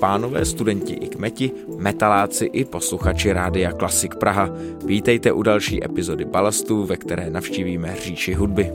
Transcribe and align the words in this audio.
Pánové, 0.00 0.44
studenti 0.44 0.92
i 0.92 1.08
kmeti, 1.08 1.50
metaláci 1.76 2.44
i 2.44 2.64
posluchači 2.64 3.32
Rádia 3.32 3.72
Klasik 3.72 4.14
Praha, 4.14 4.48
vítejte 4.84 5.32
u 5.32 5.42
další 5.42 5.84
epizody 5.84 6.24
Balastu, 6.24 6.84
ve 6.84 6.96
které 6.96 7.30
navštívíme 7.30 7.96
říči 8.00 8.34
hudby. 8.34 8.72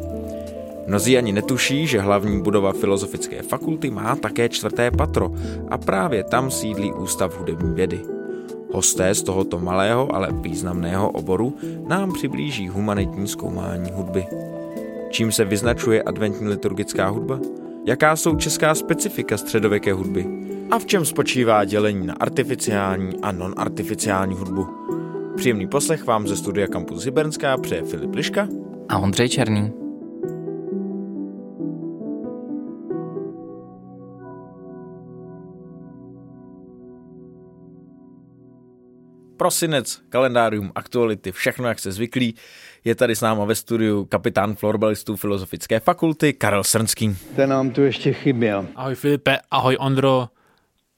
Mnozí 0.87 1.17
ani 1.17 1.33
netuší, 1.33 1.87
že 1.87 2.01
hlavní 2.01 2.41
budova 2.41 2.73
Filozofické 2.73 3.41
fakulty 3.41 3.89
má 3.89 4.15
také 4.15 4.49
čtvrté 4.49 4.91
patro 4.91 5.31
a 5.69 5.77
právě 5.77 6.23
tam 6.23 6.51
sídlí 6.51 6.93
Ústav 6.93 7.39
hudební 7.39 7.75
vědy. 7.75 7.99
Hosté 8.73 9.15
z 9.15 9.23
tohoto 9.23 9.59
malého, 9.59 10.15
ale 10.15 10.29
významného 10.31 11.09
oboru 11.09 11.57
nám 11.87 12.13
přiblíží 12.13 12.67
humanitní 12.67 13.27
zkoumání 13.27 13.91
hudby. 13.91 14.25
Čím 15.09 15.31
se 15.31 15.45
vyznačuje 15.45 16.03
adventní 16.03 16.47
liturgická 16.47 17.07
hudba? 17.07 17.39
Jaká 17.85 18.15
jsou 18.15 18.35
česká 18.35 18.75
specifika 18.75 19.37
středověké 19.37 19.93
hudby? 19.93 20.44
A 20.71 20.79
v 20.79 20.85
čem 20.85 21.05
spočívá 21.05 21.65
dělení 21.65 22.07
na 22.07 22.13
artificiální 22.13 23.21
a 23.21 23.31
non-artificiální 23.31 24.35
hudbu? 24.35 24.67
Příjemný 25.37 25.67
poslech 25.67 26.05
vám 26.05 26.27
ze 26.27 26.35
studia 26.35 26.67
Campus 26.67 27.03
Hybernská 27.03 27.57
přeje 27.57 27.83
Filip 27.83 28.15
Liška 28.15 28.47
a 28.89 28.97
Ondřej 28.97 29.29
Černý. 29.29 29.73
Prosinec, 39.37 40.01
kalendárium, 40.09 40.71
aktuality, 40.75 41.31
všechno 41.31 41.67
jak 41.67 41.79
se 41.79 41.91
zvyklí. 41.91 42.35
Je 42.83 42.95
tady 42.95 43.15
s 43.15 43.21
náma 43.21 43.45
ve 43.45 43.55
studiu 43.55 44.05
kapitán 44.05 44.55
florbalistů 44.55 45.15
Filozofické 45.15 45.79
fakulty 45.79 46.33
Karel 46.33 46.63
Srnský. 46.63 47.17
Ten 47.35 47.49
nám 47.49 47.69
tu 47.69 47.81
ještě 47.81 48.13
chyběl. 48.13 48.67
Ahoj 48.75 48.95
Filipe, 48.95 49.37
ahoj 49.51 49.77
Ondro. 49.79 50.27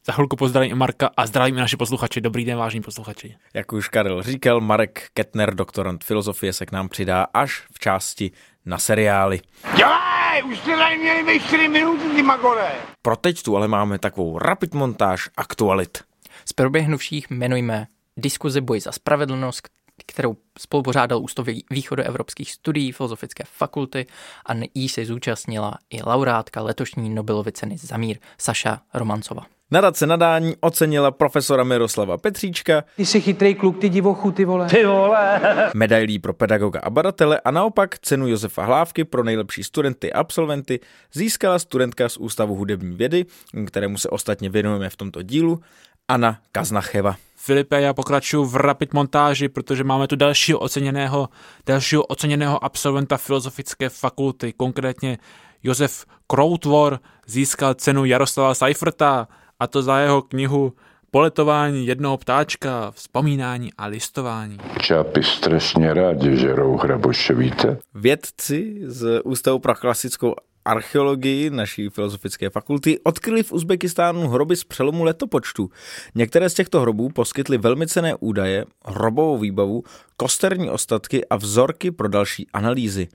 Za 0.07 0.13
chvilku 0.13 0.35
pozdravím 0.35 0.71
i 0.71 0.75
Marka 0.75 1.09
a 1.17 1.25
zdravím 1.25 1.57
i 1.57 1.59
naši 1.59 1.77
posluchači. 1.77 2.21
Dobrý 2.21 2.45
den, 2.45 2.57
vážní 2.57 2.81
posluchači. 2.81 3.35
Jak 3.53 3.73
už 3.73 3.89
Karel 3.89 4.23
říkal, 4.23 4.61
Marek 4.61 5.09
Ketner, 5.13 5.55
doktorant 5.55 6.03
filozofie, 6.03 6.53
se 6.53 6.65
k 6.65 6.71
nám 6.71 6.89
přidá 6.89 7.27
až 7.33 7.63
v 7.71 7.79
části 7.79 8.31
na 8.65 8.77
seriály. 8.77 9.41
Dělej, 9.75 10.43
už 10.43 10.59
jste 10.59 10.77
tady 10.77 10.97
měli 10.97 11.39
4 11.39 11.67
minuty, 11.67 12.03
ty 12.15 12.23
magore. 12.23 12.71
Pro 13.01 13.15
teď 13.15 13.43
tu 13.43 13.57
ale 13.57 13.67
máme 13.67 13.99
takovou 13.99 14.39
rapid 14.39 14.73
montáž 14.73 15.29
aktualit. 15.37 15.97
Z 16.45 16.53
proběhnuvších 16.53 17.31
jmenujme 17.31 17.87
diskuzi 18.17 18.61
Boj 18.61 18.79
za 18.79 18.91
spravedlnost, 18.91 19.69
kterou 20.05 20.37
spolupořádal 20.59 21.19
Ústav 21.21 21.45
východoevropských 21.69 22.51
studií 22.51 22.91
Filozofické 22.91 23.43
fakulty 23.47 24.05
a 24.45 24.51
jí 24.73 24.89
se 24.89 25.05
zúčastnila 25.05 25.77
i 25.89 26.03
laureátka 26.03 26.61
letošní 26.61 27.09
Nobelovy 27.09 27.51
ceny 27.51 27.77
za 27.77 27.97
mír 27.97 28.17
Saša 28.37 28.81
Romancova. 28.93 29.45
Nadace 29.71 30.07
nadání 30.07 30.55
ocenila 30.59 31.11
profesora 31.11 31.63
Miroslava 31.63 32.17
Petříčka. 32.17 32.83
Ty 32.95 33.05
jsi 33.05 33.21
chytrý 33.21 33.55
kluk, 33.55 33.79
ty 33.79 33.89
divochu, 33.89 34.31
ty 34.31 34.45
vole. 34.45 34.67
Ty 34.69 34.85
vole. 34.85 35.41
Medailí 35.73 36.19
pro 36.19 36.33
pedagoga 36.33 36.79
a 36.83 36.89
badatele 36.89 37.39
a 37.45 37.51
naopak 37.51 37.99
cenu 37.99 38.27
Josefa 38.27 38.65
Hlávky 38.65 39.03
pro 39.03 39.23
nejlepší 39.23 39.63
studenty 39.63 40.13
a 40.13 40.19
absolventy 40.19 40.79
získala 41.13 41.59
studentka 41.59 42.09
z 42.09 42.17
Ústavu 42.17 42.55
hudební 42.55 42.95
vědy, 42.95 43.25
kterému 43.67 43.97
se 43.97 44.09
ostatně 44.09 44.49
věnujeme 44.49 44.89
v 44.89 44.95
tomto 44.95 45.21
dílu, 45.21 45.59
Anna 46.07 46.39
Kaznacheva. 46.51 47.15
Filipe, 47.35 47.81
já 47.81 47.93
pokračuju 47.93 48.45
v 48.45 48.55
rapid 48.55 48.93
montáži, 48.93 49.49
protože 49.49 49.83
máme 49.83 50.07
tu 50.07 50.15
dalšího 50.15 50.59
oceněného, 50.59 51.29
dalšího 51.65 52.03
oceněného 52.03 52.63
absolventa 52.63 53.17
filozofické 53.17 53.89
fakulty, 53.89 54.53
konkrétně 54.53 55.17
Josef 55.63 56.05
Kroutvor 56.27 56.99
získal 57.25 57.73
cenu 57.73 58.05
Jaroslava 58.05 58.53
Seiferta 58.53 59.27
a 59.59 59.67
to 59.67 59.81
za 59.81 59.99
jeho 59.99 60.21
knihu 60.21 60.73
Poletování 61.11 61.87
jednoho 61.87 62.17
ptáčka, 62.17 62.91
vzpomínání 62.91 63.71
a 63.77 63.85
listování. 63.85 64.57
Čápy 64.81 65.23
stresně 65.23 65.93
rádi 65.93 66.37
žerou 66.37 66.77
hraboše, 66.77 67.33
víte? 67.33 67.77
Vědci 67.93 68.81
z 68.85 69.21
Ústavu 69.23 69.59
pro 69.59 69.75
klasickou 69.75 70.35
archeologii 70.65 71.49
naší 71.49 71.89
filozofické 71.89 72.49
fakulty 72.49 72.99
odkryli 73.03 73.43
v 73.43 73.51
Uzbekistánu 73.51 74.27
hroby 74.27 74.55
z 74.55 74.63
přelomu 74.63 75.03
letopočtu. 75.03 75.69
Některé 76.15 76.49
z 76.49 76.53
těchto 76.53 76.81
hrobů 76.81 77.09
poskytly 77.09 77.57
velmi 77.57 77.87
cené 77.87 78.15
údaje, 78.15 78.65
hrobovou 78.85 79.37
výbavu, 79.37 79.83
kosterní 80.17 80.69
ostatky 80.69 81.25
a 81.25 81.35
vzorky 81.35 81.91
pro 81.91 82.07
další 82.07 82.47
analýzy. 82.53 83.07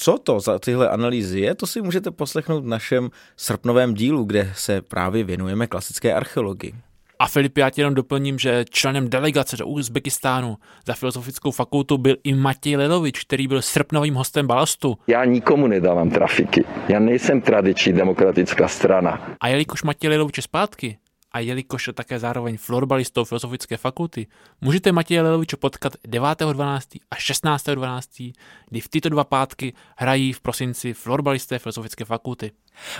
Co 0.00 0.18
to 0.18 0.40
za 0.40 0.58
tyhle 0.58 0.88
analýzy 0.88 1.40
je, 1.40 1.54
to 1.54 1.66
si 1.66 1.82
můžete 1.82 2.10
poslechnout 2.10 2.64
v 2.64 2.66
našem 2.66 3.10
srpnovém 3.36 3.94
dílu, 3.94 4.24
kde 4.24 4.52
se 4.54 4.82
právě 4.82 5.24
věnujeme 5.24 5.66
klasické 5.66 6.14
archeologii. 6.14 6.74
A 7.18 7.26
Filip, 7.26 7.58
já 7.58 7.70
ti 7.70 7.80
jenom 7.80 7.94
doplním, 7.94 8.38
že 8.38 8.64
členem 8.70 9.08
delegace 9.08 9.56
do 9.56 9.66
Uzbekistánu 9.66 10.56
za 10.86 10.94
filozofickou 10.94 11.50
fakultu 11.50 11.98
byl 11.98 12.16
i 12.24 12.34
Matěj 12.34 12.76
Lelovič, 12.76 13.24
který 13.24 13.48
byl 13.48 13.62
srpnovým 13.62 14.14
hostem 14.14 14.46
Balastu. 14.46 14.98
Já 15.06 15.24
nikomu 15.24 15.66
nedávám 15.66 16.10
trafiky. 16.10 16.64
Já 16.88 16.98
nejsem 16.98 17.40
tradiční 17.40 17.92
demokratická 17.92 18.68
strana. 18.68 19.36
A 19.40 19.48
jelikož 19.48 19.82
Matěj 19.82 20.10
Lelovič 20.10 20.36
je 20.36 20.42
zpátky, 20.42 20.98
a 21.32 21.38
jelikož 21.38 21.86
je 21.86 21.92
také 21.92 22.18
zároveň 22.18 22.56
florbalistou 22.56 23.24
Filozofické 23.24 23.76
fakulty, 23.76 24.26
můžete 24.60 24.92
Matěje 24.92 25.22
Leloviče 25.22 25.56
potkat 25.56 25.92
9.12. 26.08 27.00
a 27.10 27.16
16.12., 27.16 28.32
kdy 28.68 28.80
v 28.80 28.88
tyto 28.88 29.08
dva 29.08 29.24
pátky 29.24 29.72
hrají 29.96 30.32
v 30.32 30.40
prosinci 30.40 30.94
florbalisté 30.94 31.58
Filozofické 31.58 32.04
fakulty. 32.04 32.52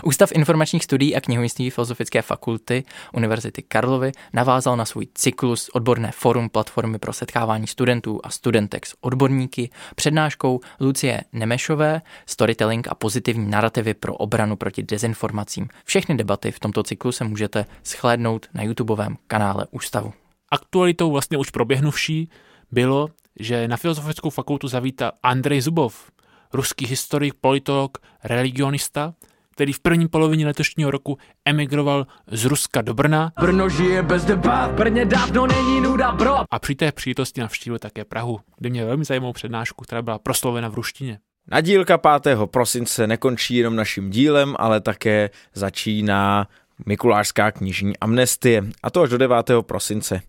Ústav 0.02 0.32
informačních 0.32 0.84
studií 0.84 1.16
a 1.16 1.20
knihovnictví 1.20 1.70
Filozofické 1.70 2.22
fakulty 2.22 2.84
Univerzity 3.12 3.62
Karlovy 3.62 4.12
navázal 4.32 4.76
na 4.76 4.84
svůj 4.84 5.06
cyklus 5.14 5.68
odborné 5.68 6.12
forum 6.12 6.48
platformy 6.48 6.98
pro 6.98 7.12
setkávání 7.12 7.66
studentů 7.66 8.20
a 8.24 8.30
studentek 8.30 8.86
s 8.86 8.94
odborníky 9.00 9.70
přednáškou 9.94 10.60
Lucie 10.80 11.20
Nemešové, 11.32 12.02
storytelling 12.26 12.88
a 12.88 12.94
pozitivní 12.94 13.50
narrativy 13.50 13.94
pro 13.94 14.14
obranu 14.14 14.56
proti 14.56 14.82
dezinformacím. 14.82 15.68
Všechny 15.84 16.16
debaty 16.16 16.52
v 16.52 16.60
tomto 16.60 16.82
cyklu 16.82 17.12
se 17.12 17.24
můžete 17.24 17.66
shlédnout 17.84 18.46
na 18.54 18.62
YouTubeovém 18.62 19.16
kanále 19.26 19.66
Ústavu. 19.70 20.12
Aktualitou 20.50 21.10
vlastně 21.10 21.38
už 21.38 21.50
proběhnuvší 21.50 22.30
bylo, 22.70 23.08
že 23.40 23.68
na 23.68 23.76
Filozofickou 23.76 24.30
fakultu 24.30 24.68
zavítal 24.68 25.12
Andrej 25.22 25.60
Zubov, 25.60 26.10
ruský 26.52 26.86
historik, 26.86 27.34
politolog, 27.34 27.98
religionista, 28.24 29.14
který 29.58 29.72
v 29.72 29.80
první 29.80 30.08
polovině 30.08 30.46
letošního 30.46 30.90
roku 30.90 31.18
emigroval 31.44 32.06
z 32.26 32.44
Ruska 32.44 32.82
do 32.82 32.94
Brna. 32.94 33.32
Brno 33.40 33.68
žije 33.68 34.02
bez 34.02 34.24
debat, 34.24 34.70
Brně 34.70 35.04
dávno 35.04 35.46
není 35.46 35.80
nuda, 35.80 36.12
bro. 36.12 36.36
A 36.50 36.58
při 36.58 36.74
té 36.74 36.92
příležitosti 36.92 37.40
navštívil 37.40 37.78
také 37.78 38.04
Prahu, 38.04 38.40
kde 38.58 38.70
měl 38.70 38.86
velmi 38.86 39.04
zajímavou 39.04 39.32
přednášku, 39.32 39.84
která 39.84 40.02
byla 40.02 40.18
proslovena 40.18 40.68
v 40.68 40.74
ruštině. 40.74 41.18
Nadílka 41.50 41.98
5. 42.22 42.38
prosince 42.44 43.06
nekončí 43.06 43.56
jenom 43.56 43.76
naším 43.76 44.10
dílem, 44.10 44.54
ale 44.58 44.80
také 44.80 45.30
začíná 45.54 46.48
Mikulášská 46.86 47.50
knižní 47.50 47.96
amnestie, 47.96 48.64
a 48.82 48.90
to 48.90 49.02
až 49.02 49.10
do 49.10 49.18
9. 49.18 49.50
prosince. 49.60 50.20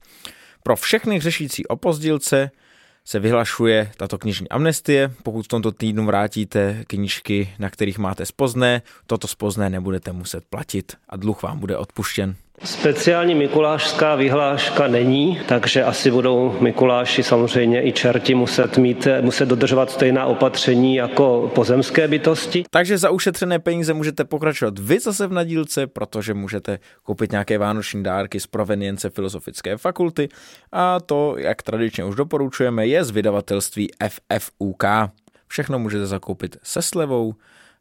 Pro 0.64 0.76
všechny 0.76 1.20
řešící 1.20 1.68
opozdilce 1.68 2.52
se 3.10 3.20
vyhlašuje 3.20 3.92
tato 3.98 4.18
knižní 4.18 4.50
amnestie. 4.50 5.12
Pokud 5.24 5.46
v 5.46 5.48
tomto 5.48 5.72
týdnu 5.72 6.06
vrátíte 6.06 6.84
knížky, 6.88 7.54
na 7.60 7.70
kterých 7.70 7.98
máte 7.98 8.26
spozné, 8.26 8.82
toto 9.08 9.28
spozné 9.28 9.70
nebudete 9.70 10.12
muset 10.12 10.44
platit 10.50 10.94
a 11.10 11.18
dluh 11.18 11.42
vám 11.42 11.60
bude 11.60 11.78
odpuštěn. 11.78 12.36
Speciální 12.64 13.36
mikulášská 13.36 14.16
vyhláška 14.16 14.88
není, 14.88 15.40
takže 15.48 15.84
asi 15.84 16.12
budou 16.12 16.58
Mikuláši 16.60 17.24
samozřejmě 17.24 17.88
i 17.88 17.92
čerti 17.92 18.36
muset, 18.36 18.78
mít, 18.78 19.08
muset 19.22 19.46
dodržovat 19.46 19.92
stejná 19.92 20.26
opatření 20.26 20.96
jako 20.96 21.52
pozemské 21.56 22.08
bytosti. 22.08 22.64
Takže 22.70 22.98
za 22.98 23.10
ušetřené 23.10 23.60
peníze 23.60 23.94
můžete 23.94 24.26
pokračovat 24.26 24.80
vy 24.80 25.00
zase 25.00 25.28
v 25.28 25.32
nadílce, 25.32 25.88
protože 25.88 26.34
můžete 26.34 26.80
koupit 27.04 27.32
nějaké 27.32 27.58
vánoční 27.58 28.04
dárky 28.04 28.40
z 28.40 28.48
provenience 28.48 29.10
Filozofické 29.10 29.78
fakulty 29.78 30.30
a 30.72 31.00
to, 31.00 31.36
jak 31.38 31.62
tradičně 31.62 32.04
už 32.06 32.16
doporučujeme, 32.16 32.88
je 32.88 33.04
z 33.04 33.12
vydavatelství 33.12 33.90
FFUK. 34.10 34.84
Všechno 35.48 35.80
můžete 35.80 36.06
zakoupit 36.06 36.58
se 36.64 36.82
slevou, 36.82 37.34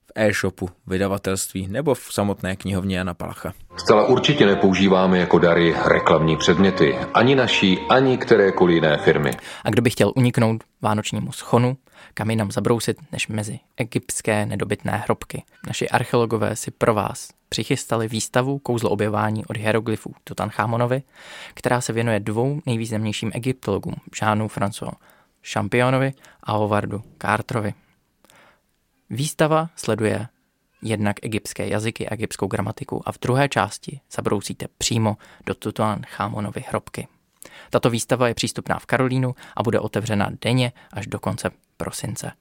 v 0.08 0.12
e-shopu, 0.14 0.70
vydavatelství 0.86 1.68
nebo 1.68 1.94
v 1.94 2.08
samotné 2.10 2.56
knihovně 2.56 2.98
Jana 2.98 3.14
Palacha. 3.14 3.52
Zcela 3.76 4.06
určitě 4.06 4.46
nepoužíváme 4.46 5.18
jako 5.18 5.38
dary 5.38 5.74
reklamní 5.84 6.36
předměty, 6.36 6.96
ani 7.14 7.34
naší, 7.34 7.78
ani 7.88 8.18
kterékoliv 8.18 8.74
jiné 8.74 8.98
firmy. 8.98 9.30
A 9.64 9.70
kdo 9.70 9.82
by 9.82 9.90
chtěl 9.90 10.12
uniknout 10.16 10.64
vánočnímu 10.82 11.32
schonu, 11.32 11.76
kam 12.14 12.30
jinam 12.30 12.50
zabrousit 12.50 12.96
než 13.12 13.28
mezi 13.28 13.58
egyptské 13.76 14.46
nedobytné 14.46 14.92
hrobky. 15.04 15.42
Naši 15.66 15.88
archeologové 15.88 16.56
si 16.56 16.70
pro 16.70 16.94
vás 16.94 17.28
přichystali 17.48 18.08
výstavu 18.08 18.58
Kouzlo 18.58 18.90
objevání 18.90 19.46
od 19.46 19.56
hieroglyfů 19.56 20.14
Tutanchamonovi, 20.24 21.02
která 21.54 21.80
se 21.80 21.92
věnuje 21.92 22.20
dvou 22.20 22.60
nejvýznamnějším 22.66 23.30
egyptologům, 23.34 23.94
Žánu 24.18 24.48
François 24.48 24.94
Championovi 25.52 26.12
a 26.42 26.52
Hovardu 26.52 27.02
Carterovi. 27.22 27.74
Výstava 29.10 29.70
sleduje 29.76 30.28
jednak 30.82 31.16
egyptské 31.22 31.68
jazyky 31.68 32.08
a 32.08 32.14
egyptskou 32.14 32.46
gramatiku 32.46 33.08
a 33.08 33.12
v 33.12 33.18
druhé 33.18 33.48
části 33.48 34.00
zabrousíte 34.12 34.66
přímo 34.78 35.16
do 35.46 35.54
Tutankhamonovy 35.54 36.64
hrobky. 36.68 37.08
Tato 37.70 37.90
výstava 37.90 38.28
je 38.28 38.34
přístupná 38.34 38.78
v 38.78 38.86
Karolínu 38.86 39.34
a 39.56 39.62
bude 39.62 39.80
otevřena 39.80 40.30
denně 40.40 40.72
až 40.92 41.06
do 41.06 41.18
konce 41.18 41.50
prosince. 41.76 42.32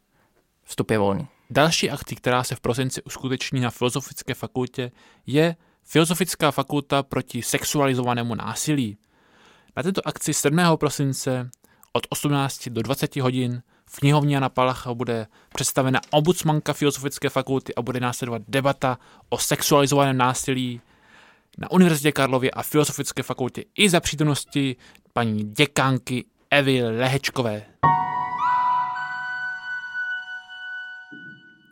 Vstup 0.64 0.92
je 0.92 0.98
volný. 0.98 1.28
Další 1.50 1.92
akcí, 1.92 2.16
která 2.16 2.44
se 2.44 2.56
v 2.56 2.60
prosinci 2.60 3.04
uskuteční 3.04 3.60
na 3.60 3.70
Filozofické 3.70 4.34
fakultě, 4.34 4.92
je 5.26 5.56
Filozofická 5.84 6.52
fakulta 6.52 7.04
proti 7.04 7.42
sexualizovanému 7.42 8.36
násilí. 8.36 8.98
Na 9.76 9.84
této 9.84 10.08
akci 10.08 10.34
7. 10.34 10.60
prosince 10.76 11.50
od 11.94 12.08
18 12.10 12.70
do 12.70 12.82
20 12.82 13.16
hodin 13.16 13.62
v 13.90 14.00
knihovně 14.00 14.36
Jana 14.36 14.50
Palacha 14.50 14.94
bude 14.94 15.28
představena 15.56 16.00
ombudsmanka 16.12 16.74
Filozofické 16.74 17.30
fakulty 17.30 17.76
a 17.76 17.82
bude 17.82 18.00
následovat 18.00 18.42
debata 18.48 18.98
o 19.30 19.38
sexualizovaném 19.38 20.18
násilí 20.18 20.82
na 21.58 21.72
Univerzitě 21.72 22.12
Karlově 22.12 22.52
a 22.52 22.64
Filozofické 22.64 23.24
fakultě 23.24 23.64
i 23.78 23.90
za 23.90 24.00
přítomnosti 24.00 24.76
paní 25.14 25.44
děkánky 25.44 26.26
Evy 26.52 26.84
Lehečkové. 26.84 27.66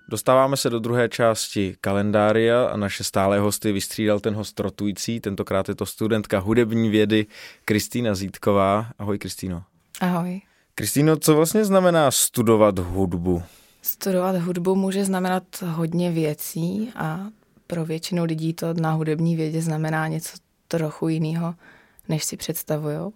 Dostáváme 0.09 0.57
se 0.57 0.69
do 0.69 0.79
druhé 0.79 1.09
části 1.09 1.75
kalendária 1.81 2.65
a 2.65 2.77
naše 2.77 3.03
stále 3.03 3.39
hosty 3.39 3.71
vystřídal 3.71 4.19
ten 4.19 4.35
host 4.35 4.59
rotující. 4.59 5.19
Tentokrát 5.19 5.69
je 5.69 5.75
to 5.75 5.85
studentka 5.85 6.39
hudební 6.39 6.89
vědy 6.89 7.25
Kristýna 7.65 8.15
Zítková. 8.15 8.87
Ahoj 8.99 9.17
Kristýno. 9.17 9.63
Ahoj. 10.01 10.41
Kristýno, 10.77 11.17
co 11.17 11.35
vlastně 11.35 11.65
znamená 11.65 12.11
studovat 12.11 12.79
hudbu? 12.79 13.43
Studovat 13.81 14.35
hudbu 14.35 14.75
může 14.75 15.05
znamenat 15.05 15.43
hodně 15.61 16.11
věcí 16.11 16.91
a 16.95 17.19
pro 17.67 17.85
většinu 17.85 18.23
lidí 18.23 18.53
to 18.53 18.73
na 18.73 18.91
hudební 18.91 19.35
vědě 19.35 19.61
znamená 19.61 20.07
něco 20.07 20.37
trochu 20.67 21.07
jiného, 21.07 21.55
než 22.09 22.23
si 22.23 22.37
představují. 22.37 23.11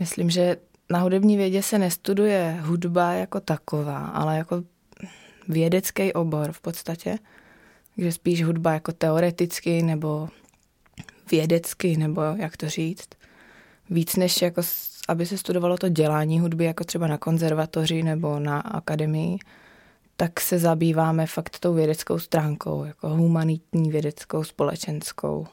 Myslím, 0.00 0.30
že 0.30 0.56
na 0.90 0.98
hudební 0.98 1.36
vědě 1.36 1.62
se 1.62 1.78
nestuduje 1.78 2.58
hudba 2.62 3.12
jako 3.12 3.40
taková, 3.40 4.06
ale 4.06 4.36
jako 4.36 4.62
vědecký 5.48 6.12
obor 6.12 6.52
v 6.52 6.60
podstatě, 6.60 7.18
že 7.98 8.12
spíš 8.12 8.44
hudba 8.44 8.72
jako 8.72 8.92
teoreticky 8.92 9.82
nebo 9.82 10.28
vědecky, 11.30 11.96
nebo 11.96 12.22
jak 12.22 12.56
to 12.56 12.68
říct. 12.68 13.08
Víc 13.90 14.16
než 14.16 14.42
jako, 14.42 14.62
aby 15.10 15.26
se 15.26 15.38
studovalo 15.38 15.78
to 15.78 15.88
dělání 15.88 16.40
hudby, 16.40 16.64
jako 16.64 16.84
třeba 16.84 17.06
na 17.06 17.18
konzervatoři 17.18 18.02
nebo 18.02 18.38
na 18.38 18.60
akademii, 18.60 19.38
tak 20.16 20.40
se 20.40 20.58
zabýváme 20.58 21.26
fakt 21.26 21.58
tou 21.58 21.74
vědeckou 21.74 22.18
stránkou, 22.18 22.84
jako 22.84 23.08
humanitní 23.08 23.90
vědeckou, 23.90 24.44
společenskou. 24.44 25.46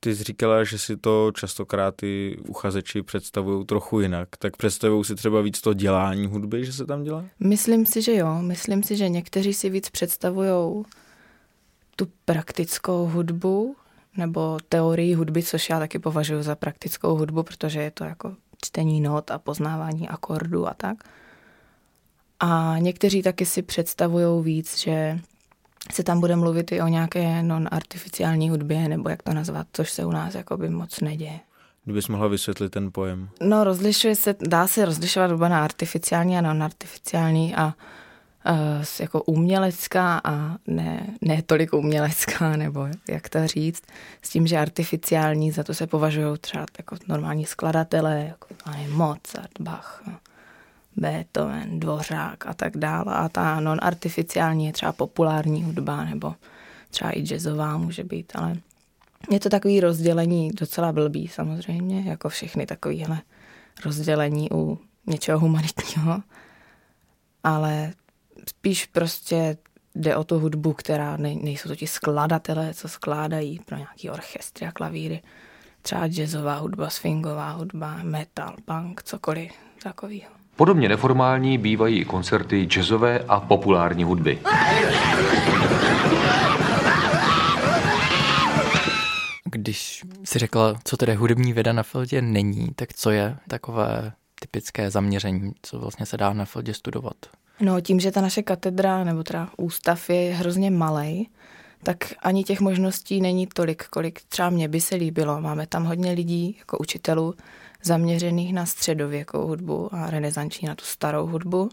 Ty 0.00 0.16
jsi 0.16 0.24
říkala, 0.24 0.64
že 0.64 0.78
si 0.78 0.96
to 0.96 1.32
častokrát 1.34 1.96
ty 1.96 2.38
uchazeči 2.48 3.02
představují 3.02 3.66
trochu 3.66 4.00
jinak. 4.00 4.28
Tak 4.38 4.56
představují 4.56 5.04
si 5.04 5.14
třeba 5.14 5.40
víc 5.40 5.60
to 5.60 5.74
dělání 5.74 6.26
hudby, 6.26 6.64
že 6.64 6.72
se 6.72 6.86
tam 6.86 7.02
dělá? 7.02 7.24
Myslím 7.40 7.86
si, 7.86 8.02
že 8.02 8.14
jo. 8.14 8.42
Myslím 8.42 8.82
si, 8.82 8.96
že 8.96 9.08
někteří 9.08 9.54
si 9.54 9.70
víc 9.70 9.90
představují 9.90 10.84
tu 11.96 12.06
praktickou 12.24 13.06
hudbu 13.06 13.76
nebo 14.18 14.58
teorii 14.68 15.14
hudby, 15.14 15.42
což 15.42 15.68
já 15.68 15.78
taky 15.78 15.98
považuji 15.98 16.42
za 16.42 16.54
praktickou 16.54 17.16
hudbu, 17.16 17.42
protože 17.42 17.82
je 17.82 17.90
to 17.90 18.04
jako 18.04 18.34
čtení 18.64 19.00
not 19.00 19.30
a 19.30 19.38
poznávání 19.38 20.08
akordů 20.08 20.68
a 20.68 20.74
tak. 20.74 20.96
A 22.40 22.74
někteří 22.78 23.22
taky 23.22 23.46
si 23.46 23.62
představují 23.62 24.44
víc, 24.44 24.78
že 24.78 25.18
se 25.92 26.02
tam 26.02 26.20
bude 26.20 26.36
mluvit 26.36 26.72
i 26.72 26.80
o 26.80 26.88
nějaké 26.88 27.42
non-artificiální 27.42 28.50
hudbě, 28.50 28.88
nebo 28.88 29.08
jak 29.08 29.22
to 29.22 29.34
nazvat, 29.34 29.66
což 29.72 29.90
se 29.90 30.04
u 30.04 30.10
nás 30.10 30.34
jakoby 30.34 30.70
moc 30.70 31.00
neděje. 31.00 31.40
Kdybys 31.84 32.08
mohla 32.08 32.28
vysvětlit 32.28 32.72
ten 32.72 32.92
pojem. 32.92 33.28
No, 33.40 33.64
rozlišuje 33.64 34.16
se, 34.16 34.34
dá 34.40 34.66
se 34.66 34.84
rozlišovat 34.84 35.30
hudba 35.30 35.48
na 35.48 35.64
artificiální 35.64 36.38
a 36.38 36.40
non-artificiální 36.40 37.56
a 37.56 37.74
jako 39.00 39.22
umělecká 39.22 40.20
a 40.24 40.56
ne, 40.66 41.06
ne 41.20 41.42
tolik 41.42 41.72
umělecká, 41.72 42.56
nebo 42.56 42.88
jak 43.08 43.28
to 43.28 43.46
říct, 43.46 43.82
s 44.22 44.30
tím, 44.30 44.46
že 44.46 44.58
artificiální, 44.58 45.50
za 45.50 45.64
to 45.64 45.74
se 45.74 45.86
považují 45.86 46.38
třeba 46.38 46.66
jako 46.78 46.96
normální 47.08 47.46
skladatelé, 47.46 48.24
jako 48.28 48.46
Mozart, 48.88 49.60
Bach. 49.60 50.02
Beethoven, 50.96 51.80
Dvořák 51.80 52.46
a 52.46 52.54
tak 52.54 52.76
dále. 52.76 53.14
A 53.14 53.28
ta 53.28 53.60
non-artificiální 53.60 54.66
je 54.66 54.72
třeba 54.72 54.92
populární 54.92 55.62
hudba 55.64 56.04
nebo 56.04 56.34
třeba 56.90 57.10
i 57.18 57.20
jazzová 57.20 57.78
může 57.78 58.04
být, 58.04 58.32
ale 58.34 58.56
je 59.30 59.40
to 59.40 59.48
takový 59.48 59.80
rozdělení 59.80 60.50
docela 60.50 60.92
blbý 60.92 61.28
samozřejmě, 61.28 62.10
jako 62.10 62.28
všechny 62.28 62.66
takovýhle 62.66 63.20
rozdělení 63.84 64.48
u 64.52 64.78
něčeho 65.06 65.38
humanitního, 65.38 66.22
ale 67.44 67.92
spíš 68.48 68.86
prostě 68.86 69.56
jde 69.94 70.16
o 70.16 70.24
tu 70.24 70.38
hudbu, 70.38 70.72
která 70.72 71.16
ne, 71.16 71.34
nejsou 71.34 71.68
to 71.68 71.76
ti 71.76 71.86
skladatelé, 71.86 72.74
co 72.74 72.88
skládají 72.88 73.60
pro 73.66 73.76
nějaký 73.76 74.10
orchestry 74.10 74.66
a 74.66 74.72
klavíry. 74.72 75.22
Třeba 75.82 76.06
jazzová 76.06 76.56
hudba, 76.56 76.90
swingová 76.90 77.50
hudba, 77.50 77.98
metal, 78.02 78.54
punk, 78.64 79.02
cokoliv 79.02 79.52
takového. 79.82 80.30
Podobně 80.56 80.88
neformální 80.88 81.58
bývají 81.58 82.00
i 82.00 82.04
koncerty 82.04 82.66
jazzové 82.66 83.18
a 83.28 83.40
populární 83.40 84.04
hudby. 84.04 84.38
Když 89.44 90.04
si 90.24 90.38
řekla, 90.38 90.74
co 90.84 90.96
tedy 90.96 91.14
hudební 91.14 91.52
věda 91.52 91.72
na 91.72 91.82
Feldě 91.82 92.22
není, 92.22 92.68
tak 92.76 92.94
co 92.94 93.10
je 93.10 93.36
takové 93.48 94.12
typické 94.40 94.90
zaměření, 94.90 95.52
co 95.62 95.78
vlastně 95.78 96.06
se 96.06 96.16
dá 96.16 96.32
na 96.32 96.44
Feldě 96.44 96.74
studovat? 96.74 97.16
No 97.60 97.80
tím, 97.80 98.00
že 98.00 98.12
ta 98.12 98.20
naše 98.20 98.42
katedra 98.42 99.04
nebo 99.04 99.22
teda 99.22 99.50
ústav 99.56 100.10
je 100.10 100.34
hrozně 100.34 100.70
malý, 100.70 101.28
tak 101.82 101.96
ani 102.22 102.44
těch 102.44 102.60
možností 102.60 103.20
není 103.20 103.46
tolik, 103.46 103.84
kolik 103.88 104.22
třeba 104.28 104.50
mě 104.50 104.68
by 104.68 104.80
se 104.80 104.94
líbilo. 104.94 105.40
Máme 105.40 105.66
tam 105.66 105.84
hodně 105.84 106.12
lidí 106.12 106.56
jako 106.58 106.78
učitelů, 106.78 107.34
zaměřených 107.82 108.54
na 108.54 108.66
středověkou 108.66 109.46
hudbu 109.46 109.94
a 109.94 110.10
renesanční 110.10 110.68
na 110.68 110.74
tu 110.74 110.84
starou 110.84 111.26
hudbu. 111.26 111.68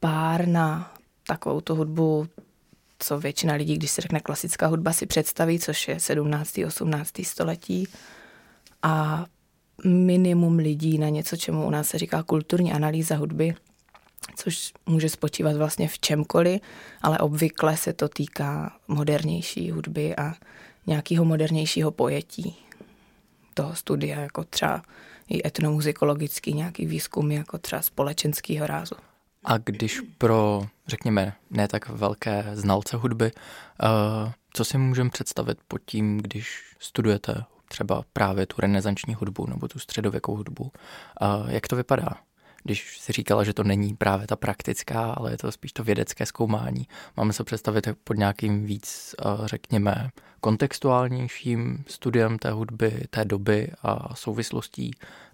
Pár 0.00 0.48
na 0.48 0.94
takovou 1.26 1.60
tu 1.60 1.74
hudbu, 1.74 2.26
co 2.98 3.18
většina 3.18 3.54
lidí, 3.54 3.76
když 3.76 3.90
se 3.90 4.00
řekne 4.00 4.20
klasická 4.20 4.66
hudba, 4.66 4.92
si 4.92 5.06
představí, 5.06 5.58
což 5.58 5.88
je 5.88 6.00
17. 6.00 6.58
18. 6.66 7.10
století. 7.22 7.88
A 8.82 9.24
minimum 9.84 10.56
lidí 10.56 10.98
na 10.98 11.08
něco, 11.08 11.36
čemu 11.36 11.66
u 11.66 11.70
nás 11.70 11.88
se 11.88 11.98
říká 11.98 12.22
kulturní 12.22 12.72
analýza 12.72 13.16
hudby, 13.16 13.54
což 14.40 14.72
může 14.86 15.08
spočívat 15.08 15.56
vlastně 15.56 15.88
v 15.88 15.98
čemkoliv, 15.98 16.60
ale 17.02 17.18
obvykle 17.18 17.76
se 17.76 17.92
to 17.92 18.08
týká 18.08 18.76
modernější 18.88 19.70
hudby 19.70 20.16
a 20.16 20.34
nějakého 20.86 21.24
modernějšího 21.24 21.90
pojetí 21.90 22.56
toho 23.54 23.74
studia, 23.74 24.20
jako 24.20 24.44
třeba 24.44 24.82
i 25.28 25.46
etnomuzikologický 25.48 26.52
nějaký 26.52 26.86
výzkum, 26.86 27.32
jako 27.32 27.58
třeba 27.58 27.82
společenského 27.82 28.66
rázu. 28.66 28.94
A 29.44 29.58
když 29.58 30.00
pro, 30.18 30.66
řekněme, 30.86 31.32
ne 31.50 31.68
tak 31.68 31.88
velké 31.88 32.44
znalce 32.52 32.96
hudby, 32.96 33.32
uh, 33.32 34.32
co 34.52 34.64
si 34.64 34.78
můžeme 34.78 35.10
představit 35.10 35.58
pod 35.68 35.80
tím, 35.86 36.18
když 36.18 36.74
studujete 36.78 37.44
třeba 37.68 38.02
právě 38.12 38.46
tu 38.46 38.60
renesanční 38.60 39.14
hudbu 39.14 39.46
nebo 39.46 39.68
tu 39.68 39.78
středověkou 39.78 40.36
hudbu? 40.36 40.64
Uh, 40.64 41.50
jak 41.50 41.68
to 41.68 41.76
vypadá? 41.76 42.08
Když 42.62 42.98
si 42.98 43.12
říkala, 43.12 43.44
že 43.44 43.54
to 43.54 43.64
není 43.64 43.94
právě 43.94 44.26
ta 44.26 44.36
praktická, 44.36 45.12
ale 45.12 45.30
je 45.30 45.38
to 45.38 45.52
spíš 45.52 45.72
to 45.72 45.84
vědecké 45.84 46.26
zkoumání. 46.26 46.88
Máme 47.16 47.32
se 47.32 47.44
představit 47.44 47.88
pod 48.04 48.16
nějakým 48.16 48.64
víc, 48.64 49.14
eh, 49.18 49.24
řekněme, 49.44 50.10
kontextuálnějším 50.40 51.84
studiem 51.86 52.38
té 52.38 52.50
hudby, 52.50 53.04
té 53.10 53.24
doby 53.24 53.72
a 53.82 54.14
souvislostí, 54.14 54.90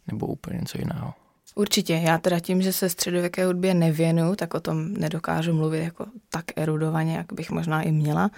nebo 0.06 0.26
úplně 0.26 0.58
něco 0.58 0.78
jiného. 0.78 1.14
Určitě. 1.54 1.94
Já 1.94 2.18
teda 2.18 2.40
tím, 2.40 2.62
že 2.62 2.72
se 2.72 2.88
středověké 2.88 3.46
hudbě 3.46 3.74
nevěnu, 3.74 4.36
tak 4.36 4.54
o 4.54 4.60
tom 4.60 4.94
nedokážu 4.94 5.52
mluvit 5.52 5.84
jako 5.84 6.06
tak 6.30 6.44
erudovaně, 6.56 7.16
jak 7.16 7.32
bych 7.32 7.50
možná 7.50 7.82
i 7.82 7.92
měla. 7.92 8.30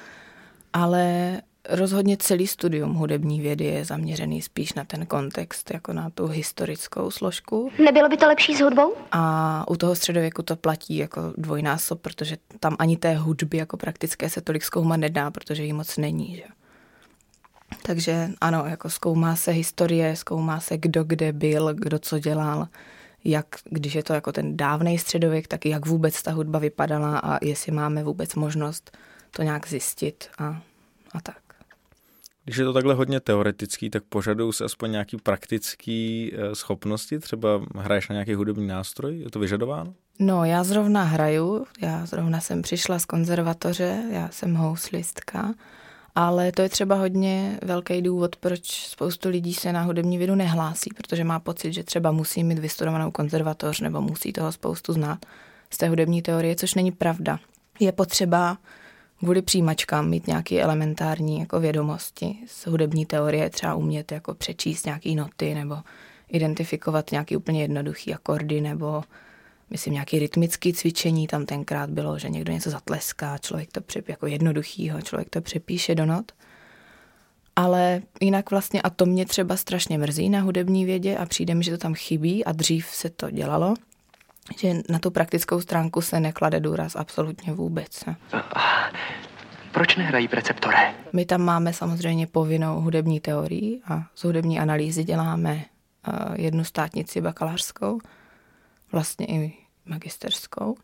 Ale 0.72 1.40
Rozhodně 1.68 2.16
celý 2.16 2.46
studium 2.46 2.94
hudební 2.94 3.40
vědy 3.40 3.64
je 3.64 3.84
zaměřený 3.84 4.42
spíš 4.42 4.74
na 4.74 4.84
ten 4.84 5.06
kontext, 5.06 5.70
jako 5.70 5.92
na 5.92 6.10
tu 6.10 6.26
historickou 6.26 7.10
složku. 7.10 7.70
Nebylo 7.84 8.08
by 8.08 8.16
to 8.16 8.26
lepší 8.26 8.54
s 8.54 8.60
hudbou? 8.60 8.94
A 9.12 9.64
u 9.70 9.76
toho 9.76 9.96
středověku 9.96 10.42
to 10.42 10.56
platí 10.56 10.96
jako 10.96 11.32
dvojnásob, 11.36 12.00
protože 12.00 12.36
tam 12.60 12.76
ani 12.78 12.96
té 12.96 13.16
hudby 13.16 13.56
jako 13.56 13.76
praktické 13.76 14.30
se 14.30 14.40
tolik 14.40 14.64
zkoumat 14.64 15.00
nedá, 15.00 15.30
protože 15.30 15.62
jí 15.62 15.72
moc 15.72 15.96
není. 15.96 16.36
Že? 16.36 16.44
Takže 17.82 18.30
ano, 18.40 18.64
jako 18.66 18.90
zkoumá 18.90 19.36
se 19.36 19.50
historie, 19.50 20.16
zkoumá 20.16 20.60
se 20.60 20.78
kdo 20.78 21.04
kde 21.04 21.32
byl, 21.32 21.74
kdo 21.74 21.98
co 21.98 22.18
dělal, 22.18 22.68
jak, 23.24 23.46
když 23.64 23.94
je 23.94 24.02
to 24.02 24.12
jako 24.12 24.32
ten 24.32 24.56
dávný 24.56 24.98
středověk, 24.98 25.48
tak 25.48 25.66
jak 25.66 25.86
vůbec 25.86 26.22
ta 26.22 26.30
hudba 26.32 26.58
vypadala 26.58 27.18
a 27.18 27.44
jestli 27.44 27.72
máme 27.72 28.04
vůbec 28.04 28.34
možnost 28.34 28.96
to 29.30 29.42
nějak 29.42 29.68
zjistit 29.68 30.28
a, 30.38 30.62
a 31.12 31.20
tak. 31.20 31.47
Když 32.48 32.58
je 32.58 32.64
to 32.64 32.72
takhle 32.72 32.94
hodně 32.94 33.20
teoretický, 33.20 33.90
tak 33.90 34.02
požadují 34.08 34.52
se 34.52 34.64
aspoň 34.64 34.90
nějaký 34.90 35.16
praktický 35.16 36.32
eh, 36.34 36.54
schopnosti? 36.54 37.18
Třeba 37.18 37.60
hraješ 37.76 38.08
na 38.08 38.12
nějaký 38.12 38.34
hudební 38.34 38.66
nástroj? 38.66 39.18
Je 39.18 39.30
to 39.30 39.38
vyžadováno? 39.38 39.94
No, 40.18 40.44
já 40.44 40.64
zrovna 40.64 41.02
hraju, 41.02 41.66
já 41.80 42.06
zrovna 42.06 42.40
jsem 42.40 42.62
přišla 42.62 42.98
z 42.98 43.04
konzervatoře, 43.04 44.02
já 44.10 44.28
jsem 44.28 44.54
houslistka, 44.54 45.54
ale 46.14 46.52
to 46.52 46.62
je 46.62 46.68
třeba 46.68 46.94
hodně 46.94 47.58
velký 47.62 48.02
důvod, 48.02 48.36
proč 48.36 48.86
spoustu 48.86 49.28
lidí 49.28 49.54
se 49.54 49.72
na 49.72 49.82
hudební 49.82 50.18
vědu 50.18 50.34
nehlásí, 50.34 50.90
protože 50.96 51.24
má 51.24 51.40
pocit, 51.40 51.72
že 51.72 51.82
třeba 51.82 52.12
musí 52.12 52.44
mít 52.44 52.58
vystudovanou 52.58 53.10
konzervatoř 53.10 53.80
nebo 53.80 54.00
musí 54.00 54.32
toho 54.32 54.52
spoustu 54.52 54.92
znát 54.92 55.26
z 55.70 55.78
té 55.78 55.88
hudební 55.88 56.22
teorie, 56.22 56.56
což 56.56 56.74
není 56.74 56.92
pravda. 56.92 57.38
Je 57.80 57.92
potřeba 57.92 58.58
kvůli 59.18 59.42
přijímačkám 59.42 60.08
mít 60.08 60.26
nějaké 60.26 60.60
elementární 60.60 61.40
jako 61.40 61.60
vědomosti 61.60 62.38
z 62.46 62.66
hudební 62.66 63.06
teorie, 63.06 63.50
třeba 63.50 63.74
umět 63.74 64.12
jako 64.12 64.34
přečíst 64.34 64.86
nějaké 64.86 65.10
noty 65.10 65.54
nebo 65.54 65.76
identifikovat 66.28 67.10
nějaký 67.10 67.36
úplně 67.36 67.62
jednoduchý 67.62 68.14
akordy 68.14 68.60
nebo 68.60 69.02
myslím 69.70 69.92
nějaké 69.92 70.18
rytmické 70.18 70.72
cvičení, 70.72 71.26
tam 71.26 71.46
tenkrát 71.46 71.90
bylo, 71.90 72.18
že 72.18 72.28
někdo 72.28 72.52
něco 72.52 72.70
zatleská, 72.70 73.38
člověk 73.38 73.72
to 73.72 73.80
přep, 73.80 74.08
jako 74.08 74.26
jednoduchýho, 74.26 75.02
člověk 75.02 75.30
to 75.30 75.40
přepíše 75.40 75.94
do 75.94 76.06
not. 76.06 76.32
Ale 77.56 78.02
jinak 78.20 78.50
vlastně, 78.50 78.82
a 78.82 78.90
to 78.90 79.06
mě 79.06 79.26
třeba 79.26 79.56
strašně 79.56 79.98
mrzí 79.98 80.28
na 80.28 80.40
hudební 80.40 80.84
vědě 80.84 81.16
a 81.16 81.26
přijde 81.26 81.54
mi, 81.54 81.64
že 81.64 81.70
to 81.70 81.78
tam 81.78 81.94
chybí 81.94 82.44
a 82.44 82.52
dřív 82.52 82.86
se 82.86 83.10
to 83.10 83.30
dělalo, 83.30 83.74
že 84.56 84.74
na 84.88 84.98
tu 84.98 85.10
praktickou 85.10 85.60
stránku 85.60 86.00
se 86.00 86.20
neklade 86.20 86.60
důraz 86.60 86.96
absolutně 86.96 87.52
vůbec. 87.52 88.04
Proč 89.72 89.96
nehrají 89.96 90.28
preceptore? 90.28 90.94
My 91.12 91.24
tam 91.24 91.42
máme 91.42 91.72
samozřejmě 91.72 92.26
povinnou 92.26 92.80
hudební 92.80 93.20
teorii 93.20 93.80
a 93.88 94.02
z 94.14 94.24
hudební 94.24 94.60
analýzy 94.60 95.04
děláme 95.04 95.64
jednu 96.34 96.64
státnici 96.64 97.20
bakalářskou, 97.20 98.00
vlastně 98.92 99.26
i 99.26 99.54
magisterskou, 99.86 100.76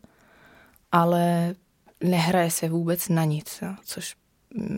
ale 0.91 1.55
nehraje 2.03 2.51
se 2.51 2.69
vůbec 2.69 3.09
na 3.09 3.23
nic, 3.23 3.63
což 3.85 4.15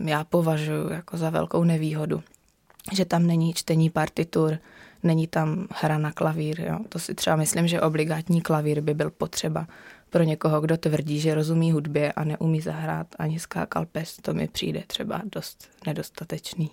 já 0.04 0.24
považuji 0.24 0.92
jako 0.92 1.16
za 1.16 1.30
velkou 1.30 1.64
nevýhodu, 1.64 2.22
že 2.92 3.04
tam 3.04 3.26
není 3.26 3.54
čtení 3.54 3.90
partitur, 3.90 4.58
není 5.02 5.26
tam 5.26 5.66
hra 5.74 5.98
na 5.98 6.12
klavír. 6.12 6.60
Jo. 6.60 6.78
To 6.88 6.98
si 6.98 7.14
třeba 7.14 7.36
myslím, 7.36 7.68
že 7.68 7.80
obligátní 7.80 8.40
klavír 8.40 8.80
by 8.80 8.94
byl 8.94 9.10
potřeba 9.10 9.66
pro 10.10 10.22
někoho, 10.22 10.60
kdo 10.60 10.76
tvrdí, 10.76 11.20
že 11.20 11.34
rozumí 11.34 11.72
hudbě 11.72 12.12
a 12.12 12.24
neumí 12.24 12.60
zahrát 12.60 13.06
ani 13.18 13.38
skákal 13.38 13.86
pes, 13.86 14.16
to 14.16 14.34
mi 14.34 14.48
přijde 14.48 14.82
třeba 14.86 15.22
dost 15.32 15.68
nedostatečný. 15.86 16.70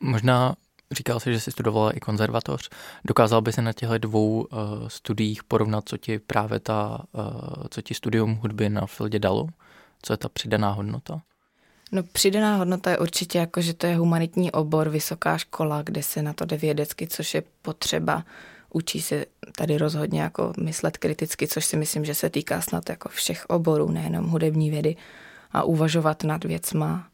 Možná 0.00 0.54
říkal 0.90 1.20
jsi, 1.20 1.32
že 1.32 1.40
jsi 1.40 1.52
studovala 1.52 1.90
i 1.90 2.00
konzervatoř. 2.00 2.68
Dokázal 3.04 3.42
by 3.42 3.52
se 3.52 3.62
na 3.62 3.72
těchto 3.72 3.98
dvou 3.98 4.40
uh, 4.40 4.48
studiích 4.88 5.44
porovnat, 5.44 5.88
co 5.88 5.96
ti 5.96 6.18
právě 6.18 6.60
ta, 6.60 7.04
uh, 7.12 7.64
co 7.70 7.82
ti 7.82 7.94
studium 7.94 8.34
hudby 8.34 8.68
na 8.68 8.86
Fildě 8.86 9.18
dalo? 9.18 9.46
Co 10.02 10.12
je 10.12 10.16
ta 10.16 10.28
přidaná 10.28 10.72
hodnota? 10.72 11.22
No 11.92 12.02
přidaná 12.02 12.56
hodnota 12.56 12.90
je 12.90 12.98
určitě 12.98 13.38
jako, 13.38 13.60
že 13.60 13.74
to 13.74 13.86
je 13.86 13.96
humanitní 13.96 14.52
obor, 14.52 14.88
vysoká 14.88 15.38
škola, 15.38 15.82
kde 15.82 16.02
se 16.02 16.22
na 16.22 16.32
to 16.32 16.44
jde 16.44 16.56
vědecky, 16.56 17.06
což 17.06 17.34
je 17.34 17.42
potřeba. 17.62 18.24
Učí 18.70 19.02
se 19.02 19.26
tady 19.56 19.78
rozhodně 19.78 20.22
jako 20.22 20.52
myslet 20.60 20.98
kriticky, 20.98 21.48
což 21.48 21.64
si 21.64 21.76
myslím, 21.76 22.04
že 22.04 22.14
se 22.14 22.30
týká 22.30 22.60
snad 22.60 22.88
jako 22.88 23.08
všech 23.08 23.46
oborů, 23.48 23.90
nejenom 23.90 24.28
hudební 24.28 24.70
vědy 24.70 24.96
a 25.52 25.62
uvažovat 25.62 26.24
nad 26.24 26.44
věcma, 26.44 27.08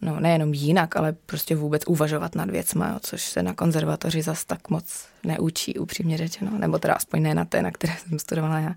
no 0.00 0.20
nejenom 0.20 0.54
jinak, 0.54 0.96
ale 0.96 1.12
prostě 1.12 1.56
vůbec 1.56 1.82
uvažovat 1.86 2.34
nad 2.34 2.50
věcma, 2.50 2.88
jo, 2.88 2.98
což 3.02 3.22
se 3.22 3.42
na 3.42 3.54
konzervatoři 3.54 4.22
zas 4.22 4.44
tak 4.44 4.70
moc 4.70 5.06
neučí, 5.24 5.78
upřímně 5.78 6.18
řečeno, 6.18 6.58
nebo 6.58 6.78
teda 6.78 6.94
aspoň 6.94 7.22
ne 7.22 7.34
na 7.34 7.44
té, 7.44 7.62
na 7.62 7.70
které 7.70 7.92
jsem 7.96 8.18
studovala 8.18 8.58
já. 8.58 8.74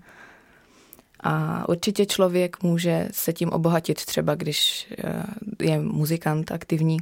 A 1.24 1.68
určitě 1.68 2.06
člověk 2.06 2.62
může 2.62 3.08
se 3.10 3.32
tím 3.32 3.50
obohatit 3.50 4.04
třeba, 4.04 4.34
když 4.34 4.88
eh, 4.98 5.22
je 5.62 5.80
muzikant 5.80 6.52
aktivní 6.52 6.98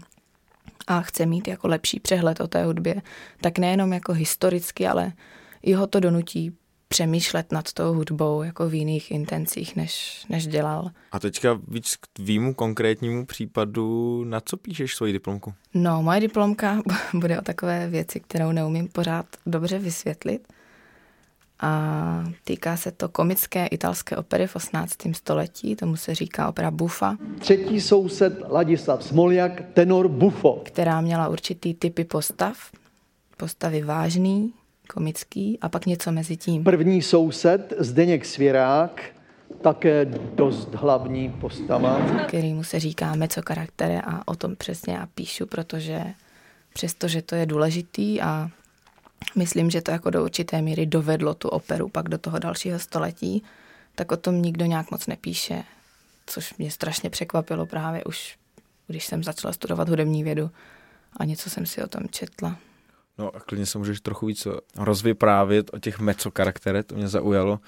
a 0.87 1.01
chce 1.01 1.27
mít 1.27 1.49
jako 1.49 1.69
lepší 1.69 2.01
přehled 2.01 2.41
o 2.41 2.49
té 2.49 2.65
hudbě, 2.65 3.03
tak 3.41 3.59
nejenom 3.59 3.93
jako 3.93 4.13
historicky, 4.13 4.87
ale 4.87 5.13
i 5.63 5.73
ho 5.73 5.87
to 5.87 6.01
donutí 6.01 6.53
přemýšlet 6.89 7.53
nad 7.53 7.73
tou 7.73 7.95
hudbou 7.95 8.43
jako 8.43 8.69
v 8.69 8.75
jiných 8.75 9.11
intencích, 9.11 9.77
než, 9.77 10.25
než 10.29 10.47
dělal. 10.47 10.91
A 11.13 11.19
teďka 11.19 11.61
víc 11.69 11.97
k 11.97 12.07
tvýmu 12.13 12.55
konkrétnímu 12.55 13.27
případu, 13.27 14.25
na 14.25 14.41
co 14.41 14.57
píšeš 14.57 14.95
svoji 14.95 15.13
diplomku? 15.13 15.55
No, 15.75 16.03
moje 16.03 16.21
diplomka 16.21 16.83
bude 17.15 17.39
o 17.39 17.43
takové 17.43 17.89
věci, 17.89 18.21
kterou 18.21 18.53
neumím 18.53 18.89
pořád 18.89 19.27
dobře 19.47 19.79
vysvětlit 19.79 20.49
a 21.63 22.25
týká 22.45 22.77
se 22.77 22.93
to 22.93 23.09
komické 23.09 23.67
italské 23.67 24.17
opery 24.17 24.47
v 24.47 24.57
18. 24.57 24.95
století, 25.13 25.77
tomu 25.77 25.97
se 25.97 26.15
říká 26.15 26.49
opera 26.49 26.71
Buffa. 26.71 27.17
Třetí 27.39 27.81
soused 27.81 28.43
Ladislav 28.51 29.05
Smoljak, 29.05 29.63
tenor 29.75 30.09
Buffo. 30.09 30.61
Která 30.65 31.01
měla 31.01 31.29
určitý 31.29 31.75
typy 31.75 32.05
postav, 32.05 32.57
postavy 33.37 33.83
vážný, 33.83 34.53
komický 34.95 35.59
a 35.61 35.69
pak 35.69 35.87
něco 35.87 36.13
mezi 36.13 36.37
tím. 36.37 36.65
První 36.65 37.03
soused 37.03 37.73
Zdeněk 37.79 38.25
Svěrák, 38.25 39.03
také 39.61 40.05
dost 40.35 40.75
hlavní 40.75 41.29
postava. 41.41 42.01
Kterýmu 42.29 42.65
se 42.65 42.81
říká 42.81 43.15
meco 43.15 43.41
charaktere 43.49 44.01
a 44.01 44.23
o 44.29 44.37
tom 44.37 44.57
přesně 44.57 44.95
já 44.95 45.07
píšu, 45.15 45.47
protože 45.47 46.05
přestože 46.73 47.23
to 47.23 47.35
je 47.35 47.47
důležitý 47.47 48.21
a 48.21 48.51
myslím, 49.37 49.71
že 49.71 49.83
to 49.83 49.91
jako 49.91 50.11
do 50.11 50.25
určité 50.25 50.63
míry 50.63 50.87
dovedlo 50.87 51.35
tu 51.35 51.49
operu 51.49 51.89
pak 51.89 52.09
do 52.09 52.19
toho 52.19 52.39
dalšího 52.39 52.79
století, 52.79 53.43
tak 53.95 54.13
o 54.13 54.17
tom 54.17 54.43
nikdo 54.43 54.65
nějak 54.65 54.91
moc 54.91 55.07
nepíše, 55.07 55.65
což 56.27 56.55
mě 56.55 56.71
strašně 56.71 57.11
překvapilo 57.11 57.67
právě 57.67 58.05
už, 58.05 58.39
když 58.87 59.07
jsem 59.07 59.25
začala 59.25 59.53
studovat 59.53 59.89
hudební 59.89 60.25
vědu 60.25 60.51
a 61.17 61.25
něco 61.25 61.51
jsem 61.51 61.67
si 61.67 61.83
o 61.83 61.89
tom 61.89 62.03
četla. 62.11 62.57
No 63.19 63.37
a 63.37 63.41
klidně 63.41 63.67
se 63.67 63.79
můžeš 63.79 64.01
trochu 64.01 64.27
víc 64.27 64.47
rozvyprávět 64.77 65.71
o 65.75 65.79
těch 65.79 65.99
meco 65.99 66.31
charakterech, 66.37 66.87
to 66.87 66.95
mě 66.95 67.09
zaujalo 67.09 67.61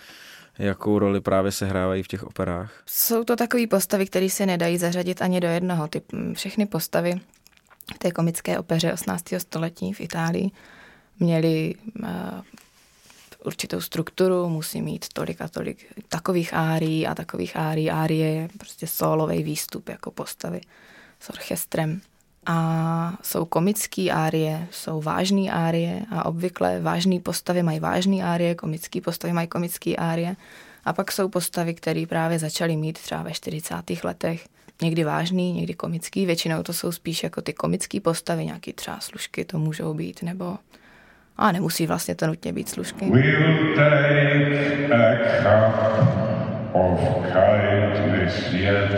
jakou 0.58 0.98
roli 0.98 1.20
právě 1.20 1.52
sehrávají 1.52 2.02
v 2.02 2.08
těch 2.08 2.24
operách? 2.24 2.82
Jsou 2.86 3.24
to 3.24 3.36
takové 3.36 3.66
postavy, 3.66 4.06
které 4.06 4.30
se 4.30 4.46
nedají 4.46 4.78
zařadit 4.78 5.22
ani 5.22 5.40
do 5.40 5.48
jednoho. 5.48 5.88
Ty 5.88 6.02
všechny 6.34 6.66
postavy 6.66 7.20
té 7.98 8.10
komické 8.10 8.58
opeře 8.58 8.92
18. 8.92 9.24
století 9.38 9.92
v 9.92 10.00
Itálii 10.00 10.50
měli 11.18 11.74
uh, 12.02 12.08
určitou 13.44 13.80
strukturu, 13.80 14.48
musí 14.48 14.82
mít 14.82 15.06
tolik 15.12 15.40
a 15.40 15.48
tolik 15.48 15.86
takových 16.08 16.54
árií 16.54 17.06
a 17.06 17.14
takových 17.14 17.56
árií. 17.56 17.90
Árie 17.90 18.28
je 18.28 18.48
prostě 18.58 18.86
solový 18.86 19.42
výstup 19.42 19.88
jako 19.88 20.10
postavy 20.10 20.60
s 21.20 21.30
orchestrem. 21.30 22.00
A 22.46 23.18
jsou 23.22 23.44
komické 23.44 24.10
árie, 24.10 24.68
jsou 24.70 25.00
vážné 25.00 25.50
árie 25.50 26.06
a 26.10 26.26
obvykle 26.26 26.80
vážné 26.80 27.20
postavy 27.20 27.62
mají 27.62 27.80
vážné 27.80 28.22
árie, 28.22 28.54
komické 28.54 29.00
postavy 29.00 29.32
mají 29.32 29.48
komické 29.48 29.96
árie. 29.96 30.36
A 30.84 30.92
pak 30.92 31.12
jsou 31.12 31.28
postavy, 31.28 31.74
které 31.74 32.06
právě 32.06 32.38
začaly 32.38 32.76
mít 32.76 32.98
třeba 32.98 33.22
ve 33.22 33.32
40. 33.32 33.74
letech, 34.04 34.48
někdy 34.82 35.04
vážný, 35.04 35.52
někdy 35.52 35.74
komický. 35.74 36.26
Většinou 36.26 36.62
to 36.62 36.72
jsou 36.72 36.92
spíš 36.92 37.22
jako 37.22 37.42
ty 37.42 37.52
komické 37.52 38.00
postavy, 38.00 38.44
nějaký 38.44 38.72
třeba 38.72 39.00
služky 39.00 39.44
to 39.44 39.58
můžou 39.58 39.94
být, 39.94 40.22
nebo 40.22 40.58
a 41.36 41.52
nemusí 41.52 41.86
vlastně 41.86 42.14
to 42.14 42.26
nutně 42.26 42.52
být 42.52 42.68
služky. 42.68 43.10
We'll 43.10 43.76
take 43.76 44.90
a 44.92 45.42
cup 45.42 45.74
of 46.72 47.00
kindness 47.22 48.52
yet 48.52 48.90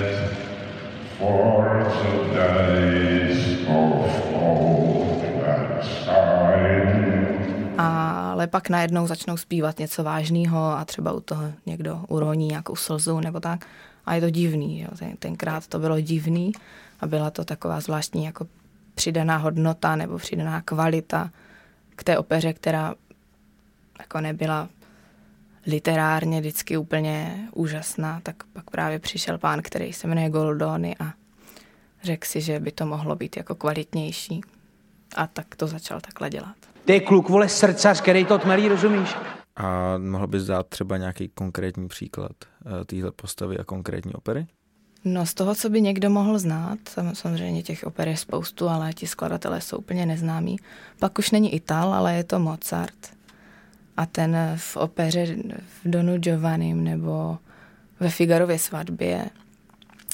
for 1.18 1.86
the 2.32 2.48
days 2.72 3.58
of 3.68 4.32
old 4.34 4.96
ale 8.36 8.46
pak 8.46 8.68
najednou 8.68 9.06
začnou 9.06 9.36
zpívat 9.36 9.78
něco 9.78 10.04
vážného 10.04 10.58
a 10.58 10.84
třeba 10.84 11.12
u 11.12 11.20
toho 11.20 11.42
někdo 11.66 12.04
uroní 12.08 12.46
nějakou 12.46 12.76
slzu 12.76 13.20
nebo 13.20 13.40
tak. 13.40 13.66
A 14.06 14.14
je 14.14 14.20
to 14.20 14.30
divný. 14.30 14.80
Jo. 14.80 14.88
Ten, 14.98 15.16
tenkrát 15.16 15.66
to 15.66 15.78
bylo 15.78 16.00
divný 16.00 16.52
a 17.00 17.06
byla 17.06 17.30
to 17.30 17.44
taková 17.44 17.80
zvláštní 17.80 18.24
jako 18.24 18.46
přidaná 18.94 19.36
hodnota 19.36 19.96
nebo 19.96 20.18
přidaná 20.18 20.60
kvalita 20.60 21.30
k 21.96 22.04
té 22.04 22.18
opeře, 22.18 22.52
která 22.52 22.94
jako 23.98 24.20
nebyla 24.20 24.68
literárně 25.66 26.40
vždycky 26.40 26.76
úplně 26.76 27.48
úžasná, 27.52 28.20
tak 28.22 28.44
pak 28.52 28.70
právě 28.70 28.98
přišel 28.98 29.38
pán, 29.38 29.62
který 29.62 29.92
se 29.92 30.06
jmenuje 30.08 30.30
Goldoni 30.30 30.96
a 31.00 31.12
řekl 32.02 32.26
si, 32.26 32.40
že 32.40 32.60
by 32.60 32.72
to 32.72 32.86
mohlo 32.86 33.16
být 33.16 33.36
jako 33.36 33.54
kvalitnější. 33.54 34.40
A 35.16 35.26
tak 35.26 35.54
to 35.56 35.66
začal 35.66 36.00
takhle 36.00 36.30
dělat. 36.30 36.56
Ty 36.84 37.00
kluk, 37.00 37.28
vole, 37.28 37.48
srdcař, 37.48 38.00
který 38.00 38.24
to 38.24 38.38
tmelí, 38.38 38.68
rozumíš? 38.68 39.16
A 39.56 39.98
mohl 39.98 40.26
bys 40.26 40.44
dát 40.44 40.66
třeba 40.66 40.96
nějaký 40.96 41.28
konkrétní 41.28 41.88
příklad 41.88 42.32
uh, 42.66 42.84
téhle 42.84 43.12
postavy 43.12 43.58
a 43.58 43.64
konkrétní 43.64 44.14
opery? 44.14 44.46
No 45.08 45.26
z 45.26 45.34
toho, 45.34 45.54
co 45.54 45.70
by 45.70 45.80
někdo 45.80 46.10
mohl 46.10 46.38
znát, 46.38 46.78
samozřejmě 47.12 47.62
těch 47.62 47.84
oper 47.84 48.08
je 48.08 48.16
spoustu, 48.16 48.68
ale 48.68 48.92
ti 48.92 49.06
skladatelé 49.06 49.60
jsou 49.60 49.76
úplně 49.76 50.06
neznámí. 50.06 50.56
Pak 50.98 51.18
už 51.18 51.30
není 51.30 51.54
Ital, 51.54 51.94
ale 51.94 52.14
je 52.14 52.24
to 52.24 52.38
Mozart. 52.38 53.16
A 53.96 54.06
ten 54.06 54.36
v 54.56 54.76
opeře 54.76 55.26
v 55.84 55.90
Donu 55.90 56.18
Giovannim 56.18 56.84
nebo 56.84 57.38
ve 58.00 58.10
Figarově 58.10 58.58
svatbě, 58.58 59.30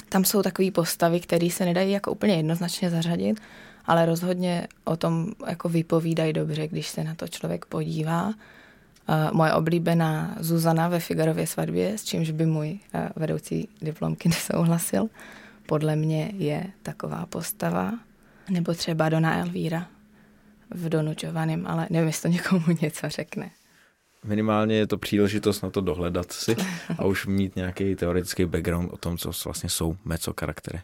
tam 0.08 0.24
jsou 0.24 0.42
takové 0.42 0.70
postavy, 0.70 1.20
které 1.20 1.50
se 1.50 1.64
nedají 1.64 1.92
jako 1.92 2.12
úplně 2.12 2.34
jednoznačně 2.34 2.90
zařadit, 2.90 3.40
ale 3.86 4.06
rozhodně 4.06 4.68
o 4.84 4.96
tom 4.96 5.32
jako 5.46 5.68
vypovídají 5.68 6.32
dobře, 6.32 6.68
když 6.68 6.88
se 6.88 7.04
na 7.04 7.14
to 7.14 7.28
člověk 7.28 7.64
podívá. 7.64 8.32
Moje 9.32 9.52
oblíbená 9.52 10.36
Zuzana 10.40 10.88
ve 10.88 11.00
Figarově 11.00 11.46
svatbě, 11.46 11.98
s 11.98 12.04
čímž 12.04 12.30
by 12.30 12.46
můj 12.46 12.78
vedoucí 13.16 13.68
diplomky 13.80 14.28
nesouhlasil, 14.28 15.08
podle 15.66 15.96
mě 15.96 16.32
je 16.34 16.66
taková 16.82 17.26
postava. 17.26 17.92
Nebo 18.50 18.74
třeba 18.74 19.08
Dona 19.08 19.38
Elvíra 19.38 19.86
v 20.70 20.88
Donu 20.88 21.14
Giovannim, 21.14 21.66
ale 21.66 21.86
nevím, 21.90 22.06
jestli 22.06 22.22
to 22.22 22.28
někomu 22.28 22.64
něco 22.82 23.08
řekne. 23.08 23.50
Minimálně 24.24 24.76
je 24.76 24.86
to 24.86 24.98
příležitost 24.98 25.62
na 25.62 25.70
to 25.70 25.80
dohledat 25.80 26.32
si 26.32 26.56
a 26.98 27.04
už 27.04 27.26
mít 27.26 27.56
nějaký 27.56 27.94
teoretický 27.96 28.44
background 28.44 28.92
o 28.92 28.96
tom, 28.96 29.18
co 29.18 29.30
vlastně 29.44 29.70
jsou 29.70 29.96
meco 30.04 30.34
charaktery. 30.40 30.80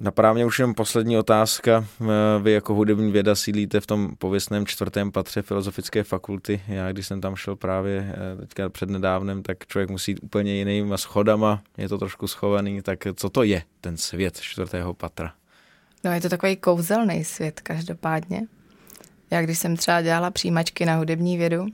Napadá 0.00 0.32
mě 0.32 0.46
už 0.46 0.58
jenom 0.58 0.74
poslední 0.74 1.18
otázka. 1.18 1.84
Vy 2.42 2.52
jako 2.52 2.74
hudební 2.74 3.12
věda 3.12 3.34
sídlíte 3.34 3.80
v 3.80 3.86
tom 3.86 4.16
pověstném 4.18 4.66
čtvrtém 4.66 5.12
patře 5.12 5.42
Filozofické 5.42 6.04
fakulty. 6.04 6.62
Já, 6.68 6.92
když 6.92 7.06
jsem 7.06 7.20
tam 7.20 7.36
šel 7.36 7.56
právě 7.56 8.14
eh, 8.14 8.36
teďka 8.36 8.68
před 8.68 8.90
nedávnem, 8.90 9.42
tak 9.42 9.66
člověk 9.66 9.90
musí 9.90 10.10
jít 10.10 10.20
úplně 10.22 10.54
jinýma 10.54 10.96
schodama, 10.96 11.62
je 11.76 11.88
to 11.88 11.98
trošku 11.98 12.28
schovaný. 12.28 12.82
Tak 12.82 12.98
co 13.14 13.30
to 13.30 13.42
je 13.42 13.62
ten 13.80 13.96
svět 13.96 14.40
čtvrtého 14.40 14.94
patra? 14.94 15.32
No 16.04 16.12
je 16.12 16.20
to 16.20 16.28
takový 16.28 16.56
kouzelný 16.56 17.24
svět 17.24 17.60
každopádně. 17.60 18.42
Já 19.30 19.42
když 19.42 19.58
jsem 19.58 19.76
třeba 19.76 20.02
dělala 20.02 20.30
přijímačky 20.30 20.86
na 20.86 20.96
hudební 20.96 21.38
vědu, 21.38 21.66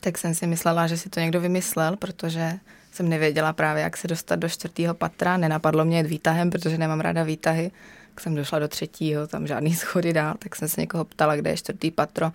tak 0.00 0.18
jsem 0.18 0.34
si 0.34 0.46
myslela, 0.46 0.86
že 0.86 0.96
si 0.96 1.08
to 1.08 1.20
někdo 1.20 1.40
vymyslel, 1.40 1.96
protože 1.96 2.52
jsem 2.96 3.08
nevěděla 3.08 3.52
právě, 3.52 3.82
jak 3.82 3.96
se 3.96 4.08
dostat 4.08 4.36
do 4.36 4.48
čtvrtého 4.48 4.94
patra. 4.94 5.36
Nenapadlo 5.36 5.84
mě 5.84 5.96
jet 5.96 6.06
výtahem, 6.06 6.50
protože 6.50 6.78
nemám 6.78 7.00
ráda 7.00 7.22
výtahy. 7.22 7.70
Tak 8.14 8.20
jsem 8.20 8.34
došla 8.34 8.58
do 8.58 8.68
třetího, 8.68 9.26
tam 9.26 9.46
žádný 9.46 9.74
schody 9.74 10.12
dál, 10.12 10.34
tak 10.38 10.56
jsem 10.56 10.68
se 10.68 10.80
někoho 10.80 11.04
ptala, 11.04 11.36
kde 11.36 11.50
je 11.50 11.56
čtvrtý 11.56 11.90
patro. 11.90 12.32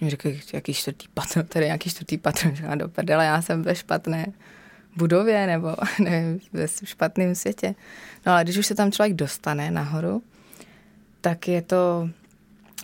Mě 0.00 0.10
řekl, 0.10 0.30
jaký 0.52 0.74
čtvrtý 0.74 1.06
patro, 1.14 1.42
tady 1.48 1.64
nějaký 1.66 1.90
čtvrtý 1.90 2.18
patro, 2.18 2.50
říkám, 2.54 2.78
do 2.78 2.88
prdele, 2.88 3.24
já 3.24 3.42
jsem 3.42 3.62
ve 3.62 3.74
špatné 3.74 4.26
budově 4.96 5.46
nebo 5.46 5.76
nevím, 5.98 6.40
ve 6.52 6.68
špatném 6.84 7.34
světě. 7.34 7.74
No 8.26 8.32
ale 8.32 8.44
když 8.44 8.56
už 8.56 8.66
se 8.66 8.74
tam 8.74 8.92
člověk 8.92 9.14
dostane 9.14 9.70
nahoru, 9.70 10.22
tak 11.20 11.48
je 11.48 11.62
to, 11.62 12.08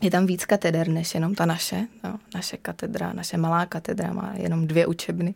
je 0.02 0.10
tam 0.10 0.26
víc 0.26 0.44
kateder 0.44 0.88
než 0.88 1.14
jenom 1.14 1.34
ta 1.34 1.46
naše. 1.46 1.86
No, 2.04 2.18
naše 2.34 2.56
katedra, 2.56 3.12
naše 3.12 3.36
malá 3.36 3.66
katedra 3.66 4.12
má 4.12 4.32
jenom 4.36 4.66
dvě 4.66 4.86
učebny, 4.86 5.34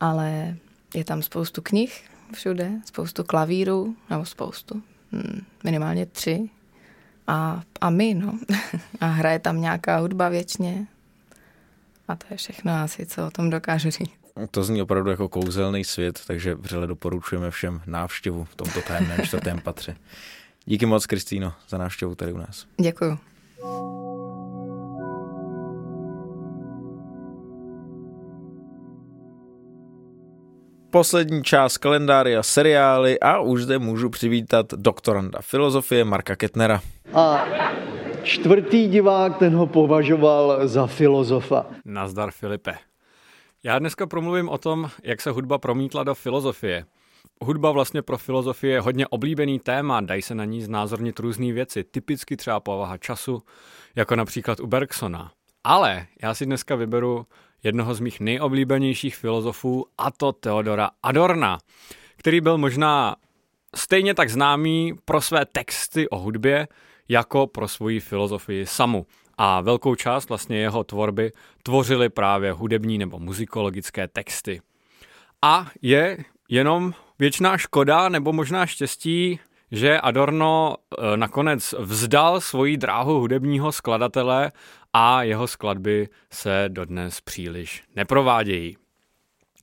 ale 0.00 0.56
je 0.94 1.04
tam 1.04 1.22
spoustu 1.22 1.62
knih 1.62 2.10
všude, 2.34 2.70
spoustu 2.84 3.24
klavírů, 3.24 3.96
nebo 4.10 4.24
spoustu, 4.24 4.82
hmm, 5.12 5.40
minimálně 5.64 6.06
tři. 6.06 6.50
A, 7.26 7.62
a 7.80 7.90
my, 7.90 8.14
no. 8.14 8.38
A 9.00 9.06
hraje 9.06 9.38
tam 9.38 9.60
nějaká 9.60 9.98
hudba 9.98 10.28
věčně. 10.28 10.86
A 12.08 12.16
to 12.16 12.26
je 12.30 12.36
všechno 12.36 12.72
asi, 12.72 13.06
co 13.06 13.26
o 13.26 13.30
tom 13.30 13.50
dokážu 13.50 13.90
říct. 13.90 14.18
To 14.50 14.64
zní 14.64 14.82
opravdu 14.82 15.10
jako 15.10 15.28
kouzelný 15.28 15.84
svět, 15.84 16.20
takže 16.26 16.54
vřele 16.54 16.86
doporučujeme 16.86 17.50
všem 17.50 17.80
návštěvu 17.86 18.44
v 18.44 18.54
tomto 18.54 18.82
tajemném 18.82 19.18
čtvrtém 19.22 19.60
patře. 19.60 19.96
Díky 20.64 20.86
moc, 20.86 21.06
Kristýno, 21.06 21.52
za 21.68 21.78
návštěvu 21.78 22.14
tady 22.14 22.32
u 22.32 22.38
nás. 22.38 22.66
Děkuju. 22.80 23.18
Poslední 30.90 31.44
část 31.44 31.78
kalendária 31.78 32.42
seriály 32.42 33.20
a 33.20 33.40
už 33.40 33.62
zde 33.62 33.78
můžu 33.78 34.10
přivítat 34.10 34.66
doktoranda 34.74 35.38
filozofie 35.42 36.04
Marka 36.04 36.36
Ketnera. 36.36 36.80
A 37.14 37.44
čtvrtý 38.22 38.88
divák, 38.88 39.38
ten 39.38 39.54
ho 39.54 39.66
považoval 39.66 40.68
za 40.68 40.86
filozofa. 40.86 41.66
Nazdar 41.84 42.30
Filipe. 42.30 42.74
Já 43.62 43.78
dneska 43.78 44.06
promluvím 44.06 44.48
o 44.48 44.58
tom, 44.58 44.90
jak 45.02 45.20
se 45.20 45.30
hudba 45.30 45.58
promítla 45.58 46.04
do 46.04 46.14
filozofie. 46.14 46.84
Hudba 47.42 47.70
vlastně 47.70 48.02
pro 48.02 48.18
filozofii 48.18 48.72
je 48.72 48.80
hodně 48.80 49.06
oblíbený 49.06 49.58
téma, 49.58 50.00
dají 50.00 50.22
se 50.22 50.34
na 50.34 50.44
ní 50.44 50.62
znázornit 50.62 51.18
různé 51.18 51.52
věci, 51.52 51.84
typicky 51.84 52.36
třeba 52.36 52.60
povaha 52.60 52.96
času, 52.98 53.42
jako 53.96 54.16
například 54.16 54.60
u 54.60 54.66
Bergsona. 54.66 55.32
Ale 55.64 56.06
já 56.22 56.34
si 56.34 56.46
dneska 56.46 56.76
vyberu 56.76 57.26
jednoho 57.62 57.94
z 57.94 58.00
mých 58.00 58.20
nejoblíbenějších 58.20 59.16
filozofů, 59.16 59.86
a 59.98 60.10
to 60.10 60.32
Theodora 60.32 60.90
Adorna, 61.02 61.58
který 62.16 62.40
byl 62.40 62.58
možná 62.58 63.16
stejně 63.76 64.14
tak 64.14 64.30
známý 64.30 64.94
pro 65.04 65.20
své 65.20 65.44
texty 65.44 66.08
o 66.08 66.18
hudbě, 66.18 66.68
jako 67.08 67.46
pro 67.46 67.68
svoji 67.68 68.00
filozofii 68.00 68.66
samu. 68.66 69.06
A 69.38 69.60
velkou 69.60 69.94
část 69.94 70.28
vlastně 70.28 70.58
jeho 70.58 70.84
tvorby 70.84 71.32
tvořily 71.62 72.08
právě 72.08 72.52
hudební 72.52 72.98
nebo 72.98 73.18
muzikologické 73.18 74.08
texty. 74.08 74.60
A 75.42 75.66
je 75.82 76.18
jenom 76.48 76.94
věčná 77.18 77.58
škoda 77.58 78.08
nebo 78.08 78.32
možná 78.32 78.66
štěstí, 78.66 79.40
že 79.70 80.00
Adorno 80.00 80.74
e, 80.76 81.16
nakonec 81.16 81.74
vzdal 81.78 82.40
svoji 82.40 82.76
dráhu 82.76 83.20
hudebního 83.20 83.72
skladatele 83.72 84.52
a 84.92 85.22
jeho 85.22 85.46
skladby 85.46 86.08
se 86.32 86.64
dodnes 86.68 87.20
příliš 87.20 87.82
neprovádějí. 87.96 88.76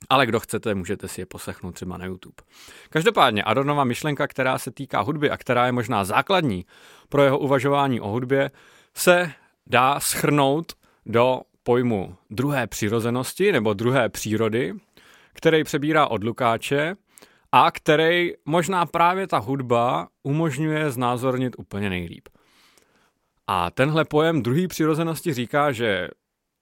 Ale 0.08 0.26
kdo 0.26 0.40
chcete, 0.40 0.74
můžete 0.74 1.08
si 1.08 1.20
je 1.20 1.26
poslechnout 1.26 1.72
třeba 1.72 1.98
na 1.98 2.04
YouTube. 2.04 2.42
Každopádně 2.90 3.42
Adornova 3.42 3.84
myšlenka, 3.84 4.26
která 4.26 4.58
se 4.58 4.70
týká 4.70 5.00
hudby 5.00 5.30
a 5.30 5.36
která 5.36 5.66
je 5.66 5.72
možná 5.72 6.04
základní 6.04 6.66
pro 7.08 7.22
jeho 7.22 7.38
uvažování 7.38 8.00
o 8.00 8.08
hudbě, 8.08 8.50
se 8.94 9.32
dá 9.66 10.00
schrnout 10.00 10.72
do 11.06 11.40
pojmu 11.62 12.16
druhé 12.30 12.66
přirozenosti 12.66 13.52
nebo 13.52 13.74
druhé 13.74 14.08
přírody, 14.08 14.74
který 15.32 15.64
přebírá 15.64 16.06
od 16.06 16.24
Lukáče 16.24 16.96
a 17.52 17.70
který 17.70 18.32
možná 18.44 18.86
právě 18.86 19.26
ta 19.26 19.38
hudba 19.38 20.08
umožňuje 20.22 20.90
znázornit 20.90 21.54
úplně 21.58 21.90
nejlíp. 21.90 22.28
A 23.46 23.70
tenhle 23.70 24.04
pojem 24.04 24.42
druhý 24.42 24.68
přirozenosti 24.68 25.32
říká, 25.32 25.72
že 25.72 26.08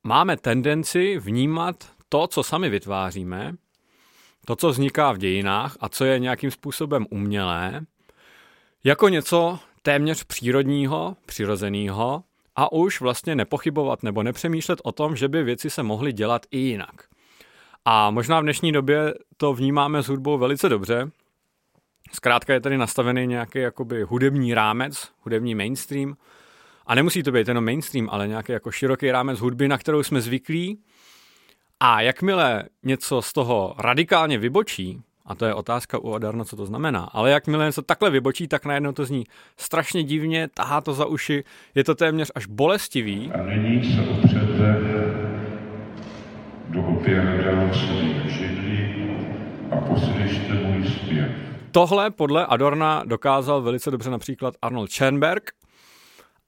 máme 0.04 0.36
tendenci 0.36 1.18
vnímat 1.18 1.92
to, 2.08 2.26
co 2.26 2.42
sami 2.42 2.68
vytváříme, 2.68 3.54
to, 4.46 4.56
co 4.56 4.68
vzniká 4.68 5.12
v 5.12 5.18
dějinách 5.18 5.76
a 5.80 5.88
co 5.88 6.04
je 6.04 6.18
nějakým 6.18 6.50
způsobem 6.50 7.06
umělé, 7.10 7.80
jako 8.84 9.08
něco 9.08 9.58
téměř 9.82 10.24
přírodního, 10.24 11.16
přirozeného 11.26 12.24
a 12.56 12.72
už 12.72 13.00
vlastně 13.00 13.34
nepochybovat 13.34 14.02
nebo 14.02 14.22
nepřemýšlet 14.22 14.80
o 14.84 14.92
tom, 14.92 15.16
že 15.16 15.28
by 15.28 15.42
věci 15.42 15.70
se 15.70 15.82
mohly 15.82 16.12
dělat 16.12 16.46
i 16.50 16.58
jinak. 16.58 17.04
A 17.84 18.10
možná 18.10 18.40
v 18.40 18.42
dnešní 18.42 18.72
době 18.72 19.14
to 19.36 19.54
vnímáme 19.54 20.02
s 20.02 20.08
hudbou 20.08 20.38
velice 20.38 20.68
dobře. 20.68 21.10
Zkrátka 22.12 22.52
je 22.52 22.60
tady 22.60 22.78
nastavený 22.78 23.26
nějaký 23.26 23.58
jakoby 23.58 24.02
hudební 24.02 24.54
rámec, 24.54 25.08
hudební 25.20 25.54
mainstream, 25.54 26.16
a 26.86 26.94
nemusí 26.94 27.22
to 27.22 27.32
být 27.32 27.48
jenom 27.48 27.64
mainstream, 27.64 28.08
ale 28.10 28.28
nějaký 28.28 28.52
jako 28.52 28.70
široký 28.70 29.10
rámec 29.10 29.40
hudby, 29.40 29.68
na 29.68 29.78
kterou 29.78 30.02
jsme 30.02 30.20
zvyklí. 30.20 30.78
A 31.80 32.00
jakmile 32.00 32.64
něco 32.82 33.22
z 33.22 33.32
toho 33.32 33.74
radikálně 33.78 34.38
vybočí, 34.38 35.00
a 35.26 35.34
to 35.34 35.46
je 35.46 35.54
otázka 35.54 35.98
u 35.98 36.12
Adarno, 36.12 36.44
co 36.44 36.56
to 36.56 36.66
znamená, 36.66 37.00
ale 37.12 37.30
jakmile 37.30 37.66
něco 37.66 37.82
takhle 37.82 38.10
vybočí, 38.10 38.48
tak 38.48 38.64
najednou 38.64 38.92
to 38.92 39.04
zní 39.04 39.24
strašně 39.56 40.02
divně, 40.02 40.48
tahá 40.54 40.80
to 40.80 40.94
za 40.94 41.06
uši, 41.06 41.44
je 41.74 41.84
to 41.84 41.94
téměř 41.94 42.32
až 42.34 42.46
bolestivý. 42.46 43.32
A 43.32 43.42
nyní 43.42 43.94
se 43.94 44.00
opřete 44.10 44.80
do 46.68 46.80
a 49.70 49.76
poslyšte 49.76 50.52
můj 50.52 50.88
zpěv. 50.88 51.30
Tohle 51.70 52.10
podle 52.10 52.46
Adorna 52.46 53.02
dokázal 53.04 53.62
velice 53.62 53.90
dobře 53.90 54.10
například 54.10 54.54
Arnold 54.62 54.90
Schoenberg, 54.90 55.50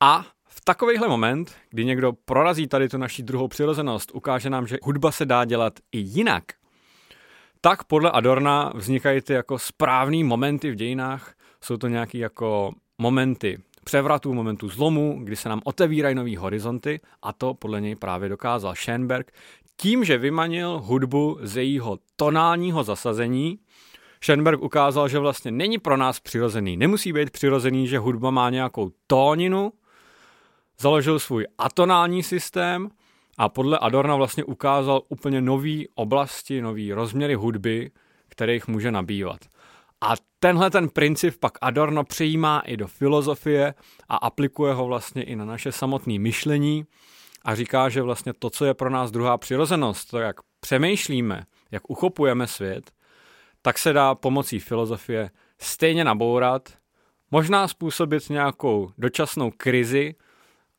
a 0.00 0.26
v 0.48 0.60
takovýhle 0.64 1.08
moment, 1.08 1.54
kdy 1.70 1.84
někdo 1.84 2.12
prorazí 2.12 2.66
tady 2.66 2.88
tu 2.88 2.98
naší 2.98 3.22
druhou 3.22 3.48
přirozenost, 3.48 4.10
ukáže 4.14 4.50
nám, 4.50 4.66
že 4.66 4.78
hudba 4.82 5.12
se 5.12 5.26
dá 5.26 5.44
dělat 5.44 5.72
i 5.92 5.98
jinak, 5.98 6.44
tak 7.60 7.84
podle 7.84 8.10
Adorna 8.10 8.72
vznikají 8.74 9.20
ty 9.20 9.32
jako 9.32 9.58
správný 9.58 10.24
momenty 10.24 10.70
v 10.70 10.74
dějinách. 10.74 11.34
Jsou 11.60 11.76
to 11.76 11.88
nějaký 11.88 12.18
jako 12.18 12.72
momenty 12.98 13.58
převratu, 13.84 14.34
momentu 14.34 14.68
zlomu, 14.68 15.20
kdy 15.24 15.36
se 15.36 15.48
nám 15.48 15.60
otevírají 15.64 16.14
nový 16.14 16.36
horizonty 16.36 17.00
a 17.22 17.32
to 17.32 17.54
podle 17.54 17.80
něj 17.80 17.96
právě 17.96 18.28
dokázal 18.28 18.74
Schoenberg 18.74 19.32
tím, 19.76 20.04
že 20.04 20.18
vymanil 20.18 20.80
hudbu 20.84 21.38
z 21.42 21.56
jejího 21.56 21.98
tonálního 22.16 22.84
zasazení, 22.84 23.58
Schoenberg 24.24 24.62
ukázal, 24.62 25.08
že 25.08 25.18
vlastně 25.18 25.50
není 25.50 25.78
pro 25.78 25.96
nás 25.96 26.20
přirozený. 26.20 26.76
Nemusí 26.76 27.12
být 27.12 27.30
přirozený, 27.30 27.88
že 27.88 27.98
hudba 27.98 28.30
má 28.30 28.50
nějakou 28.50 28.90
tóninu, 29.06 29.72
založil 30.80 31.18
svůj 31.18 31.46
atonální 31.58 32.22
systém 32.22 32.88
a 33.38 33.48
podle 33.48 33.78
Adorna 33.78 34.16
vlastně 34.16 34.44
ukázal 34.44 35.02
úplně 35.08 35.40
nové 35.40 35.78
oblasti, 35.94 36.62
nové 36.62 36.94
rozměry 36.94 37.34
hudby, 37.34 37.90
kterých 38.28 38.68
může 38.68 38.92
nabývat. 38.92 39.38
A 40.00 40.14
tenhle 40.38 40.70
ten 40.70 40.88
princip 40.88 41.34
pak 41.40 41.58
Adorno 41.60 42.04
přijímá 42.04 42.60
i 42.60 42.76
do 42.76 42.86
filozofie 42.86 43.74
a 44.08 44.16
aplikuje 44.16 44.74
ho 44.74 44.86
vlastně 44.86 45.22
i 45.22 45.36
na 45.36 45.44
naše 45.44 45.72
samotné 45.72 46.18
myšlení 46.18 46.86
a 47.44 47.54
říká, 47.54 47.88
že 47.88 48.02
vlastně 48.02 48.32
to, 48.32 48.50
co 48.50 48.64
je 48.64 48.74
pro 48.74 48.90
nás 48.90 49.10
druhá 49.10 49.38
přirozenost, 49.38 50.10
to, 50.10 50.18
jak 50.18 50.36
přemýšlíme, 50.60 51.44
jak 51.70 51.90
uchopujeme 51.90 52.46
svět, 52.46 52.90
tak 53.62 53.78
se 53.78 53.92
dá 53.92 54.14
pomocí 54.14 54.58
filozofie 54.58 55.30
stejně 55.58 56.04
nabourat, 56.04 56.68
možná 57.30 57.68
způsobit 57.68 58.30
nějakou 58.30 58.90
dočasnou 58.98 59.50
krizi, 59.56 60.14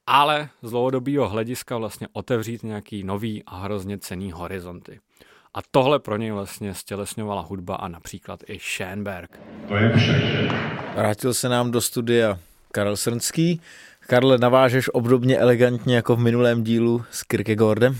ale 0.07 0.49
z 0.61 0.69
dlouhodobého 0.69 1.29
hlediska 1.29 1.77
vlastně 1.77 2.07
otevřít 2.13 2.63
nějaký 2.63 3.03
nový 3.03 3.43
a 3.45 3.57
hrozně 3.57 3.97
cený 3.97 4.31
horizonty. 4.31 4.99
A 5.53 5.59
tohle 5.71 5.99
pro 5.99 6.17
něj 6.17 6.31
vlastně 6.31 6.73
stělesňovala 6.73 7.41
hudba 7.41 7.75
a 7.75 7.87
například 7.87 8.39
i 8.47 8.59
Schoenberg. 8.59 9.39
To 9.67 9.75
je 9.75 9.95
vše. 9.95 10.49
Vrátil 10.95 11.33
se 11.33 11.49
nám 11.49 11.71
do 11.71 11.81
studia 11.81 12.39
Karel 12.71 12.97
Srnský. 12.97 13.61
Karle, 13.99 14.37
navážeš 14.37 14.89
obdobně 14.89 15.37
elegantně 15.37 15.95
jako 15.95 16.15
v 16.15 16.19
minulém 16.19 16.63
dílu 16.63 17.03
s 17.11 17.23
Kierkegaardem? 17.23 17.97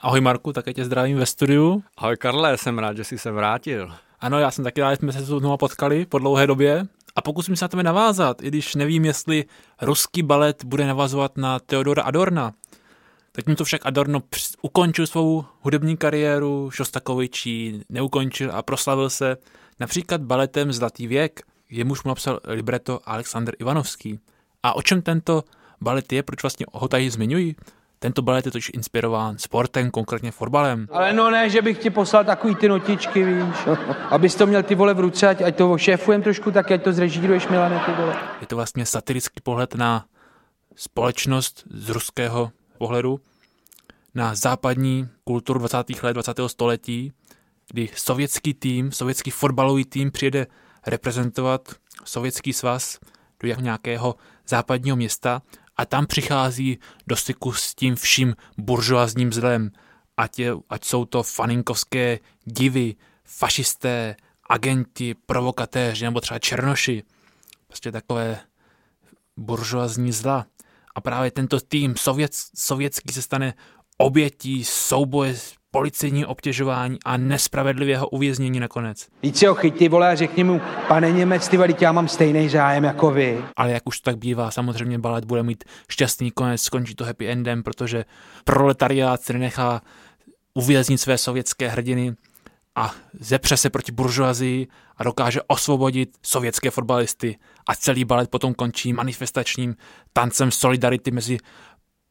Ahoj 0.00 0.20
Marku, 0.20 0.52
také 0.52 0.74
tě 0.74 0.84
zdravím 0.84 1.18
ve 1.18 1.26
studiu. 1.26 1.82
Ahoj 1.96 2.16
Karle, 2.16 2.56
jsem 2.56 2.78
rád, 2.78 2.96
že 2.96 3.04
jsi 3.04 3.18
se 3.18 3.30
vrátil. 3.30 3.94
Ano, 4.20 4.38
já 4.38 4.50
jsem 4.50 4.64
taky 4.64 4.80
rád, 4.80 4.90
že 4.90 4.96
jsme 4.96 5.12
se 5.12 5.20
znovu 5.20 5.56
potkali 5.56 6.06
po 6.06 6.18
dlouhé 6.18 6.46
době 6.46 6.86
a 7.16 7.22
pokusím 7.22 7.56
se 7.56 7.64
na 7.64 7.68
tebe 7.68 7.82
navázat, 7.82 8.42
i 8.42 8.48
když 8.48 8.74
nevím, 8.74 9.04
jestli 9.04 9.44
ruský 9.82 10.22
balet 10.22 10.64
bude 10.64 10.86
navazovat 10.86 11.36
na 11.36 11.58
Theodora 11.58 12.02
Adorna. 12.02 12.52
to 13.56 13.64
však 13.64 13.86
Adorno 13.86 14.22
ukončil 14.62 15.06
svou 15.06 15.44
hudební 15.60 15.96
kariéru, 15.96 16.70
Šostakovičí 16.70 17.82
neukončil 17.88 18.50
a 18.52 18.62
proslavil 18.62 19.10
se 19.10 19.36
například 19.80 20.20
baletem 20.20 20.72
Zlatý 20.72 21.06
věk, 21.06 21.40
jemuž 21.70 22.04
mu 22.04 22.08
napsal 22.08 22.40
libreto 22.44 23.00
Aleksandr 23.04 23.54
Ivanovský. 23.58 24.18
A 24.62 24.76
o 24.76 24.82
čem 24.82 25.02
tento 25.02 25.44
balet 25.80 26.12
je, 26.12 26.22
proč 26.22 26.42
vlastně 26.42 26.66
ho 26.72 26.88
tady 26.88 27.10
zmiňuji? 27.10 27.54
Tento 27.98 28.22
balet 28.22 28.46
je 28.46 28.52
totiž 28.52 28.70
inspirován 28.74 29.38
sportem, 29.38 29.90
konkrétně 29.90 30.30
fotbalem. 30.30 30.86
Ale 30.92 31.12
no 31.12 31.30
ne, 31.30 31.50
že 31.50 31.62
bych 31.62 31.78
ti 31.78 31.90
poslal 31.90 32.24
takový 32.24 32.54
ty 32.54 32.68
notičky, 32.68 33.24
víš, 33.24 33.56
abys 34.10 34.34
to 34.34 34.46
měl 34.46 34.62
ty 34.62 34.74
vole 34.74 34.94
v 34.94 35.00
ruce, 35.00 35.28
ať, 35.28 35.42
ať 35.42 35.56
to 35.56 35.78
šéfujem 35.78 36.22
trošku, 36.22 36.50
tak 36.50 36.70
ať 36.70 36.82
to 36.82 36.92
zrežíruješ, 36.92 37.48
Milane, 37.48 37.82
ty 37.86 37.92
vole. 37.92 38.16
Je 38.40 38.46
to 38.46 38.56
vlastně 38.56 38.86
satirický 38.86 39.40
pohled 39.42 39.74
na 39.74 40.04
společnost 40.76 41.64
z 41.70 41.88
ruského 41.88 42.50
pohledu, 42.78 43.20
na 44.14 44.34
západní 44.34 45.08
kulturu 45.24 45.58
20. 45.58 46.02
let 46.02 46.12
20. 46.12 46.36
století, 46.46 47.12
kdy 47.70 47.88
sovětský 47.94 48.54
tým, 48.54 48.92
sovětský 48.92 49.30
fotbalový 49.30 49.84
tým 49.84 50.10
přijede 50.10 50.46
reprezentovat 50.86 51.60
sovětský 52.04 52.52
svaz 52.52 52.98
do 53.42 53.54
nějakého 53.60 54.14
západního 54.48 54.96
města 54.96 55.42
a 55.78 55.84
tam 55.84 56.06
přichází 56.06 56.78
do 57.06 57.16
styku 57.16 57.52
s 57.52 57.74
tím 57.74 57.96
vším 57.96 58.36
buržoazním 58.58 59.32
zlem, 59.32 59.70
ať, 60.16 60.38
je, 60.38 60.52
ať 60.70 60.84
jsou 60.84 61.04
to 61.04 61.22
faninkovské 61.22 62.18
divy, 62.44 62.94
fašisté, 63.24 64.16
agenti, 64.48 65.14
provokatéři 65.26 66.04
nebo 66.04 66.20
třeba 66.20 66.38
černoši. 66.38 67.02
Prostě 67.66 67.92
takové 67.92 68.40
buržoazní 69.36 70.12
zla. 70.12 70.46
A 70.94 71.00
právě 71.00 71.30
tento 71.30 71.60
tým 71.60 71.96
sovět, 71.96 72.34
sovětský 72.54 73.12
se 73.12 73.22
stane 73.22 73.54
obětí 73.98 74.64
souboje 74.64 75.36
policejní 75.78 76.26
obtěžování 76.26 76.98
a 77.04 77.16
nespravedlivého 77.16 78.08
uvěznění 78.08 78.60
nakonec. 78.60 79.06
Víc 79.22 79.42
ho 79.42 79.54
chytí, 79.54 79.88
vole, 79.88 80.08
a 80.08 80.14
řekni 80.14 80.44
mu, 80.44 80.60
pane 80.88 81.10
Němec, 81.12 81.48
ty 81.48 81.56
vole, 81.56 81.68
já 81.80 81.92
mám 81.92 82.08
stejný 82.08 82.48
zájem 82.48 82.84
jako 82.84 83.10
vy. 83.10 83.44
Ale 83.56 83.70
jak 83.70 83.82
už 83.86 84.00
tak 84.00 84.18
bývá, 84.18 84.50
samozřejmě 84.50 84.98
balet 84.98 85.24
bude 85.24 85.42
mít 85.42 85.64
šťastný 85.90 86.30
konec, 86.30 86.62
skončí 86.62 86.94
to 86.94 87.04
happy 87.04 87.28
endem, 87.28 87.62
protože 87.62 88.04
proletariát 88.44 89.22
se 89.22 89.32
nenechá 89.32 89.82
uvěznit 90.54 90.98
své 90.98 91.18
sovětské 91.18 91.68
hrdiny 91.68 92.14
a 92.74 92.94
zepře 93.20 93.56
se 93.56 93.70
proti 93.70 93.92
buržoazii 93.92 94.66
a 94.96 95.04
dokáže 95.04 95.40
osvobodit 95.46 96.16
sovětské 96.22 96.70
fotbalisty 96.70 97.38
a 97.68 97.74
celý 97.74 98.04
balet 98.04 98.30
potom 98.30 98.54
končí 98.54 98.92
manifestačním 98.92 99.76
tancem 100.12 100.50
solidarity 100.50 101.10
mezi 101.10 101.38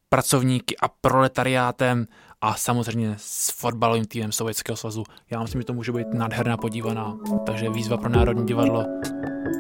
pracovníky 0.10 0.78
a 0.78 0.88
proletariátem 0.88 2.08
a 2.41 2.56
samozřejmě 2.56 3.15
s 3.17 3.52
fotbalovým 3.52 4.06
týmem 4.06 4.32
Sovětského 4.32 4.78
svazu. 4.78 5.04
Já 5.32 5.41
myslím, 5.41 5.62
že 5.62 5.65
to 5.65 5.73
může 5.73 5.91
být 5.91 6.13
nádherná 6.13 6.58
podívaná, 6.58 7.17
takže 7.45 7.69
výzva 7.69 7.97
pro 7.97 8.10
Národní 8.10 8.45
divadlo 8.45 8.86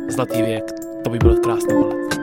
Zlatý 0.09 0.41
věk, 0.41 0.63
to 1.03 1.09
by 1.09 1.17
byl 1.17 1.35
krásný 1.35 1.73
balet. 1.73 2.17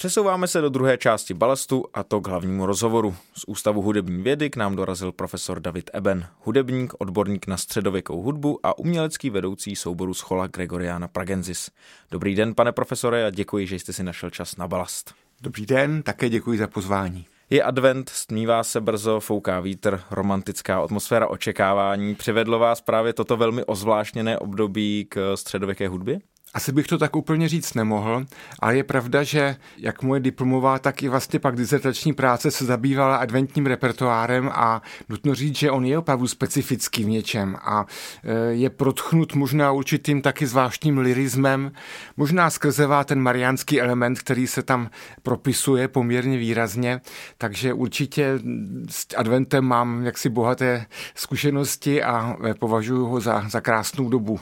Přesouváme 0.00 0.46
se 0.46 0.60
do 0.60 0.68
druhé 0.68 0.98
části 0.98 1.34
balastu 1.34 1.84
a 1.94 2.02
to 2.02 2.20
k 2.20 2.28
hlavnímu 2.28 2.66
rozhovoru. 2.66 3.14
Z 3.36 3.44
Ústavu 3.46 3.82
hudební 3.82 4.22
vědy 4.22 4.50
k 4.50 4.56
nám 4.56 4.76
dorazil 4.76 5.12
profesor 5.12 5.60
David 5.60 5.90
Eben, 5.92 6.26
hudebník, 6.44 6.92
odborník 6.98 7.46
na 7.46 7.56
středověkou 7.56 8.22
hudbu 8.22 8.60
a 8.62 8.78
umělecký 8.78 9.30
vedoucí 9.30 9.76
souboru 9.76 10.14
Schola 10.14 10.46
Gregoriana 10.46 11.08
Pragensis. 11.08 11.70
Dobrý 12.10 12.34
den, 12.34 12.54
pane 12.54 12.72
profesore, 12.72 13.26
a 13.26 13.30
děkuji, 13.30 13.66
že 13.66 13.76
jste 13.76 13.92
si 13.92 14.02
našel 14.02 14.30
čas 14.30 14.56
na 14.56 14.68
balast. 14.68 15.14
Dobrý 15.40 15.66
den, 15.66 16.02
také 16.02 16.28
děkuji 16.28 16.58
za 16.58 16.66
pozvání. 16.66 17.26
Je 17.50 17.62
advent, 17.62 18.08
stmívá 18.08 18.64
se 18.64 18.80
brzo, 18.80 19.20
fouká 19.20 19.60
vítr, 19.60 20.00
romantická 20.10 20.80
atmosféra 20.82 21.26
očekávání. 21.26 22.14
Přivedlo 22.14 22.58
vás 22.58 22.80
právě 22.80 23.12
toto 23.12 23.36
velmi 23.36 23.64
ozvláštněné 23.64 24.38
období 24.38 25.06
k 25.08 25.36
středověké 25.36 25.88
hudbě? 25.88 26.20
Asi 26.54 26.72
bych 26.72 26.86
to 26.86 26.98
tak 26.98 27.16
úplně 27.16 27.48
říct 27.48 27.74
nemohl, 27.74 28.24
ale 28.60 28.76
je 28.76 28.84
pravda, 28.84 29.22
že 29.22 29.56
jak 29.76 30.02
moje 30.02 30.20
diplomová, 30.20 30.78
tak 30.78 31.02
i 31.02 31.08
vlastně 31.08 31.38
pak 31.38 31.56
dizertační 31.56 32.12
práce 32.12 32.50
se 32.50 32.64
zabývala 32.64 33.16
adventním 33.16 33.66
repertoárem 33.66 34.50
a 34.54 34.82
nutno 35.08 35.34
říct, 35.34 35.56
že 35.56 35.70
on 35.70 35.84
je 35.84 35.98
opravdu 35.98 36.28
specifický 36.28 37.04
v 37.04 37.08
něčem 37.08 37.56
a 37.62 37.86
e, 38.24 38.52
je 38.52 38.70
protchnut 38.70 39.34
možná 39.34 39.72
určitým 39.72 40.22
taky 40.22 40.46
zvláštním 40.46 40.98
lirismem, 40.98 41.72
možná 42.16 42.50
skrzevá 42.50 43.04
ten 43.04 43.20
mariánský 43.20 43.80
element, 43.80 44.18
který 44.18 44.46
se 44.46 44.62
tam 44.62 44.90
propisuje 45.22 45.88
poměrně 45.88 46.38
výrazně, 46.38 47.00
takže 47.38 47.72
určitě 47.72 48.40
s 48.88 49.06
adventem 49.16 49.64
mám 49.64 50.04
jaksi 50.04 50.28
bohaté 50.28 50.86
zkušenosti 51.14 52.02
a 52.02 52.36
e, 52.44 52.54
považuji 52.54 53.06
ho 53.06 53.20
za, 53.20 53.48
za 53.48 53.60
krásnou 53.60 54.08
dobu. 54.08 54.40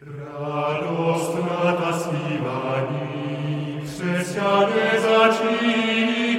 Radost 0.00 1.34
natas 1.34 2.06
vivani, 2.06 3.82
sesiane 3.82 4.90
zacinani, 5.02 6.38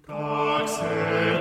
Tak 0.07 0.69
se 0.69 1.40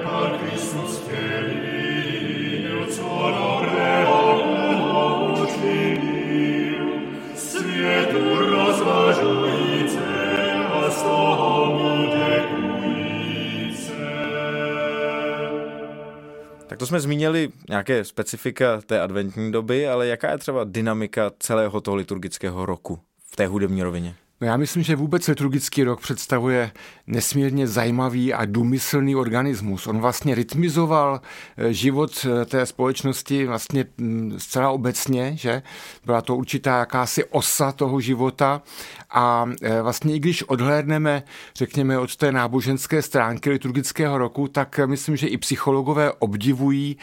tak 16.67 16.79
to 16.79 16.85
jsme 16.85 16.99
zmínili 16.99 17.49
nějaké 17.69 18.03
specifika 18.03 18.81
té 18.85 19.01
adventní 19.01 19.51
doby, 19.51 19.87
ale 19.87 20.07
jaká 20.07 20.31
je 20.31 20.37
třeba 20.37 20.63
dynamika 20.63 21.31
celého 21.39 21.81
toho 21.81 21.95
liturgického 21.95 22.65
roku 22.65 22.99
v 23.25 23.35
té 23.35 23.47
hudební 23.47 23.83
rovině? 23.83 24.15
No 24.41 24.47
já 24.47 24.57
myslím, 24.57 24.83
že 24.83 24.95
vůbec 24.95 25.27
liturgický 25.27 25.83
rok 25.83 26.01
představuje 26.01 26.71
nesmírně 27.07 27.67
zajímavý 27.67 28.33
a 28.33 28.45
důmyslný 28.45 29.15
organismus. 29.15 29.87
On 29.87 29.99
vlastně 29.99 30.35
rytmizoval 30.35 31.21
eh, 31.57 31.73
život 31.73 32.25
eh, 32.25 32.45
té 32.45 32.65
společnosti 32.65 33.45
vlastně 33.45 33.85
mm, 33.97 34.33
zcela 34.37 34.69
obecně, 34.69 35.31
že 35.35 35.61
byla 36.05 36.21
to 36.21 36.35
určitá 36.35 36.79
jakási 36.79 37.23
osa 37.25 37.71
toho 37.71 37.99
života 37.99 38.61
a 39.09 39.45
eh, 39.61 39.81
vlastně 39.81 40.15
i 40.15 40.19
když 40.19 40.43
odhlédneme, 40.43 41.23
řekněme, 41.55 41.99
od 41.99 42.15
té 42.15 42.31
náboženské 42.31 43.01
stránky 43.01 43.49
liturgického 43.49 44.17
roku, 44.17 44.47
tak 44.47 44.79
myslím, 44.85 45.15
že 45.15 45.27
i 45.27 45.37
psychologové 45.37 46.11
obdivují 46.11 46.97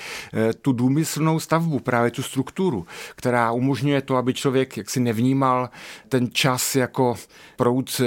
tu 0.62 0.72
důmyslnou 0.72 1.40
stavbu, 1.40 1.78
právě 1.78 2.10
tu 2.10 2.22
strukturu, 2.22 2.86
která 3.16 3.52
umožňuje 3.52 4.02
to, 4.02 4.16
aby 4.16 4.34
člověk 4.34 4.76
jaksi 4.76 5.00
nevnímal 5.00 5.70
ten 6.08 6.28
čas 6.32 6.76
jako 6.76 7.14
proud 7.56 8.00
eh, 8.00 8.06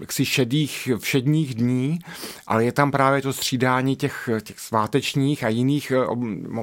jaksi 0.00 0.24
šedých, 0.24 0.88
všedních 0.98 1.54
dní, 1.54 1.98
ale 2.46 2.64
je 2.64 2.72
tam 2.72 2.90
právě 2.90 3.22
to 3.22 3.32
střídání 3.32 3.96
těch, 3.96 4.28
těch 4.42 4.58
svátečních 4.58 5.44
a 5.44 5.48
jiných 5.48 5.90
eh, 5.90 6.06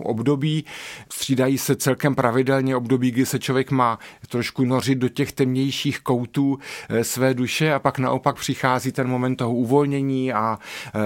období. 0.03 0.65
Střídají 1.12 1.57
se 1.57 1.75
celkem 1.75 2.15
pravidelně 2.15 2.75
období, 2.75 3.12
kdy 3.12 3.25
se 3.25 3.39
člověk 3.39 3.71
má 3.71 3.99
trošku 4.29 4.65
nořit 4.65 4.97
do 4.97 5.09
těch 5.09 5.31
temnějších 5.31 5.99
koutů 5.99 6.59
eh, 6.89 7.03
své 7.03 7.33
duše 7.33 7.73
a 7.73 7.79
pak 7.79 7.99
naopak 7.99 8.35
přichází 8.35 8.91
ten 8.91 9.07
moment 9.07 9.35
toho 9.35 9.53
uvolnění 9.53 10.33
a 10.33 10.59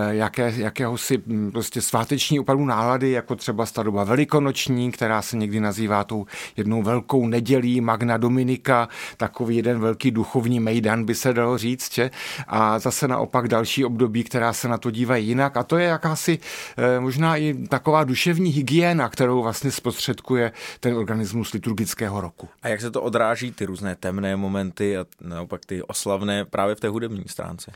jaké, 0.10 0.54
jakéhosi 0.56 1.18
hm, 1.28 1.52
prostě 1.52 1.82
sváteční 1.82 2.40
opravdu 2.40 2.66
nálady, 2.66 3.12
jako 3.12 3.36
třeba 3.36 3.66
staroba 3.66 4.04
velikonoční, 4.04 4.92
která 4.92 5.22
se 5.22 5.38
někdy 5.38 5.60
nazývá 5.60 6.04
tou 6.04 6.26
jednou 6.58 6.84
velkou 6.84 7.28
nedělí 7.28 7.82
Magna 7.82 8.18
Dominika, 8.18 8.88
takový 9.18 9.56
jeden 9.56 9.80
velký 9.80 10.12
duchovní 10.12 10.60
mejdan 10.60 10.83
den, 10.84 11.06
by 11.06 11.16
se 11.16 11.34
dalo 11.34 11.58
říct, 11.58 11.94
že? 11.94 12.12
a 12.48 12.80
zase 12.80 13.08
naopak 13.08 13.48
další 13.48 13.86
období, 13.86 14.24
která 14.24 14.54
se 14.54 14.68
na 14.68 14.78
to 14.78 14.92
dívají 14.92 15.28
jinak 15.28 15.58
a 15.58 15.64
to 15.64 15.78
je 15.78 15.88
jakási 15.88 16.40
eh, 16.78 17.00
možná 17.00 17.38
i 17.38 17.54
taková 17.68 18.04
duševní 18.04 18.52
hygiena, 18.52 19.10
kterou 19.10 19.44
vlastně 19.44 19.72
spostředkuje 19.72 20.52
ten 20.80 20.96
organismus 20.96 21.54
liturgického 21.54 22.22
roku. 22.22 22.50
A 22.62 22.68
jak 22.68 22.82
se 22.82 22.92
to 22.92 23.02
odráží, 23.02 23.52
ty 23.52 23.66
různé 23.66 23.96
temné 23.96 24.36
momenty 24.36 24.98
a 24.98 25.06
naopak 25.22 25.66
ty 25.66 25.84
oslavné 25.84 26.46
právě 26.46 26.76
v 26.76 26.80
té 26.80 26.88
hudební 26.88 27.24
stránce? 27.28 27.72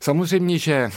Samozřejmě, 0.00 0.58
že 0.58 0.90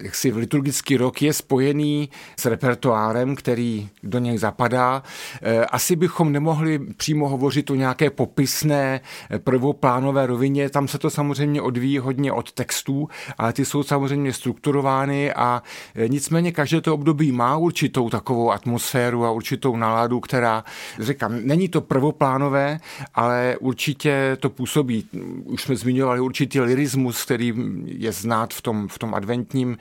jaksi 0.00 0.32
liturgický 0.32 0.96
rok 0.96 1.22
je 1.22 1.32
spojený 1.32 2.08
s 2.40 2.46
repertoárem, 2.46 3.36
který 3.36 3.88
do 4.02 4.18
něj 4.18 4.38
zapadá. 4.38 5.02
Eh, 5.42 5.66
asi 5.66 5.96
bychom 5.96 6.32
nemohli 6.32 6.78
přímo 6.78 7.28
hovořit 7.28 7.70
o 7.70 7.74
nějaké 7.74 8.10
popisné 8.10 9.00
eh, 9.30 9.38
prvoplánové 9.38 10.26
rovině, 10.26 10.70
tam 10.70 10.88
se 10.88 10.98
to 10.98 11.10
samozřejmě 11.10 11.62
odvíjí 11.62 11.98
hodně 11.98 12.32
od 12.32 12.52
textů, 12.52 13.08
ale 13.38 13.52
ty 13.52 13.64
jsou 13.64 13.82
samozřejmě 13.82 14.32
strukturovány 14.32 15.32
a 15.32 15.62
eh, 15.94 16.08
nicméně 16.08 16.52
každé 16.52 16.80
to 16.80 16.94
období 16.94 17.32
má 17.32 17.56
určitou 17.56 18.10
takovou 18.10 18.52
atmosféru 18.52 19.24
a 19.24 19.30
určitou 19.30 19.76
náladu, 19.76 20.20
která, 20.20 20.64
říkám, 20.98 21.38
není 21.42 21.68
to 21.68 21.80
prvoplánové, 21.80 22.80
ale 23.14 23.56
určitě 23.60 24.36
to 24.40 24.50
působí. 24.50 25.08
Už 25.44 25.62
jsme 25.62 25.76
zmiňovali 25.76 26.20
určitý 26.20 26.60
lirismus, 26.60 27.24
který 27.24 27.54
je 27.84 28.12
znát 28.12 28.54
v 28.54 28.62
tom, 28.62 28.88
v 28.88 28.98
tom 28.98 29.14
adventním 29.14 29.78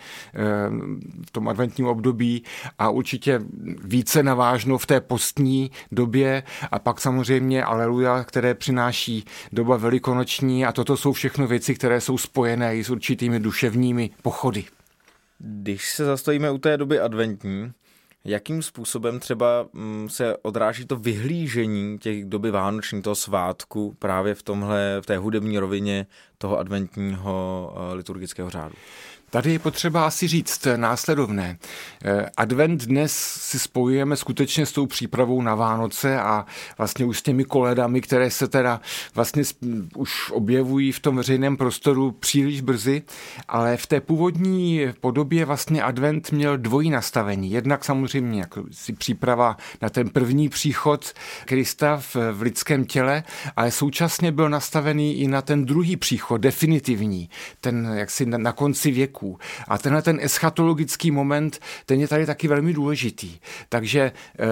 v 1.27 1.31
tom 1.31 1.47
adventním 1.47 1.87
období 1.87 2.43
a 2.79 2.89
určitě 2.89 3.41
více 3.83 4.23
navážno 4.23 4.77
v 4.77 4.85
té 4.85 5.01
postní 5.01 5.71
době 5.91 6.43
a 6.71 6.79
pak 6.79 7.01
samozřejmě 7.01 7.63
Aleluja, 7.63 8.23
které 8.23 8.53
přináší 8.53 9.25
doba 9.51 9.77
velikonoční 9.77 10.65
a 10.65 10.71
toto 10.71 10.97
jsou 10.97 11.13
všechno 11.13 11.47
věci, 11.47 11.75
které 11.75 12.01
jsou 12.01 12.17
spojené 12.17 12.77
i 12.77 12.83
s 12.83 12.89
určitými 12.89 13.39
duševními 13.39 14.09
pochody. 14.21 14.65
Když 15.39 15.89
se 15.89 16.05
zastojíme 16.05 16.51
u 16.51 16.57
té 16.57 16.77
doby 16.77 16.99
adventní, 16.99 17.73
jakým 18.25 18.61
způsobem 18.61 19.19
třeba 19.19 19.67
mm, 19.73 20.09
se 20.09 20.37
odráží 20.37 20.85
to 20.85 20.95
vyhlížení 20.95 21.97
těch 21.99 22.25
doby 22.25 22.51
vánoční, 22.51 23.01
toho 23.01 23.15
svátku 23.15 23.95
právě 23.99 24.35
v 24.35 24.43
tomhle, 24.43 24.97
v 25.01 25.05
té 25.05 25.17
hudební 25.17 25.59
rovině 25.59 26.07
toho 26.37 26.59
adventního 26.59 27.73
eh, 27.75 27.93
liturgického 27.93 28.49
řádu? 28.49 28.75
Tady 29.35 29.51
je 29.51 29.59
potřeba 29.59 30.05
asi 30.05 30.27
říct 30.27 30.67
následovné. 30.75 31.57
Eh, 32.05 32.29
advent 32.37 32.85
dnes 32.85 33.13
si 33.17 33.59
spojujeme 33.59 34.15
skutečně 34.15 34.65
s 34.65 34.71
tou 34.71 34.85
přípravou 34.85 35.41
na 35.41 35.55
Vánoce 35.55 36.19
a 36.19 36.45
vlastně 36.77 37.05
už 37.05 37.19
s 37.19 37.21
těmi 37.21 37.43
koledami, 37.43 38.01
které 38.01 38.31
se 38.31 38.47
teda 38.47 38.81
vlastně 39.15 39.43
už 39.95 40.31
objevují 40.31 40.91
v 40.91 40.99
tom 40.99 41.15
veřejném 41.15 41.57
prostoru 41.57 42.11
příliš 42.11 42.61
brzy, 42.61 43.01
ale 43.47 43.77
v 43.77 43.85
té 43.85 44.01
původní 44.01 44.81
podobě 44.99 45.45
vlastně 45.45 45.83
advent 45.83 46.31
měl 46.31 46.57
dvojí 46.57 46.89
nastavení. 46.89 47.51
Jednak 47.51 47.85
samozřejmě 47.85 48.39
jako 48.39 48.63
si 48.71 48.93
příprava 48.93 49.57
na 49.81 49.89
ten 49.89 50.09
první 50.09 50.49
příchod 50.49 51.13
Krista 51.45 51.97
v, 51.97 52.15
v 52.31 52.41
lidském 52.41 52.85
těle, 52.85 53.23
ale 53.55 53.71
současně 53.71 54.31
byl 54.31 54.49
nastavený 54.49 55.19
i 55.19 55.27
na 55.27 55.41
ten 55.41 55.65
druhý 55.65 55.95
příchod, 55.95 56.41
definitivní, 56.41 57.29
ten 57.61 57.91
jaksi 57.93 58.25
na, 58.25 58.37
na 58.37 58.51
konci 58.51 58.91
věku 58.91 59.24
proroků. 59.25 59.39
A 59.67 59.77
tenhle 59.77 60.01
ten 60.01 60.19
eschatologický 60.21 61.11
moment, 61.11 61.59
ten 61.85 61.99
je 61.99 62.07
tady 62.07 62.25
taky 62.25 62.47
velmi 62.47 62.73
důležitý. 62.73 63.37
Takže 63.69 64.01
eh, 64.01 64.45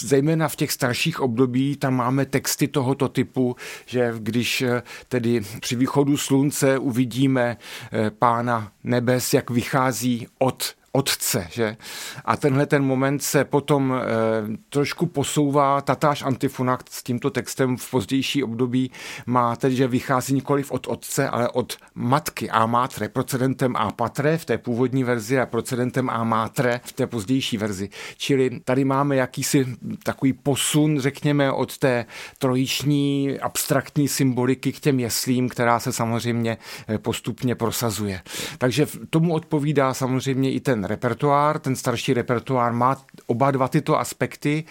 zejména 0.00 0.48
v 0.48 0.56
těch 0.56 0.72
starších 0.72 1.20
období 1.20 1.76
tam 1.76 1.94
máme 1.94 2.26
texty 2.26 2.68
tohoto 2.68 3.08
typu, 3.08 3.56
že 3.86 4.12
když 4.18 4.62
eh, 4.62 4.82
tedy 5.08 5.40
při 5.60 5.76
východu 5.76 6.16
slunce 6.16 6.78
uvidíme 6.78 7.56
eh, 7.92 8.10
pána 8.10 8.72
nebes, 8.84 9.34
jak 9.34 9.50
vychází 9.50 10.26
od 10.38 10.79
otce, 10.92 11.48
že? 11.50 11.76
A 12.24 12.36
tenhle 12.36 12.66
ten 12.66 12.84
moment 12.84 13.22
se 13.22 13.44
potom 13.44 13.92
e, 13.92 14.02
trošku 14.68 15.06
posouvá, 15.06 15.80
tatáž 15.80 16.22
antifona 16.22 16.78
s 16.90 17.02
tímto 17.02 17.30
textem 17.30 17.76
v 17.76 17.90
pozdější 17.90 18.44
období 18.44 18.90
má 19.26 19.56
tedy, 19.56 19.76
že 19.76 19.88
vychází 19.88 20.34
nikoliv 20.34 20.70
od 20.70 20.86
otce, 20.86 21.28
ale 21.28 21.48
od 21.48 21.76
matky 21.94 22.50
a 22.50 22.66
matre, 22.66 23.08
procedentem 23.08 23.76
a 23.76 23.92
patre 23.92 24.38
v 24.38 24.44
té 24.44 24.58
původní 24.58 25.04
verzi 25.04 25.38
a 25.38 25.46
procedentem 25.46 26.10
a 26.10 26.24
matre 26.24 26.80
v 26.84 26.92
té 26.92 27.06
pozdější 27.06 27.56
verzi. 27.56 27.88
Čili 28.16 28.60
tady 28.64 28.84
máme 28.84 29.16
jakýsi 29.16 29.66
takový 30.02 30.32
posun, 30.32 31.00
řekněme, 31.00 31.52
od 31.52 31.78
té 31.78 32.06
trojiční 32.38 33.38
abstraktní 33.40 34.08
symboliky 34.08 34.72
k 34.72 34.80
těm 34.80 35.00
jeslím, 35.00 35.48
která 35.48 35.80
se 35.80 35.92
samozřejmě 35.92 36.58
eh, 36.88 36.98
postupně 36.98 37.54
prosazuje. 37.54 38.22
Takže 38.58 38.86
tomu 39.10 39.34
odpovídá 39.34 39.94
samozřejmě 39.94 40.52
i 40.52 40.60
ten 40.60 40.79
ten 40.80 40.88
repertoár, 40.88 41.58
ten 41.58 41.76
starší 41.76 42.14
repertoár 42.14 42.72
má 42.72 42.96
oba 43.26 43.50
dva 43.50 43.68
tyto 43.68 43.98
aspekty 43.98 44.64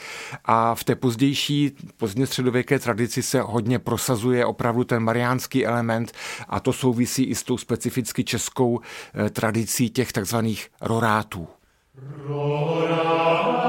a 0.46 0.76
v 0.76 0.84
té 0.84 0.96
pozdější, 0.96 1.72
pozdně 1.98 2.28
středověké 2.28 2.80
tradici 2.80 3.24
se 3.24 3.42
hodně 3.42 3.80
prosazuje 3.80 4.46
opravdu 4.46 4.84
ten 4.84 5.04
mariánský 5.04 5.66
element 5.66 6.12
a 6.48 6.60
to 6.60 6.74
souvisí 6.74 7.24
i 7.24 7.36
s 7.36 7.44
tou 7.44 7.58
specificky 7.58 8.24
českou 8.24 8.80
eh, 8.80 9.30
tradicí 9.30 9.90
těch 9.90 10.12
takzvaných 10.12 10.70
rorátů. 10.82 11.48
Rorát. 12.28 13.60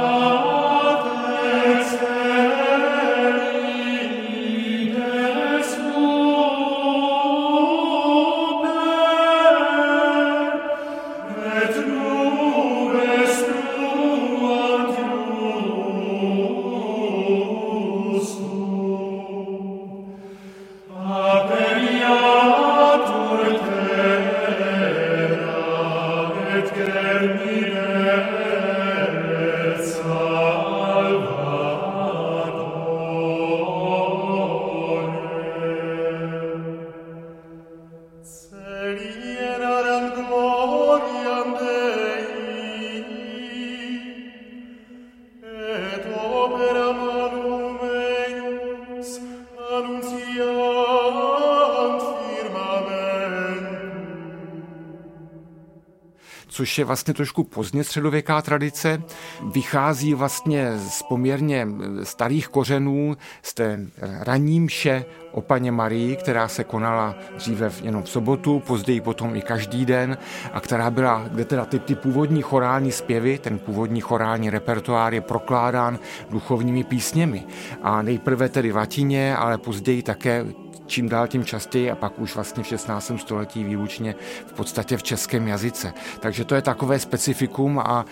Což 56.71 56.79
je 56.79 56.85
vlastně 56.85 57.15
trošku 57.15 57.45
pozdně 57.45 57.85
středověká 57.85 58.43
tradice. 58.43 59.03
Vychází 59.43 60.15
vlastně 60.15 60.79
z 60.79 61.03
poměrně 61.03 61.67
starých 62.03 62.49
kořenů, 62.49 63.17
z 63.43 63.55
té 63.55 63.87
ranní 64.21 64.61
mše 64.61 65.05
o 65.33 65.41
paně 65.41 65.73
Marii, 65.73 66.17
která 66.17 66.49
se 66.49 66.65
konala 66.65 67.15
dříve 67.37 67.71
jenom 67.83 68.03
v 68.03 68.09
sobotu, 68.09 68.61
později 68.67 69.01
potom 69.01 69.37
i 69.37 69.43
každý 69.43 69.87
den 69.87 70.19
a 70.53 70.61
která 70.61 70.91
byla, 70.91 71.29
kde 71.29 71.45
teda 71.45 71.65
ty, 71.65 71.79
ty 71.79 71.95
původní 71.95 72.43
chorální 72.43 72.93
zpěvy, 72.93 73.39
ten 73.39 73.59
původní 73.59 74.01
chorální 74.01 74.51
repertoár 74.51 75.15
je 75.15 75.21
prokládán 75.21 75.99
duchovními 76.31 76.85
písněmi. 76.85 77.47
A 77.83 78.03
nejprve 78.03 78.49
tedy 78.49 78.73
v 78.73 78.77
latině, 78.77 79.37
ale 79.37 79.59
později 79.59 80.03
také 80.03 80.47
čím 80.91 81.09
dál 81.09 81.29
tím 81.29 81.45
častěji 81.45 81.91
a 81.91 81.95
pak 81.95 82.19
už 82.19 82.35
vlastně 82.35 82.63
v 82.63 82.67
16. 82.67 83.13
století 83.17 83.65
výlučně 83.65 84.15
v 84.47 84.53
podstatě 84.53 84.97
v 84.97 85.03
českém 85.03 85.49
jazyce. 85.49 85.93
Takže 86.21 86.45
to 86.45 86.55
je 86.55 86.63
takové 86.63 86.99
specifikum 86.99 87.79
a 87.79 88.05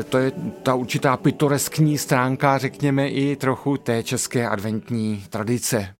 e, 0.00 0.02
to 0.02 0.18
je 0.18 0.32
ta 0.62 0.74
určitá 0.74 1.16
pitoreskní 1.16 1.98
stránka, 1.98 2.58
řekněme, 2.58 3.08
i 3.08 3.36
trochu 3.36 3.76
té 3.76 4.02
české 4.02 4.48
adventní 4.48 5.24
tradice. 5.30 5.94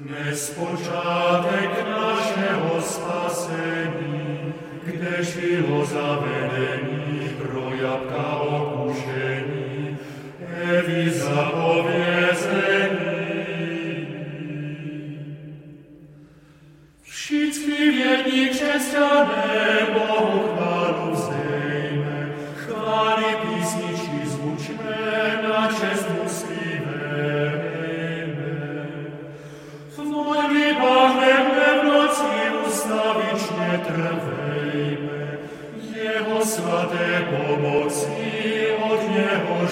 Dnes 0.00 0.50
počátek 0.50 1.86
našeho 1.88 2.82
spasení, 2.82 4.54
kdež 4.84 5.36
bylo 5.36 5.86
zavedení 5.86 6.89
křesťané 18.70 19.86
Bohu 19.92 20.54
chválu 20.54 21.12
vzdejme, 21.12 22.28
chvály 22.56 23.36
písničky 23.42 24.26
zvučné 24.26 25.42
na 25.48 25.72
čest 25.72 26.06
svaté 36.44 37.28
pomoci 37.30 38.68
od 38.90 39.10
něho 39.10 39.66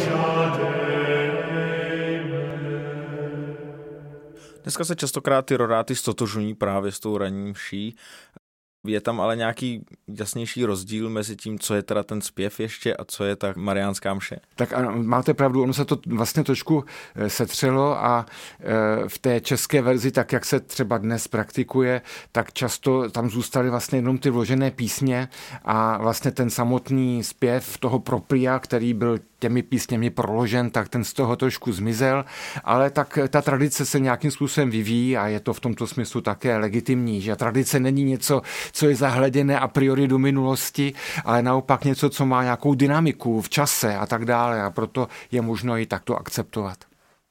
Dneska 4.63 4.85
se 4.85 4.97
častokrát 4.97 5.47
ty 5.47 5.57
roráty 5.57 5.97
stotožují 5.97 6.55
právě 6.55 6.93
s 6.93 7.01
tou 7.01 7.19
ranní 7.19 7.51
mší. 7.51 7.97
Je 8.87 9.01
tam 9.01 9.21
ale 9.21 9.37
nějaký 9.37 9.85
jasnější 10.19 10.65
rozdíl 10.65 11.11
mezi 11.11 11.37
tím, 11.37 11.59
co 11.59 11.75
je 11.75 11.83
teda 11.83 12.03
ten 12.03 12.21
zpěv 12.21 12.61
ještě 12.61 12.95
a 12.95 13.05
co 13.05 13.25
je 13.25 13.37
ta 13.37 13.53
mariánská 13.57 14.15
mše? 14.15 14.37
Tak 14.55 14.73
ano, 14.73 14.93
máte 15.03 15.35
pravdu, 15.35 15.63
ono 15.63 15.75
se 15.75 15.85
to 15.85 15.99
vlastně 16.07 16.45
trošku 16.45 16.85
eh, 17.15 17.31
setřelo 17.31 18.05
a 18.05 18.27
eh, 18.61 18.65
v 19.09 19.19
té 19.19 19.41
české 19.41 19.83
verzi, 19.83 20.11
tak 20.11 20.33
jak 20.33 20.45
se 20.45 20.61
třeba 20.61 20.99
dnes 20.99 21.29
praktikuje, 21.29 22.03
tak 22.33 22.53
často 22.53 23.11
tam 23.11 23.31
zůstaly 23.31 23.71
vlastně 23.71 23.99
jenom 23.99 24.19
ty 24.19 24.31
vložené 24.31 24.71
písně 24.71 25.29
a 25.65 25.99
vlastně 25.99 26.31
ten 26.31 26.51
samotný 26.51 27.25
zpěv 27.25 27.79
toho 27.79 27.99
propria, 27.99 28.59
který 28.59 28.95
byl 28.95 29.19
těmi 29.39 29.63
písněmi 29.63 30.11
proložen, 30.11 30.71
tak 30.71 30.89
ten 30.89 31.05
z 31.05 31.13
toho 31.13 31.37
trošku 31.37 31.73
zmizel, 31.73 32.25
ale 32.65 32.91
tak 32.91 33.19
ta 33.29 33.43
tradice 33.43 33.87
se 33.87 34.01
nějakým 34.01 34.31
způsobem 34.31 34.71
vyvíjí 34.71 35.17
a 35.17 35.29
je 35.29 35.41
to 35.41 35.53
v 35.53 35.61
tomto 35.61 35.87
smyslu 35.87 36.21
také 36.21 36.57
legitimní, 36.57 37.21
že 37.21 37.37
tradice 37.37 37.81
není 37.81 38.05
něco, 38.05 38.43
co 38.73 38.89
je 38.89 38.97
zahleděné 38.97 39.59
a 39.59 39.69
priori 39.69 40.09
do 40.09 40.19
minulosti, 40.19 40.95
ale 41.25 41.43
naopak 41.43 41.85
něco, 41.85 42.11
co 42.11 42.27
má 42.27 42.43
nějakou 42.43 42.75
dynamiku 42.75 43.41
v 43.41 43.49
čase 43.49 43.97
a 43.97 44.07
tak 44.07 44.25
dále 44.25 44.63
a 44.63 44.71
proto 44.71 45.09
je 45.31 45.43
možno 45.43 45.79
i 45.79 45.87
takto 45.87 46.17
akceptovat. 46.17 46.79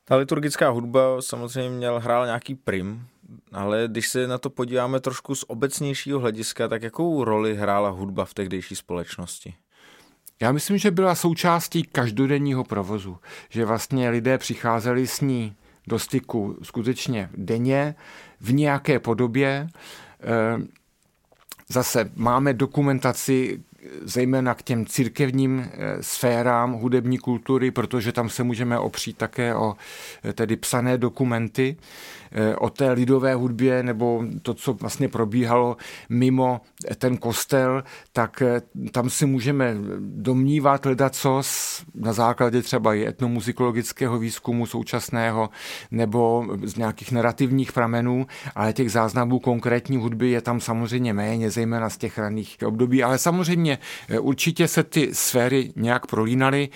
Ta 0.06 0.15
liturgická 0.15 0.69
hudba 0.69 1.21
samozřejmě 1.21 1.69
měl 1.69 2.00
hrál 2.00 2.26
nějaký 2.26 2.56
prim, 2.56 3.08
ale 3.52 3.84
když 3.88 4.08
se 4.08 4.28
na 4.28 4.38
to 4.38 4.50
podíváme 4.50 5.00
trošku 5.00 5.36
z 5.36 5.45
obecnějšího 5.47 6.19
hlediska, 6.19 6.67
tak 6.67 6.84
jakou 6.84 7.23
roli 7.23 7.56
hrála 7.56 7.89
hudba 7.89 8.26
v 8.26 8.34
tehdejší 8.34 8.76
společnosti? 8.76 9.54
Já 10.41 10.52
myslím, 10.52 10.78
že 10.78 10.91
byla 10.91 11.15
součástí 11.15 11.84
každodenního 11.84 12.63
provozu, 12.63 13.17
že 13.50 13.65
vlastně 13.65 14.10
lidé 14.10 14.38
přicházeli 14.38 15.08
s 15.08 15.21
ní 15.21 15.56
do 15.88 16.00
styku 16.00 16.58
skutečně 16.63 17.30
denně, 17.34 17.95
v 18.41 18.54
nějaké 18.54 19.00
podobě. 19.00 19.69
Eh, 20.21 20.67
zase 21.69 22.12
máme 22.15 22.53
dokumentaci 22.53 23.60
zejména 24.01 24.53
k 24.56 24.62
těm 24.62 24.86
církevním 24.86 25.60
eh, 25.60 26.03
sférám 26.03 26.73
hudební 26.73 27.17
kultury, 27.17 27.71
protože 27.71 28.12
tam 28.12 28.30
se 28.30 28.43
můžeme 28.43 28.80
opřít 28.80 29.17
také 29.17 29.56
o 29.56 29.75
eh, 30.23 30.34
tedy 30.34 30.56
psané 30.56 30.97
dokumenty. 30.97 31.77
Eh, 32.32 32.56
o 32.56 32.70
té 32.70 32.92
lidové 32.92 33.36
hudbě 33.36 33.84
nebo 33.84 34.24
to, 34.42 34.54
co 34.54 34.74
vlastně 34.74 35.08
probíhalo 35.08 35.78
mimo 36.10 36.62
ten 36.98 37.18
kostel, 37.18 37.84
tak 38.13 38.42
eh, 38.42 38.62
tam 38.92 39.10
si 39.10 39.26
můžeme 39.26 39.76
domnívat 40.00 40.86
hledat 40.86 41.16
co 41.16 41.42
na 41.96 42.13
základě 42.13 42.62
třeba 42.62 42.94
i 42.94 43.08
etnomuzikologického 43.08 44.20
výzkumu 44.20 44.66
současného 44.66 45.50
nebo 45.92 46.48
z 46.63 46.76
nějakých 46.76 47.12
narrativních 47.12 47.72
pramenů, 47.72 48.28
ale 48.56 48.74
těch 48.74 48.92
záznamů 48.92 49.40
konkrétní 49.40 49.98
hudby 49.98 50.30
je 50.30 50.42
tam 50.42 50.60
samozřejmě 50.62 51.13
méně, 51.13 51.52
zejména 51.52 51.90
z 51.90 51.98
těch 51.98 52.18
raných 52.18 52.58
období, 52.66 53.04
ale 53.04 53.18
samozřejmě 53.18 53.80
eh, 54.10 54.20
určitě 54.20 54.68
se 54.68 54.84
ty 54.84 55.10
sféry 55.13 55.72
nějak 55.76 56.08
prolínaly, 56.08 56.70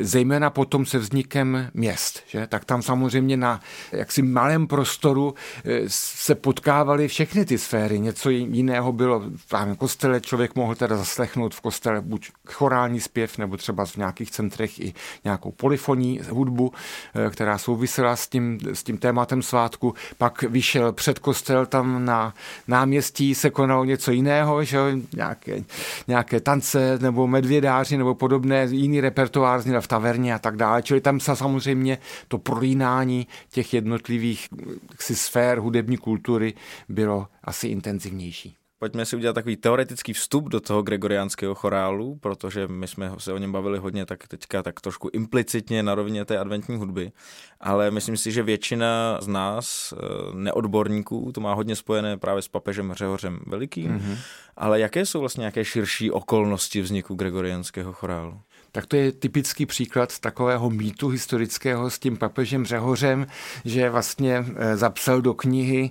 zejména 0.00 0.50
potom 0.50 0.86
se 0.86 0.98
vznikem 0.98 1.70
měst, 1.74 2.22
že? 2.26 2.46
tak 2.46 2.64
tam 2.64 2.82
samozřejmě 2.82 3.36
na 3.36 3.60
jaksi 3.92 4.22
malém 4.22 4.66
prostoru 4.66 4.97
prostoru 4.98 5.34
eh, 5.64 5.80
se 5.86 6.34
potkávaly 6.34 7.08
všechny 7.08 7.44
ty 7.44 7.58
sféry. 7.58 8.00
Něco 8.00 8.30
jiného 8.30 8.92
bylo 8.92 9.20
v 9.20 9.76
kostele, 9.76 10.20
člověk 10.20 10.54
mohl 10.54 10.74
teda 10.74 10.96
zaslechnout 10.96 11.54
v 11.54 11.60
kostele 11.60 12.00
buď 12.00 12.30
chorální 12.46 13.00
zpěv, 13.00 13.38
nebo 13.38 13.56
třeba 13.56 13.84
v 13.84 13.96
nějakých 13.96 14.30
centrech 14.30 14.80
i 14.80 14.94
nějakou 15.24 15.50
polifoní 15.50 16.20
hudbu, 16.30 16.72
eh, 17.14 17.30
která 17.30 17.58
souvisela 17.58 18.16
s 18.16 18.28
tím, 18.28 18.58
s 18.72 18.82
tím 18.82 18.98
tématem 18.98 19.42
svátku. 19.42 19.94
Pak 20.18 20.42
vyšel 20.42 20.92
před 20.92 21.18
kostel, 21.18 21.66
tam 21.66 22.04
na 22.04 22.34
náměstí 22.68 23.34
se 23.34 23.50
konalo 23.50 23.84
něco 23.84 24.10
jiného, 24.10 24.64
že 24.64 24.78
nějaké, 25.14 25.64
nějaké 26.08 26.40
tance 26.40 26.98
nebo 27.02 27.26
medvědáři 27.26 27.96
nebo 27.96 28.14
podobné, 28.14 28.66
jiný 28.70 29.00
repertoár 29.00 29.60
zněl 29.60 29.80
v 29.80 29.86
taverně 29.86 30.34
a 30.34 30.38
tak 30.38 30.56
dále. 30.56 30.82
Čili 30.82 31.00
tam 31.00 31.20
se 31.20 31.36
samozřejmě 31.36 31.98
to 32.28 32.38
prolínání 32.38 33.26
těch 33.50 33.74
jednotlivých 33.74 34.48
jaksi 34.90 35.16
sfér 35.16 35.58
hudební 35.58 35.96
kultury 35.96 36.54
bylo 36.88 37.28
asi 37.44 37.68
intenzivnější. 37.68 38.56
Pojďme 38.80 39.06
si 39.06 39.16
udělat 39.16 39.32
takový 39.32 39.56
teoretický 39.56 40.12
vstup 40.12 40.48
do 40.48 40.60
toho 40.60 40.82
gregoriánského 40.82 41.54
chorálu, 41.54 42.16
protože 42.16 42.68
my 42.68 42.88
jsme 42.88 43.10
se 43.18 43.32
o 43.32 43.38
něm 43.38 43.52
bavili 43.52 43.78
hodně 43.78 44.06
tak 44.06 44.28
teďka 44.28 44.62
tak 44.62 44.80
trošku 44.80 45.10
implicitně 45.12 45.82
na 45.82 45.94
rovině 45.94 46.24
té 46.24 46.38
adventní 46.38 46.76
hudby, 46.76 47.12
ale 47.60 47.90
myslím 47.90 48.16
si, 48.16 48.32
že 48.32 48.42
většina 48.42 49.18
z 49.20 49.26
nás, 49.26 49.94
eh, 49.96 50.06
neodborníků, 50.34 51.32
to 51.32 51.40
má 51.40 51.54
hodně 51.54 51.76
spojené 51.76 52.18
právě 52.18 52.42
s 52.42 52.48
papežem 52.48 52.92
Řehořem 52.92 53.38
Velikým, 53.46 53.98
mm-hmm. 53.98 54.18
ale 54.56 54.80
jaké 54.80 55.06
jsou 55.06 55.20
vlastně 55.20 55.40
nějaké 55.40 55.64
širší 55.64 56.10
okolnosti 56.10 56.80
vzniku 56.80 57.14
gregoriánského 57.14 57.92
chorálu? 57.92 58.40
Tak 58.72 58.86
to 58.86 58.96
je 58.96 59.12
typický 59.12 59.66
příklad 59.66 60.18
takového 60.18 60.70
mýtu 60.70 61.08
historického 61.08 61.90
s 61.90 61.98
tím 61.98 62.16
papežem 62.16 62.66
Řehořem, 62.66 63.26
že 63.64 63.90
vlastně 63.90 64.44
eh, 64.56 64.76
zapsal 64.76 65.20
do 65.20 65.34
knihy 65.34 65.90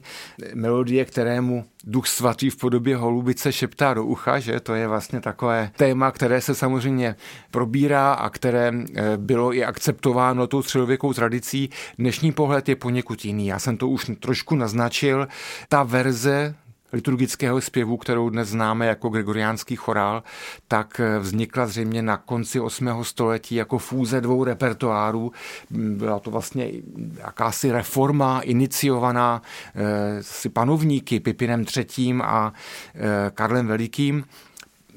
melodie, 0.53 1.05
kterému 1.05 1.65
Duch 1.83 2.07
svatý 2.07 2.49
v 2.49 2.57
podobě 2.57 2.97
holubice 2.97 3.51
šeptá 3.51 3.93
do 3.93 4.05
ucha, 4.05 4.39
že 4.39 4.59
to 4.59 4.75
je 4.75 4.87
vlastně 4.87 5.21
takové 5.21 5.71
téma, 5.77 6.11
které 6.11 6.41
se 6.41 6.55
samozřejmě 6.55 7.15
probírá 7.51 8.13
a 8.13 8.29
které 8.29 8.71
eh, 8.73 9.17
bylo 9.17 9.53
i 9.53 9.63
akceptováno 9.63 10.47
tou 10.47 10.61
středověkou 10.61 11.13
tradicí. 11.13 11.69
Dnešní 11.97 12.31
pohled 12.31 12.69
je 12.69 12.75
poněkud 12.75 13.25
jiný. 13.25 13.47
Já 13.47 13.59
jsem 13.59 13.77
to 13.77 13.87
už 13.87 14.11
trošku 14.19 14.55
naznačil. 14.55 15.27
Ta 15.69 15.83
verze 15.83 16.55
liturgického 16.93 17.61
zpěvu, 17.61 17.97
kterou 17.97 18.29
dnes 18.29 18.49
známe 18.49 18.85
jako 18.85 19.09
gregoriánský 19.09 19.75
chorál, 19.75 20.23
tak 20.67 21.01
vznikla 21.19 21.67
zřejmě 21.67 22.01
na 22.01 22.17
konci 22.17 22.59
8. 22.59 23.03
století 23.03 23.55
jako 23.55 23.77
fúze 23.77 24.21
dvou 24.21 24.43
repertoárů. 24.43 25.31
Byla 25.69 26.19
to 26.19 26.31
vlastně 26.31 26.71
jakási 27.17 27.71
reforma 27.71 28.41
iniciovaná 28.41 29.41
eh, 29.75 30.23
si 30.23 30.49
panovníky 30.49 31.19
Pipinem 31.19 31.65
III. 31.97 32.13
a 32.23 32.53
eh, 32.95 33.31
Karlem 33.33 33.67
Velikým 33.67 34.23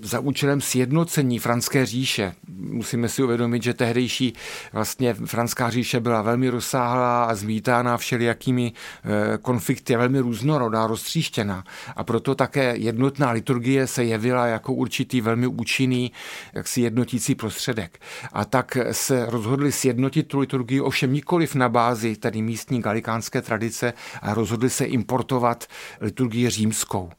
za 0.03 0.21
účelem 0.21 0.61
sjednocení 0.61 1.39
franské 1.39 1.87
říše. 1.87 2.33
musíme 2.49 3.09
si 3.09 3.23
uvědomit, 3.23 3.63
že 3.63 3.75
tehdejší 3.75 4.33
vlastně 4.73 5.15
franská 5.15 5.71
říše 5.71 6.01
byla 6.01 6.23
velmi 6.23 6.49
rozsáhlá 6.49 7.25
a 7.25 7.35
zmítána 7.35 7.97
všelijakými 7.97 8.73
eh, 8.73 9.39
konflikty, 9.39 9.97
velmi 9.97 10.19
různorodá, 10.19 10.87
roztříštěná. 10.87 11.65
A 11.97 12.05
proto 12.05 12.35
také 12.35 12.77
jednotná 12.77 13.31
liturgie 13.31 13.87
se 13.87 14.05
jevila 14.05 14.47
jako 14.47 14.73
určitý 14.73 15.21
velmi 15.21 15.47
účinný, 15.47 16.13
jaksi 16.53 16.81
jednotící 16.81 17.35
prostředek. 17.35 17.99
A 18.33 18.45
tak 18.45 18.77
se 18.93 19.27
rozhodli 19.29 19.73
sjednotit 19.73 20.23
tu 20.23 20.39
liturgii, 20.39 20.81
ovšem 20.81 21.13
nikoliv 21.13 21.55
na 21.55 21.69
bázi 21.69 22.17
tedy 22.17 22.43
místní 22.43 22.83
galikánské 22.83 23.43
tradice, 23.43 23.93
a 24.23 24.35
rozhodli 24.35 24.71
se 24.71 24.85
importovat 24.85 25.67
liturgii 26.01 26.51
římskou. 26.51 27.11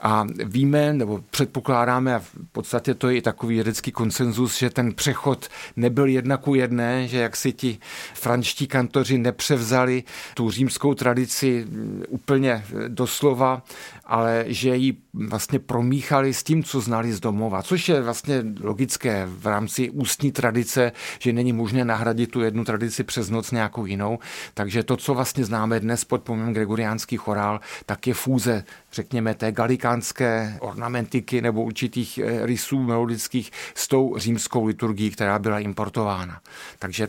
A 0.00 0.26
víme, 0.44 0.92
nebo 0.92 1.24
předpokládáme, 1.30 2.14
a 2.14 2.18
v 2.18 2.30
podstatě 2.52 2.94
to 2.94 3.08
je 3.08 3.16
i 3.16 3.22
takový 3.22 3.54
vědecký 3.54 3.92
konsenzus, 3.92 4.58
že 4.58 4.70
ten 4.70 4.92
přechod 4.94 5.48
nebyl 5.76 6.06
jedna 6.06 6.36
ku 6.36 6.54
jedné, 6.54 7.08
že 7.08 7.18
jak 7.18 7.36
si 7.36 7.52
ti 7.52 7.78
frančtí 8.14 8.66
kantoři 8.66 9.18
nepřevzali 9.18 10.04
tu 10.34 10.50
římskou 10.50 10.94
tradici 10.94 11.66
úplně 12.08 12.64
doslova, 12.88 13.62
ale 14.04 14.44
že 14.46 14.76
ji 14.76 14.96
vlastně 15.14 15.58
promíchali 15.58 16.34
s 16.34 16.42
tím, 16.42 16.64
co 16.64 16.80
znali 16.80 17.12
z 17.12 17.20
domova, 17.20 17.62
což 17.62 17.88
je 17.88 18.02
vlastně 18.02 18.44
logické 18.60 19.26
v 19.26 19.46
rámci 19.46 19.90
ústní 19.90 20.32
tradice, 20.32 20.92
že 21.18 21.32
není 21.32 21.52
možné 21.52 21.84
nahradit 21.84 22.30
tu 22.30 22.40
jednu 22.40 22.64
tradici 22.64 23.04
přes 23.04 23.30
noc 23.30 23.50
nějakou 23.50 23.86
jinou. 23.86 24.18
Takže 24.54 24.82
to, 24.82 24.96
co 24.96 25.14
vlastně 25.14 25.44
známe 25.44 25.80
dnes 25.80 26.04
pod 26.04 26.22
pojmem 26.22 26.54
gregoriánský 26.54 27.16
chorál, 27.16 27.60
tak 27.86 28.06
je 28.06 28.14
fůze, 28.14 28.64
řekněme, 28.94 29.34
té 29.34 29.52
galikánské 29.52 30.58
ornamentiky 30.60 31.42
nebo 31.42 31.62
určitých 31.62 32.18
eh, 32.18 32.46
rysů 32.46 32.78
melodických 32.78 33.52
s 33.74 33.88
tou 33.88 34.14
římskou 34.18 34.64
liturgií, 34.64 35.10
která 35.10 35.38
byla 35.38 35.58
importována. 35.58 36.40
Takže 36.78 37.08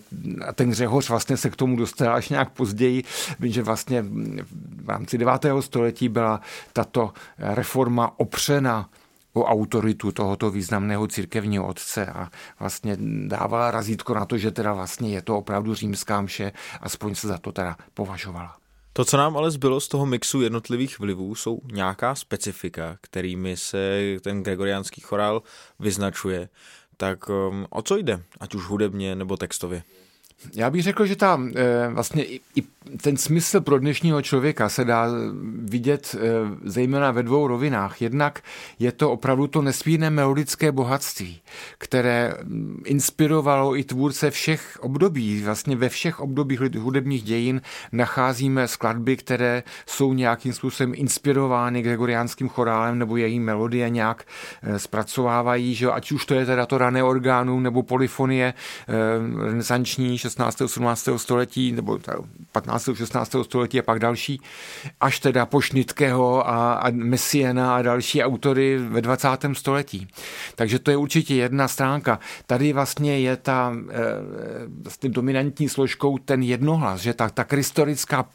ten 0.55 0.73
Řehoř 0.73 1.09
vlastně 1.09 1.37
se 1.37 1.49
k 1.49 1.55
tomu 1.55 1.75
dostal 1.75 2.13
až 2.13 2.29
nějak 2.29 2.49
později, 2.49 3.03
že 3.43 3.63
vlastně 3.63 4.05
v 4.83 4.89
rámci 4.89 5.17
9. 5.17 5.45
století 5.59 6.09
byla 6.09 6.41
tato 6.73 7.13
reforma 7.37 8.19
opřena 8.19 8.89
o 9.33 9.43
autoritu 9.43 10.11
tohoto 10.11 10.51
významného 10.51 11.07
církevního 11.07 11.67
otce 11.67 12.05
a 12.05 12.29
vlastně 12.59 12.97
dávala 13.27 13.71
razítko 13.71 14.13
na 14.13 14.25
to, 14.25 14.37
že 14.37 14.51
teda 14.51 14.73
vlastně 14.73 15.09
je 15.09 15.21
to 15.21 15.37
opravdu 15.37 15.75
římská 15.75 16.21
mše, 16.21 16.51
aspoň 16.81 17.15
se 17.15 17.27
za 17.27 17.37
to 17.37 17.51
teda 17.51 17.77
považovala. 17.93 18.64
To, 18.97 19.05
co 19.05 19.17
nám 19.17 19.37
ale 19.37 19.51
zbylo 19.51 19.79
z 19.79 19.87
toho 19.87 20.05
mixu 20.05 20.41
jednotlivých 20.41 20.99
vlivů, 20.99 21.35
jsou 21.35 21.59
nějaká 21.71 22.15
specifika, 22.15 22.97
kterými 23.01 23.57
se 23.57 24.01
ten 24.21 24.43
gregoriánský 24.43 25.01
chorál 25.01 25.43
vyznačuje. 25.79 26.49
Tak 26.97 27.29
um, 27.29 27.67
o 27.69 27.81
co 27.81 27.97
jde, 27.97 28.23
ať 28.39 28.55
už 28.55 28.63
hudebně 28.63 29.15
nebo 29.15 29.37
textově? 29.37 29.83
Já 30.53 30.69
bych 30.69 30.83
řekl, 30.83 31.05
že 31.05 31.15
ta, 31.15 31.41
eh, 31.55 31.89
vlastně 31.89 32.23
i, 32.23 32.41
i 32.55 32.63
ten 33.01 33.17
smysl 33.17 33.61
pro 33.61 33.79
dnešního 33.79 34.21
člověka 34.21 34.69
se 34.69 34.85
dá 34.85 35.07
vidět 35.63 36.15
eh, 36.15 36.19
zejména 36.63 37.11
ve 37.11 37.23
dvou 37.23 37.47
rovinách. 37.47 38.01
Jednak 38.01 38.41
je 38.79 38.91
to 38.91 39.11
opravdu 39.11 39.47
to 39.47 39.61
nesmírné 39.61 40.09
melodické 40.09 40.71
bohatství, 40.71 41.41
které 41.77 42.33
mm, 42.43 42.81
inspirovalo 42.85 43.77
i 43.77 43.83
tvůrce 43.83 44.31
všech 44.31 44.77
období. 44.81 45.41
Vlastně 45.41 45.75
ve 45.75 45.89
všech 45.89 46.19
obdobích 46.19 46.59
hudebních 46.59 47.23
dějin 47.23 47.61
nacházíme 47.91 48.67
skladby, 48.67 49.17
které 49.17 49.63
jsou 49.85 50.13
nějakým 50.13 50.53
způsobem 50.53 50.93
inspirovány 50.95 51.81
gregoriánským 51.81 52.49
chorálem 52.49 52.99
nebo 52.99 53.17
její 53.17 53.39
melodie 53.39 53.89
nějak 53.89 54.23
eh, 54.63 54.79
zpracovávají, 54.79 55.75
že 55.75 55.91
ať 55.91 56.11
už 56.11 56.25
to 56.25 56.33
je 56.33 56.45
teda 56.45 56.65
to 56.65 56.77
rané 56.77 57.03
orgánum 57.03 57.63
nebo 57.63 57.83
polyfonie 57.83 58.53
renesanční 59.45 60.17
16. 60.25 60.61
17. 60.67 61.09
století 61.17 61.71
nebo 61.71 61.99
15. 62.51 62.89
16. 62.93 63.35
století 63.43 63.79
a 63.79 63.83
pak 63.83 63.99
další, 63.99 64.41
až 65.01 65.19
teda 65.19 65.45
po 65.45 65.61
Šnitkého 65.61 66.47
a, 66.47 66.73
a 66.73 66.89
Messiena 66.91 67.75
a 67.75 67.81
další 67.81 68.23
autory 68.23 68.77
ve 68.77 69.01
20. 69.01 69.27
století. 69.53 70.07
Takže 70.55 70.79
to 70.79 70.91
je 70.91 70.97
určitě 70.97 71.35
jedna 71.35 71.67
stránka. 71.67 72.19
Tady 72.45 72.73
vlastně 72.73 73.19
je 73.19 73.37
ta 73.37 73.75
e, 73.89 74.01
vlastně 74.83 75.09
dominantní 75.09 75.69
složkou 75.69 76.17
ten 76.17 76.43
jednohlas, 76.43 77.01
že 77.01 77.13
ta, 77.13 77.29
ta 77.29 77.43
kristorická 77.43 78.25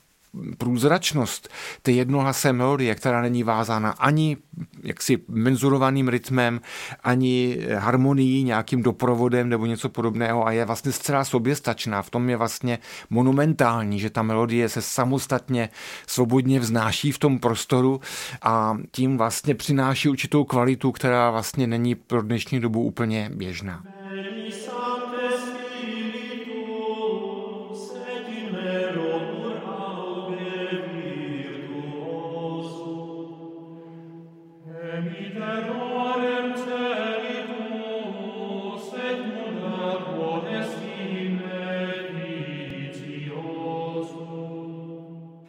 průzračnost 0.59 1.49
té 1.83 1.93
jednohlasé 1.93 2.53
melodie, 2.53 2.95
která 2.95 3.23
není 3.23 3.43
vázána 3.43 3.91
ani 3.91 4.37
jaksi 4.83 5.19
menzurovaným 5.29 6.09
rytmem, 6.09 6.61
ani 7.05 7.59
harmonií, 7.79 8.45
nějakým 8.45 8.83
doprovodem 8.83 9.49
nebo 9.49 9.67
něco 9.67 9.89
podobného 9.89 10.47
a 10.47 10.53
je 10.53 10.65
vlastně 10.65 10.93
zcela 10.93 11.25
soběstačná. 11.25 12.03
V 12.03 12.11
tom 12.11 12.31
je 12.31 12.37
vlastně 12.37 12.79
monumentální, 13.11 14.01
že 14.01 14.11
ta 14.11 14.23
melodie 14.23 14.69
se 14.69 14.83
samostatně 14.83 15.69
svobodně 16.07 16.61
vznáší 16.61 17.13
v 17.13 17.19
tom 17.19 17.39
prostoru 17.39 18.01
a 18.43 18.77
tím 18.91 19.19
vlastně 19.19 19.55
přináší 19.55 20.09
určitou 20.09 20.45
kvalitu, 20.45 20.93
která 20.93 21.31
vlastně 21.31 21.67
není 21.67 21.95
pro 21.95 22.23
dnešní 22.23 22.61
dobu 22.61 22.83
úplně 22.83 23.31
běžná. 23.35 23.83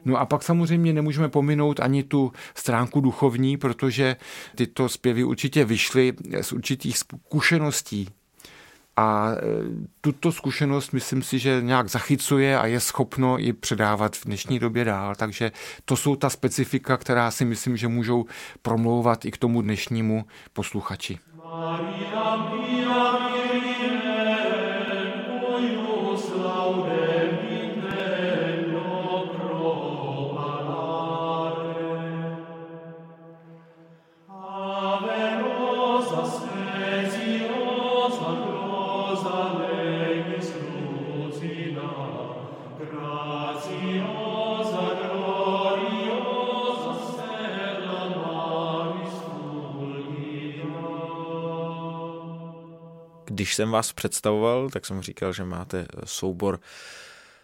No 0.05 0.17
a 0.17 0.25
pak 0.25 0.43
samozřejmě 0.43 0.93
nemůžeme 0.93 1.29
pominout 1.29 1.79
ani 1.79 2.03
tu 2.03 2.31
stránku 2.55 3.01
duchovní, 3.01 3.57
protože 3.57 4.15
tyto 4.55 4.89
zpěvy 4.89 5.23
určitě 5.23 5.65
vyšly 5.65 6.13
z 6.41 6.51
určitých 6.51 6.97
zkušeností 6.97 8.07
a 8.97 9.31
e, 9.31 9.37
tuto 10.01 10.31
zkušenost 10.31 10.91
myslím 10.91 11.21
si, 11.21 11.39
že 11.39 11.61
nějak 11.61 11.89
zachycuje 11.89 12.59
a 12.59 12.65
je 12.65 12.79
schopno 12.79 13.39
i 13.39 13.53
předávat 13.53 14.15
v 14.15 14.25
dnešní 14.25 14.59
době 14.59 14.85
dál. 14.85 15.15
Takže 15.15 15.51
to 15.85 15.97
jsou 15.97 16.15
ta 16.15 16.29
specifika, 16.29 16.97
která 16.97 17.31
si 17.31 17.45
myslím, 17.45 17.77
že 17.77 17.87
můžou 17.87 18.25
promlouvat 18.61 19.25
i 19.25 19.31
k 19.31 19.37
tomu 19.37 19.61
dnešnímu 19.61 20.25
posluchači. 20.53 21.19
Maria, 21.43 22.35
Maria, 22.37 23.11
Maria. 23.11 23.30
Když 53.41 53.55
jsem 53.55 53.71
vás 53.71 53.93
představoval, 53.93 54.69
tak 54.69 54.85
jsem 54.85 55.01
říkal, 55.01 55.33
že 55.33 55.43
máte 55.43 55.85
soubor 56.05 56.59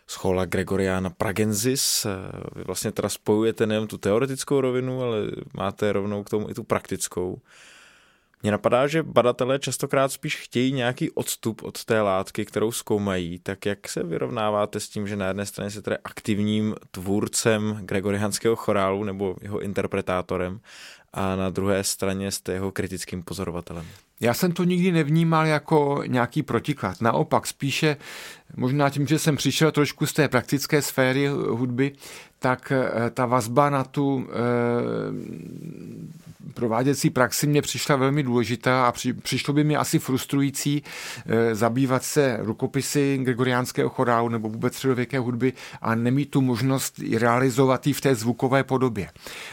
schola 0.08 0.45
Gregoriana 0.45 1.10
Pragensis. 1.10 2.08
Vy 2.56 2.64
vlastně 2.64 2.91
teda 2.91 3.10
spojujete 3.10 3.66
nejen 3.66 3.88
tu 3.88 3.98
teoretickou 3.98 4.62
rovinu, 4.62 5.02
ale 5.04 5.18
máte 5.54 5.93
rovnou 5.93 6.24
k 6.24 6.30
tomu 6.30 6.50
i 6.50 6.54
tu 6.54 6.64
praktickou. 6.64 7.41
Mně 8.43 8.52
napadá, 8.52 8.88
že 8.88 9.04
badatelé 9.04 9.60
častokrát 9.60 10.12
spíš 10.12 10.36
chtějí 10.36 10.72
nějaký 10.72 11.12
odstup 11.12 11.64
od 11.64 11.86
té 11.86 12.02
látky, 12.02 12.45
kterou 12.45 12.72
zkoumají, 12.72 13.39
tak 13.39 13.66
jak 13.66 13.89
se 13.89 14.04
vyrovnáváte 14.04 14.80
s 14.80 14.89
tím, 14.89 15.08
že 15.08 15.16
na 15.16 15.28
jedné 15.28 15.45
straně 15.45 15.72
jste 15.72 15.82
tedy 15.82 15.98
aktivním 16.04 16.76
tvůrcem 16.91 17.80
gregoriánského 17.82 18.56
chorálu 18.56 19.04
nebo 19.04 19.36
jeho 19.41 19.60
interpretátorem 19.60 20.60
a 21.14 21.36
na 21.36 21.49
druhé 21.49 21.84
straně 21.84 22.32
jste 22.32 22.53
jeho 22.53 22.72
kritickým 22.72 23.24
pozorovatelem? 23.24 23.86
Já 24.20 24.34
jsem 24.34 24.51
to 24.51 24.64
nikdy 24.64 24.91
nevnímal 24.91 25.45
jako 25.45 26.03
nějaký 26.08 26.43
protiklad. 26.43 27.01
Naopak, 27.01 27.47
spíše 27.47 27.97
možná 28.55 28.89
tím, 28.89 29.08
že 29.08 29.20
jsem 29.20 29.36
přišel 29.36 29.72
trošku 29.72 30.05
z 30.05 30.14
té 30.14 30.28
praktické 30.28 30.82
sféry 30.82 31.28
hudby, 31.28 31.91
tak 32.39 32.72
eh, 32.72 33.10
ta 33.10 33.26
vazba 33.26 33.70
na 33.70 33.84
tu 33.84 34.28
eh, 34.30 34.34
prováděcí 36.58 37.10
praxi 37.10 37.47
mě 37.47 37.62
přišla 37.62 37.95
velmi 37.95 38.24
důležitá 38.24 38.88
a 38.88 38.91
při, 38.91 39.14
přišlo 39.14 39.53
by 39.53 39.64
mi 39.64 39.76
asi 39.76 39.99
frustrující 39.99 40.84
e, 41.26 41.55
zabývat 41.55 42.03
se 42.03 42.38
rukopisy 42.41 43.20
gregoriánského 43.22 43.89
chorálu 43.89 44.30
nebo 44.30 44.49
vůbec 44.49 44.74
středověké 44.74 45.20
hudby 45.20 45.53
a 45.82 45.95
nemít 45.95 46.32
tu 46.32 46.41
možnost 46.41 46.99
realizovat 47.18 47.88
ji 47.88 47.93
v 47.93 48.01
té 48.01 48.16
zvukové 48.16 48.64
podobě. 48.64 49.10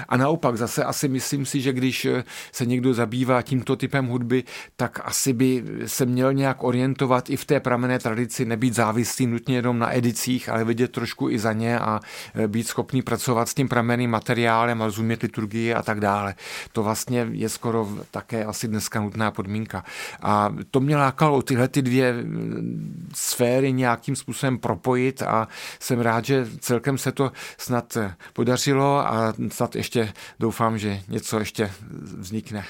A 0.09 0.17
naopak 0.17 0.57
zase 0.57 0.85
asi 0.85 1.09
myslím 1.09 1.44
myslím 1.45 1.61
si, 1.61 1.65
že 1.65 1.73
když 1.73 2.07
se 2.53 2.67
někdo 2.67 2.95
zabývá 2.95 3.43
tímto 3.43 3.77
typem 3.77 4.07
hudby, 4.07 4.45
tak 4.77 5.01
asi 5.05 5.33
by 5.33 5.65
se 5.87 6.07
měl 6.07 6.33
nějak 6.33 6.65
orientovat 6.65 7.31
i 7.31 7.37
v 7.37 7.45
té 7.45 7.61
pramenné 7.61 7.99
tradici, 7.99 8.45
nebýt 8.45 8.75
závislý 8.75 9.27
nutně 9.27 9.57
jenom 9.57 9.79
na 9.79 9.97
edicích, 9.97 10.49
ale 10.49 10.65
vidět 10.65 10.93
trošku 10.93 11.31
i 11.31 11.39
za 11.39 11.53
ně 11.53 11.79
a 11.79 12.01
být 12.47 12.69
schopný 12.69 13.03
pracovat 13.03 13.49
s 13.49 13.55
tím 13.55 13.69
pramenným 13.69 14.11
materiálem 14.11 14.83
a 14.83 14.85
rozumět 14.85 15.23
liturgii 15.23 15.75
a 15.75 15.83
tak 15.83 16.01
dále. 16.01 16.35
To 16.73 16.83
vlastně 16.83 17.29
je 17.31 17.49
skoro 17.49 17.89
také 18.11 18.45
asi 18.45 18.69
dneska 18.69 19.01
nutná 19.01 19.31
podmínka. 19.31 19.85
A 20.23 20.55
to 20.71 20.81
mě 20.81 20.97
lákalo 20.97 21.43
tyhle 21.43 21.69
ty 21.69 21.83
dvě 21.83 22.25
sféry 23.15 23.73
nějakým 23.73 24.17
způsobem 24.17 24.59
propojit 24.59 25.23
a 25.23 25.49
jsem 25.81 26.01
rád, 26.01 26.25
že 26.25 26.47
celkem 26.61 26.99
se 26.99 27.13
to 27.13 27.33
snad 27.59 27.99
podařilo 28.33 28.99
a 28.99 29.35
snad 29.49 29.77
ještě 29.77 30.13
doufám, 30.41 30.79
že 30.79 31.01
něco 31.09 31.34
ještě 31.39 31.71
vznikne. 32.19 32.65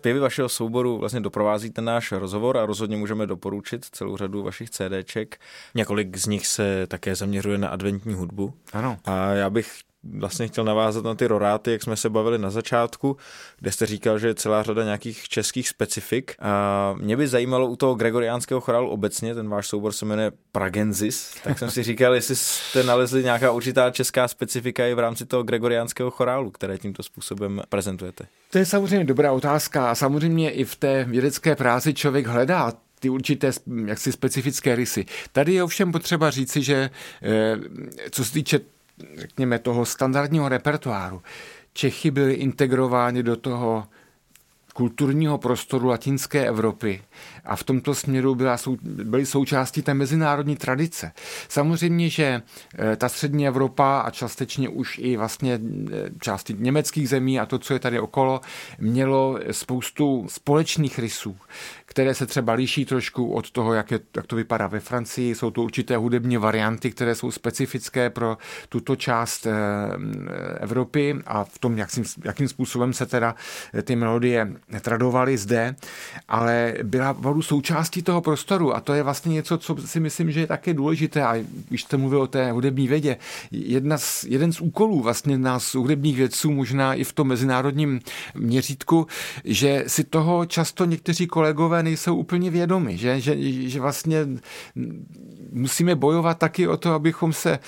Zpěvy 0.00 0.20
vašeho 0.20 0.48
souboru 0.48 0.98
vlastně 0.98 1.20
doprovází 1.20 1.70
ten 1.70 1.84
náš 1.84 2.12
rozhovor 2.12 2.58
a 2.58 2.66
rozhodně 2.66 2.96
můžeme 2.96 3.26
doporučit 3.26 3.84
celou 3.84 4.16
řadu 4.16 4.42
vašich 4.42 4.70
CDček. 4.70 5.40
Několik 5.74 6.16
z 6.16 6.26
nich 6.26 6.46
se 6.46 6.86
také 6.86 7.14
zaměřuje 7.14 7.58
na 7.58 7.68
adventní 7.68 8.14
hudbu. 8.14 8.54
Ano. 8.72 8.96
A 9.04 9.32
já 9.32 9.50
bych 9.50 9.72
vlastně 10.02 10.48
chtěl 10.48 10.64
navázat 10.64 11.04
na 11.04 11.14
ty 11.14 11.26
roráty, 11.26 11.72
jak 11.72 11.82
jsme 11.82 11.96
se 11.96 12.10
bavili 12.10 12.38
na 12.38 12.50
začátku, 12.50 13.16
kde 13.58 13.72
jste 13.72 13.86
říkal, 13.86 14.18
že 14.18 14.26
je 14.26 14.34
celá 14.34 14.62
řada 14.62 14.84
nějakých 14.84 15.28
českých 15.28 15.68
specifik. 15.68 16.34
A 16.38 16.94
mě 16.98 17.16
by 17.16 17.28
zajímalo 17.28 17.66
u 17.66 17.76
toho 17.76 17.94
gregoriánského 17.94 18.60
chorálu 18.60 18.88
obecně, 18.88 19.34
ten 19.34 19.48
váš 19.48 19.66
soubor 19.66 19.92
se 19.92 20.04
jmenuje 20.04 20.32
Pragenzis, 20.52 21.34
tak 21.44 21.58
jsem 21.58 21.70
si 21.70 21.82
říkal, 21.82 22.14
jestli 22.14 22.36
jste 22.36 22.82
nalezli 22.82 23.24
nějaká 23.24 23.50
určitá 23.52 23.90
česká 23.90 24.28
specifika 24.28 24.86
i 24.86 24.94
v 24.94 24.98
rámci 24.98 25.26
toho 25.26 25.42
gregoriánského 25.42 26.10
chorálu, 26.10 26.50
které 26.50 26.78
tímto 26.78 27.02
způsobem 27.02 27.62
prezentujete. 27.68 28.24
To 28.50 28.58
je 28.58 28.66
samozřejmě 28.66 29.04
dobrá 29.04 29.32
otázka 29.32 29.90
a 29.90 29.94
samozřejmě 29.94 30.50
i 30.50 30.64
v 30.64 30.76
té 30.76 31.04
vědecké 31.04 31.56
práci 31.56 31.94
člověk 31.94 32.26
hledá 32.26 32.72
ty 33.00 33.08
určité 33.08 33.50
jaksi 33.86 34.12
specifické 34.12 34.76
rysy. 34.76 35.06
Tady 35.32 35.54
je 35.54 35.62
ovšem 35.62 35.92
potřeba 35.92 36.30
říci, 36.30 36.62
že 36.62 36.90
eh, 37.22 37.56
co 38.10 38.24
se 38.24 38.32
týče 38.32 38.60
řekněme, 39.16 39.58
toho 39.58 39.86
standardního 39.86 40.48
repertoáru. 40.48 41.22
Čechy 41.72 42.10
byly 42.10 42.34
integrovány 42.34 43.22
do 43.22 43.36
toho 43.36 43.86
kulturního 44.74 45.38
prostoru 45.38 45.86
latinské 45.88 46.46
Evropy 46.46 47.02
a 47.44 47.56
v 47.56 47.64
tomto 47.64 47.94
směru 47.94 48.34
byla, 48.34 48.56
byly 48.82 49.26
součástí 49.26 49.82
té 49.82 49.94
mezinárodní 49.94 50.56
tradice. 50.56 51.12
Samozřejmě, 51.48 52.08
že 52.08 52.42
eh, 52.78 52.96
ta 52.96 53.08
střední 53.08 53.46
Evropa 53.46 54.00
a 54.00 54.10
částečně 54.10 54.68
už 54.68 54.98
i 54.98 55.16
vlastně 55.16 55.60
eh, 55.92 56.10
části 56.20 56.56
německých 56.58 57.08
zemí 57.08 57.40
a 57.40 57.46
to, 57.46 57.58
co 57.58 57.72
je 57.72 57.78
tady 57.78 58.00
okolo, 58.00 58.40
mělo 58.78 59.38
spoustu 59.50 60.26
společných 60.28 60.98
rysů 60.98 61.36
které 61.90 62.14
se 62.14 62.26
třeba 62.26 62.52
liší 62.52 62.84
trošku 62.84 63.32
od 63.32 63.50
toho, 63.50 63.74
jak, 63.74 63.90
je, 63.90 64.00
jak 64.16 64.26
to 64.26 64.36
vypadá 64.36 64.66
ve 64.66 64.80
Francii. 64.80 65.34
Jsou 65.34 65.50
to 65.50 65.62
určité 65.62 65.96
hudební 65.96 66.36
varianty, 66.36 66.90
které 66.90 67.14
jsou 67.14 67.30
specifické 67.30 68.10
pro 68.10 68.38
tuto 68.68 68.96
část 68.96 69.46
eh, 69.46 69.50
Evropy 70.60 71.16
a 71.26 71.44
v 71.44 71.58
tom, 71.58 71.78
jak, 71.78 71.88
jakým 72.24 72.48
způsobem 72.48 72.92
se 72.92 73.06
teda 73.06 73.34
ty 73.82 73.96
melodie 73.96 74.52
tradovaly 74.80 75.38
zde, 75.38 75.76
ale 76.28 76.74
byla 76.82 77.10
opravdu 77.10 77.42
součástí 77.42 78.02
toho 78.02 78.20
prostoru 78.20 78.76
a 78.76 78.80
to 78.80 78.94
je 78.94 79.02
vlastně 79.02 79.34
něco, 79.34 79.58
co 79.58 79.76
si 79.76 80.00
myslím, 80.00 80.30
že 80.30 80.40
je 80.40 80.46
také 80.46 80.74
důležité 80.74 81.22
a 81.22 81.44
když 81.68 81.82
jste 81.82 81.96
mluvil 81.96 82.22
o 82.22 82.26
té 82.26 82.52
hudební 82.52 82.88
vědě, 82.88 83.16
jedna 83.50 83.98
z, 83.98 84.24
jeden 84.24 84.52
z 84.52 84.60
úkolů 84.60 85.02
vlastně 85.02 85.38
nás 85.38 85.74
hudebních 85.74 86.16
vědců, 86.16 86.50
možná 86.50 86.94
i 86.94 87.04
v 87.04 87.12
tom 87.12 87.28
mezinárodním 87.28 88.00
měřítku, 88.34 89.06
že 89.44 89.84
si 89.86 90.04
toho 90.04 90.46
často 90.46 90.84
někteří 90.84 91.26
kolegové 91.26 91.79
nejsou 91.82 92.16
úplně 92.16 92.50
vědomi, 92.50 92.98
že, 92.98 93.20
že, 93.20 93.36
že 93.68 93.80
vlastně 93.80 94.26
musíme 95.52 95.94
bojovat 95.94 96.38
taky 96.38 96.68
o 96.68 96.76
to, 96.76 96.92
abychom 96.92 97.32
se 97.32 97.58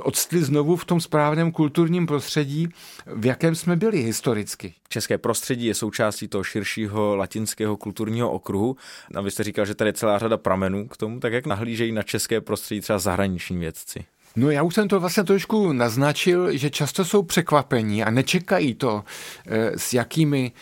odstli 0.00 0.42
znovu 0.42 0.76
v 0.76 0.84
tom 0.84 1.00
správném 1.00 1.52
kulturním 1.52 2.06
prostředí, 2.06 2.68
v 3.06 3.26
jakém 3.26 3.54
jsme 3.54 3.76
byli 3.76 4.02
historicky. 4.02 4.74
České 4.88 5.18
prostředí 5.18 5.66
je 5.66 5.74
součástí 5.74 6.28
toho 6.28 6.44
širšího 6.44 7.16
latinského 7.16 7.76
kulturního 7.76 8.30
okruhu. 8.30 8.76
A 9.14 9.20
vy 9.20 9.30
jste 9.30 9.44
říkal, 9.44 9.66
že 9.66 9.74
tady 9.74 9.88
je 9.88 9.92
celá 9.92 10.18
řada 10.18 10.36
pramenů 10.36 10.88
k 10.88 10.96
tomu, 10.96 11.20
tak 11.20 11.32
jak 11.32 11.46
nahlížejí 11.46 11.92
na 11.92 12.02
české 12.02 12.40
prostředí 12.40 12.80
třeba 12.80 12.98
zahraniční 12.98 13.58
vědci? 13.58 14.04
No 14.36 14.50
já 14.50 14.62
už 14.62 14.74
jsem 14.74 14.88
to 14.88 15.00
vlastně 15.00 15.24
trošku 15.24 15.72
naznačil, 15.72 16.56
že 16.56 16.70
často 16.70 17.04
jsou 17.04 17.22
překvapení 17.22 18.04
a 18.04 18.10
nečekají 18.10 18.74
to, 18.74 19.04
eh, 19.46 19.72
s 19.76 19.92
jakými 19.92 20.52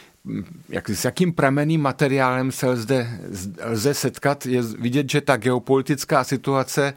jak, 0.69 0.91
s 0.91 1.05
jakým 1.05 1.33
prameným 1.33 1.83
materiálem 1.83 2.53
se 2.53 2.77
zde 2.77 3.21
lze 3.65 3.95
setkat, 3.95 4.47
je 4.47 4.63
vidět, 4.63 5.11
že 5.11 5.21
ta 5.21 5.37
geopolitická 5.37 6.25
situace 6.25 6.95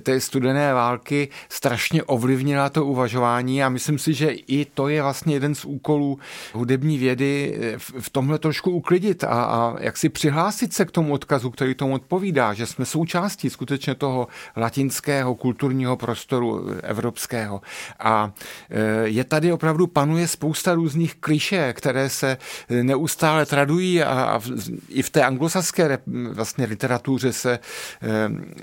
té 0.00 0.20
studené 0.20 0.74
války 0.74 1.28
strašně 1.48 2.02
ovlivnila 2.02 2.68
to 2.68 2.84
uvažování 2.84 3.64
a 3.64 3.68
myslím 3.68 3.98
si, 3.98 4.14
že 4.14 4.30
i 4.30 4.64
to 4.64 4.88
je 4.88 5.02
vlastně 5.02 5.34
jeden 5.34 5.54
z 5.54 5.64
úkolů 5.64 6.18
hudební 6.52 6.98
vědy 6.98 7.58
v, 7.78 7.92
v 8.00 8.10
tomhle 8.10 8.38
trošku 8.38 8.70
uklidit 8.70 9.24
a, 9.24 9.28
a 9.28 9.76
jak 9.80 9.96
si 9.96 10.08
přihlásit 10.08 10.72
se 10.72 10.84
k 10.84 10.90
tomu 10.90 11.12
odkazu, 11.12 11.50
který 11.50 11.74
tomu 11.74 11.94
odpovídá, 11.94 12.54
že 12.54 12.66
jsme 12.66 12.84
součástí 12.84 13.50
skutečně 13.50 13.94
toho 13.94 14.28
latinského 14.56 15.34
kulturního 15.34 15.96
prostoru 15.96 16.66
evropského. 16.82 17.60
A 17.98 18.32
e, 18.70 19.08
je 19.08 19.24
tady 19.24 19.52
opravdu 19.52 19.86
panuje 19.86 20.28
spousta 20.28 20.74
různých 20.74 21.14
kliše, 21.14 21.72
které 21.72 22.08
se 22.08 22.36
neustále 22.82 23.46
tradují 23.46 24.02
a, 24.02 24.24
a 24.24 24.38
v, 24.38 24.50
i 24.88 25.02
v 25.02 25.10
té 25.10 25.24
anglosaské 25.24 25.98
vlastně 26.32 26.64
literatuře 26.64 27.32
se 27.32 27.58
eh, 28.02 28.08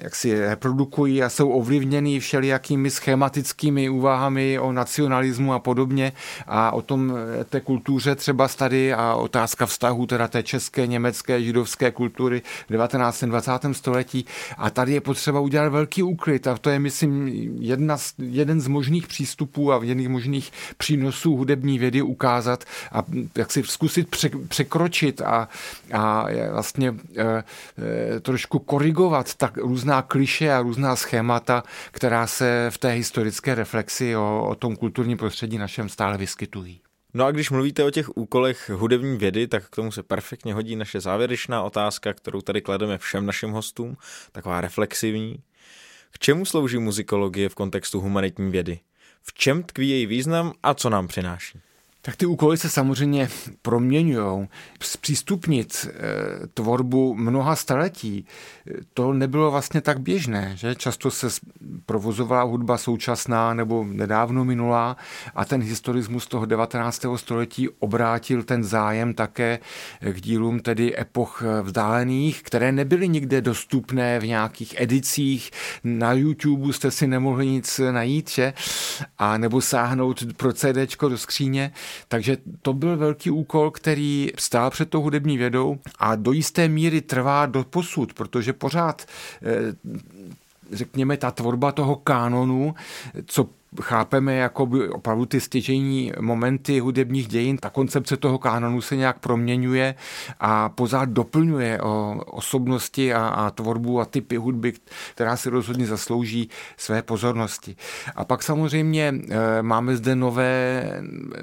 jak 0.01 0.15
si 0.15 0.39
reprodukují 0.39 1.23
a 1.23 1.29
jsou 1.29 1.49
ovlivněny 1.49 2.19
všelijakými 2.19 2.89
schematickými 2.89 3.89
úvahami 3.89 4.59
o 4.59 4.71
nacionalismu 4.71 5.53
a 5.53 5.59
podobně 5.59 6.13
a 6.47 6.71
o 6.71 6.81
tom 6.81 7.13
eh, 7.39 7.43
té 7.43 7.59
kultuře 7.59 8.15
třeba 8.15 8.47
tady 8.47 8.93
a 8.93 9.15
otázka 9.15 9.65
vztahu 9.65 10.05
teda 10.05 10.27
té 10.27 10.43
české, 10.43 10.87
německé, 10.87 11.43
židovské 11.43 11.91
kultury 11.91 12.41
v 12.69 12.71
19. 12.71 13.23
20. 13.23 13.51
století 13.71 14.25
a 14.57 14.69
tady 14.69 14.93
je 14.93 15.01
potřeba 15.01 15.39
udělat 15.39 15.69
velký 15.69 16.03
úklid 16.03 16.47
a 16.47 16.57
to 16.57 16.69
je, 16.69 16.79
myslím, 16.79 17.27
jedna 17.59 17.97
z, 17.97 18.13
jeden 18.17 18.61
z 18.61 18.67
možných 18.67 19.07
přístupů 19.07 19.73
a 19.73 19.79
jedných 19.83 20.09
možných 20.09 20.51
přínosů 20.77 21.35
hudební 21.35 21.79
vědy 21.79 22.01
ukázat 22.01 22.63
a 22.91 23.03
jak 23.37 23.51
si 23.51 23.63
zkusit 23.63 23.98
zkusit 24.03 24.49
překročit 24.49 25.21
a, 25.21 25.49
a 25.93 26.25
vlastně 26.51 26.95
e, 27.17 27.43
e, 28.15 28.19
trošku 28.19 28.59
korigovat 28.59 29.35
tak 29.35 29.57
různá 29.57 30.01
kliše 30.01 30.53
a 30.53 30.61
různá 30.61 30.95
schémata, 30.95 31.63
která 31.91 32.27
se 32.27 32.67
v 32.69 32.77
té 32.77 32.89
historické 32.89 33.55
reflexi 33.55 34.15
o, 34.15 34.47
o 34.49 34.55
tom 34.55 34.75
kulturním 34.75 35.17
prostředí 35.17 35.57
našem 35.57 35.89
stále 35.89 36.17
vyskytují. 36.17 36.81
No 37.13 37.25
a 37.25 37.31
když 37.31 37.49
mluvíte 37.49 37.83
o 37.83 37.91
těch 37.91 38.17
úkolech 38.17 38.69
hudební 38.69 39.17
vědy, 39.17 39.47
tak 39.47 39.65
k 39.69 39.75
tomu 39.75 39.91
se 39.91 40.03
perfektně 40.03 40.53
hodí 40.53 40.75
naše 40.75 40.99
závěrečná 40.99 41.63
otázka, 41.63 42.13
kterou 42.13 42.41
tady 42.41 42.61
klademe 42.61 42.97
všem 42.97 43.25
našim 43.25 43.51
hostům, 43.51 43.97
taková 44.31 44.61
reflexivní. 44.61 45.43
K 46.11 46.19
čemu 46.19 46.45
slouží 46.45 46.77
muzikologie 46.77 47.49
v 47.49 47.55
kontextu 47.55 48.01
humanitní 48.01 48.51
vědy? 48.51 48.79
V 49.21 49.33
čem 49.33 49.63
tkví 49.63 49.89
její 49.89 50.05
význam 50.05 50.53
a 50.63 50.73
co 50.73 50.89
nám 50.89 51.07
přináší? 51.07 51.59
Tak 52.01 52.15
ty 52.15 52.25
úkoly 52.25 52.57
se 52.57 52.69
samozřejmě 52.69 53.29
proměňují. 53.61 54.47
Zpřístupnit 54.81 55.87
e, 55.87 56.47
tvorbu 56.47 57.15
mnoha 57.15 57.55
staletí, 57.55 58.25
e, 58.67 58.73
to 58.93 59.13
nebylo 59.13 59.51
vlastně 59.51 59.81
tak 59.81 59.99
běžné, 59.99 60.51
že 60.55 60.75
často 60.75 61.11
se 61.11 61.27
provozovala 61.85 62.43
hudba 62.43 62.77
současná 62.77 63.53
nebo 63.53 63.83
nedávno 63.83 64.45
minulá 64.45 64.97
a 65.35 65.45
ten 65.45 65.61
historismus 65.61 66.27
toho 66.27 66.45
19. 66.45 67.05
století 67.15 67.69
obrátil 67.69 68.43
ten 68.43 68.63
zájem 68.63 69.13
také 69.13 69.59
k 70.01 70.21
dílům 70.21 70.59
tedy 70.59 70.99
epoch 70.99 71.43
vzdálených, 71.61 72.43
které 72.43 72.71
nebyly 72.71 73.07
nikde 73.07 73.41
dostupné 73.41 74.19
v 74.19 74.27
nějakých 74.27 74.75
edicích. 74.81 75.51
Na 75.83 76.13
YouTube 76.13 76.73
jste 76.73 76.91
si 76.91 77.07
nemohli 77.07 77.47
nic 77.47 77.81
najít, 77.91 78.29
že? 78.29 78.53
A 79.17 79.37
nebo 79.37 79.61
sáhnout 79.61 80.23
pro 80.37 80.53
CDčko 80.53 81.09
do 81.09 81.17
skříně. 81.17 81.71
Takže 82.07 82.37
to 82.61 82.73
byl 82.73 82.97
velký 82.97 83.31
úkol, 83.31 83.71
který 83.71 84.31
stál 84.37 84.69
před 84.69 84.89
tou 84.89 85.01
hudební 85.01 85.37
vědou 85.37 85.79
a 85.99 86.15
do 86.15 86.31
jisté 86.31 86.67
míry 86.67 87.01
trvá 87.01 87.45
do 87.45 87.63
posud, 87.63 88.13
protože 88.13 88.53
pořád 88.53 89.05
eh, 89.41 89.75
řekněme, 90.71 91.17
ta 91.17 91.31
tvorba 91.31 91.71
toho 91.71 91.95
kánonu, 91.95 92.75
co 93.25 93.49
chápeme 93.81 94.35
jako 94.35 94.65
by 94.65 94.89
opravdu 94.89 95.25
ty 95.25 95.41
stěžení 95.41 96.11
momenty 96.19 96.79
hudebních 96.79 97.27
dějin, 97.27 97.57
ta 97.57 97.69
koncepce 97.69 98.17
toho 98.17 98.39
kánonu 98.39 98.81
se 98.81 98.95
nějak 98.95 99.19
proměňuje 99.19 99.95
a 100.39 100.69
pořád 100.69 101.09
doplňuje 101.09 101.81
o 101.81 102.21
osobnosti 102.25 103.13
a, 103.13 103.27
a 103.27 103.49
tvorbu 103.51 103.99
a 103.99 104.05
typy 104.05 104.35
hudby, 104.35 104.73
která 105.13 105.37
si 105.37 105.49
rozhodně 105.49 105.85
zaslouží 105.85 106.49
své 106.77 107.01
pozornosti. 107.01 107.75
A 108.15 108.25
pak 108.25 108.43
samozřejmě 108.43 109.13
e, 109.29 109.61
máme 109.61 109.95
zde 109.95 110.15
nové, 110.15 110.83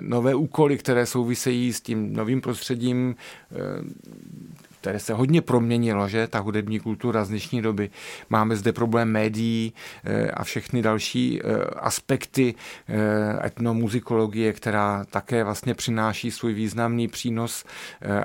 nové 0.01 0.35
úkoly, 0.35 0.79
které 0.79 1.07
souvisejí 1.07 1.72
s 1.72 1.81
tím 1.81 2.12
novým 2.12 2.41
prostředím 2.41 3.14
e, 3.14 4.57
které 4.87 5.01
se 5.01 5.14
hodně 5.14 5.43
proměnilo, 5.43 6.09
že 6.09 6.26
ta 6.26 6.39
hudební 6.39 6.80
kultura 6.80 7.24
z 7.24 7.28
dnešní 7.28 7.62
doby. 7.62 7.91
Máme 8.30 8.57
zde 8.57 8.72
problém 8.72 9.09
médií 9.09 9.72
eh, 10.05 10.30
a 10.30 10.45
všechny 10.45 10.82
další 10.82 11.41
eh, 11.41 11.64
aspekty 11.64 12.55
eh, 12.89 13.47
etnomuzikologie, 13.47 14.53
která 14.53 15.05
také 15.05 15.45
vlastně 15.45 15.74
přináší 15.74 16.30
svůj 16.30 16.55
významný 16.55 17.09
přínos 17.09 17.64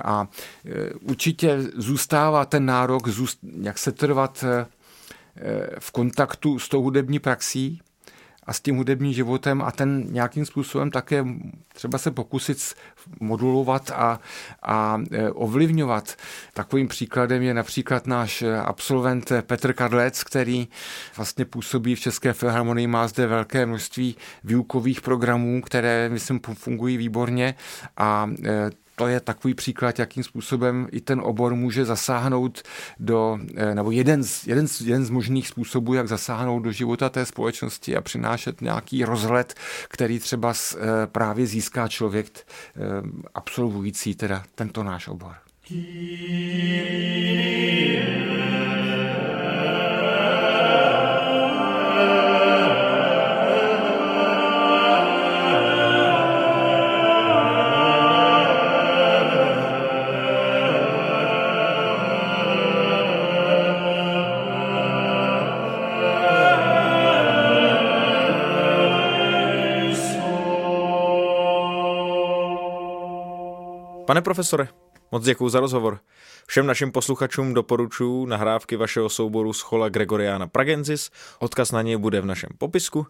a 0.04 0.28
určitě 1.00 1.58
zůstává 1.76 2.44
ten 2.44 2.66
nárok, 2.66 3.08
jak 3.62 3.78
se 3.78 3.92
trvat 3.92 4.44
v 5.78 5.90
kontaktu 5.90 6.58
s 6.58 6.68
tou 6.68 6.82
hudební 6.82 7.18
praxí, 7.18 7.80
a 8.46 8.52
s 8.52 8.60
tím 8.60 8.76
hudebním 8.76 9.12
životem 9.12 9.62
a 9.62 9.70
ten 9.70 10.06
nějakým 10.10 10.46
způsobem 10.46 10.90
také 10.90 11.24
třeba 11.74 11.98
se 11.98 12.10
pokusit 12.10 12.74
modulovat 13.20 13.90
a, 13.90 14.20
a 14.62 15.00
e, 15.10 15.30
ovlivňovat. 15.30 16.16
Takovým 16.54 16.88
příkladem 16.88 17.42
je 17.42 17.54
například 17.54 18.06
náš 18.06 18.44
absolvent 18.64 19.32
Petr 19.42 19.72
Kadlec, 19.72 20.24
který 20.24 20.68
vlastně 21.16 21.44
působí 21.44 21.94
v 21.94 22.00
České 22.00 22.32
filharmonii, 22.32 22.86
má 22.86 23.08
zde 23.08 23.26
velké 23.26 23.66
množství 23.66 24.16
výukových 24.44 25.00
programů, 25.00 25.62
které, 25.62 26.08
myslím, 26.08 26.40
fungují 26.54 26.96
výborně 26.96 27.54
a 27.96 28.30
e, 28.44 28.70
to 29.02 29.08
je 29.08 29.20
takový 29.20 29.54
příklad, 29.54 29.98
jakým 29.98 30.24
způsobem 30.24 30.88
i 30.92 31.00
ten 31.00 31.20
obor 31.20 31.54
může 31.54 31.84
zasáhnout 31.84 32.62
do, 32.98 33.38
eh, 33.56 33.74
nebo 33.74 33.90
jeden 33.90 34.24
z, 34.24 34.46
jeden 34.46 34.68
z, 34.68 34.80
jeden 34.80 35.04
z 35.04 35.10
možných 35.10 35.48
způsobů, 35.48 35.94
jak 35.94 36.08
zasáhnout 36.08 36.60
do 36.60 36.72
života 36.72 37.08
té 37.08 37.26
společnosti 37.26 37.96
a 37.96 38.00
přinášet 38.00 38.60
nějaký 38.60 39.04
rozhled, 39.04 39.54
který 39.88 40.18
třeba 40.18 40.52
eh, 40.52 40.76
právě 41.06 41.46
získá 41.46 41.88
člověk 41.88 42.26
eh, 42.36 42.80
absolvující 43.34 44.14
teda 44.14 44.42
tento 44.54 44.82
náš 44.82 45.08
obor. 45.08 45.34
Pane 74.12 74.22
profesore, 74.22 74.68
moc 75.12 75.24
děkuji 75.24 75.48
za 75.48 75.60
rozhovor. 75.60 75.98
Všem 76.46 76.66
našim 76.66 76.92
posluchačům 76.92 77.54
doporučuji 77.54 78.26
nahrávky 78.26 78.76
vašeho 78.76 79.08
souboru 79.08 79.52
Schola 79.52 79.88
Gregoriana 79.88 80.46
Pragensis, 80.46 81.10
odkaz 81.38 81.72
na 81.72 81.82
něj 81.82 81.96
bude 81.96 82.20
v 82.20 82.26
našem 82.26 82.50
popisku 82.58 83.06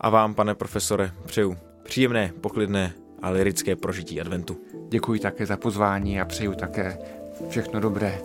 a 0.00 0.10
vám, 0.10 0.34
pane 0.34 0.54
profesore, 0.54 1.12
přeju 1.26 1.56
příjemné, 1.82 2.32
poklidné 2.40 2.94
a 3.22 3.30
lirické 3.30 3.76
prožití 3.76 4.20
adventu. 4.20 4.60
Děkuji 4.88 5.20
také 5.20 5.46
za 5.46 5.56
pozvání 5.56 6.20
a 6.20 6.24
přeju 6.24 6.54
také 6.54 6.98
všechno 7.48 7.80
dobré 7.80 8.20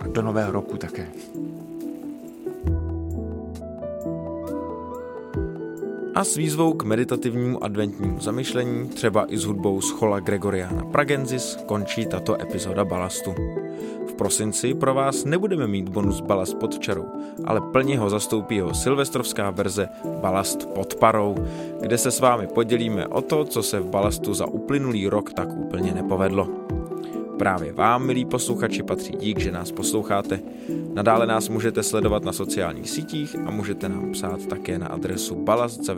a 0.00 0.08
do 0.08 0.22
nového 0.22 0.52
roku 0.52 0.76
také. 0.76 1.08
A 6.16 6.24
s 6.24 6.36
výzvou 6.36 6.72
k 6.72 6.82
meditativnímu 6.82 7.64
adventnímu 7.64 8.20
zamyšlení, 8.20 8.88
třeba 8.88 9.32
i 9.32 9.38
s 9.38 9.44
hudbou 9.44 9.80
Schola 9.80 10.20
Gregoriana 10.20 10.84
Pragensis, 10.84 11.58
končí 11.66 12.06
tato 12.06 12.40
epizoda 12.40 12.84
Balastu. 12.84 13.34
V 14.08 14.14
prosinci 14.14 14.74
pro 14.74 14.94
vás 14.94 15.24
nebudeme 15.24 15.66
mít 15.66 15.88
bonus 15.88 16.20
Balast 16.20 16.56
pod 16.56 16.78
čarou, 16.78 17.04
ale 17.44 17.60
plně 17.60 17.98
ho 17.98 18.10
zastoupí 18.10 18.56
jeho 18.56 18.74
silvestrovská 18.74 19.50
verze 19.50 19.88
Balast 20.20 20.68
pod 20.68 20.94
parou, 20.94 21.34
kde 21.80 21.98
se 21.98 22.10
s 22.10 22.20
vámi 22.20 22.46
podělíme 22.46 23.06
o 23.06 23.22
to, 23.22 23.44
co 23.44 23.62
se 23.62 23.80
v 23.80 23.90
Balastu 23.90 24.34
za 24.34 24.46
uplynulý 24.46 25.08
rok 25.08 25.32
tak 25.32 25.48
úplně 25.52 25.94
nepovedlo. 25.94 26.48
Právě 27.38 27.72
vám, 27.72 28.06
milí 28.06 28.24
posluchači, 28.24 28.82
patří 28.82 29.12
dík, 29.16 29.38
že 29.38 29.52
nás 29.52 29.72
posloucháte. 29.72 30.40
Nadále 30.94 31.26
nás 31.26 31.48
můžete 31.48 31.82
sledovat 31.82 32.24
na 32.24 32.32
sociálních 32.32 32.90
sítích 32.90 33.36
a 33.46 33.50
můžete 33.50 33.88
nám 33.88 34.12
psát 34.12 34.46
také 34.46 34.78
na 34.78 34.86
adresu 34.86 35.34
balast.cz. 35.34 35.88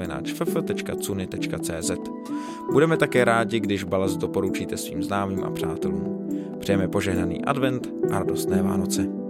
Budeme 2.72 2.96
také 2.96 3.24
rádi, 3.24 3.60
když 3.60 3.84
balast 3.84 4.16
doporučíte 4.16 4.76
svým 4.76 5.02
známým 5.02 5.44
a 5.44 5.50
přátelům. 5.50 6.28
Přejeme 6.58 6.88
požehnaný 6.88 7.44
advent 7.44 7.88
a 8.10 8.18
radostné 8.18 8.62
Vánoce. 8.62 9.27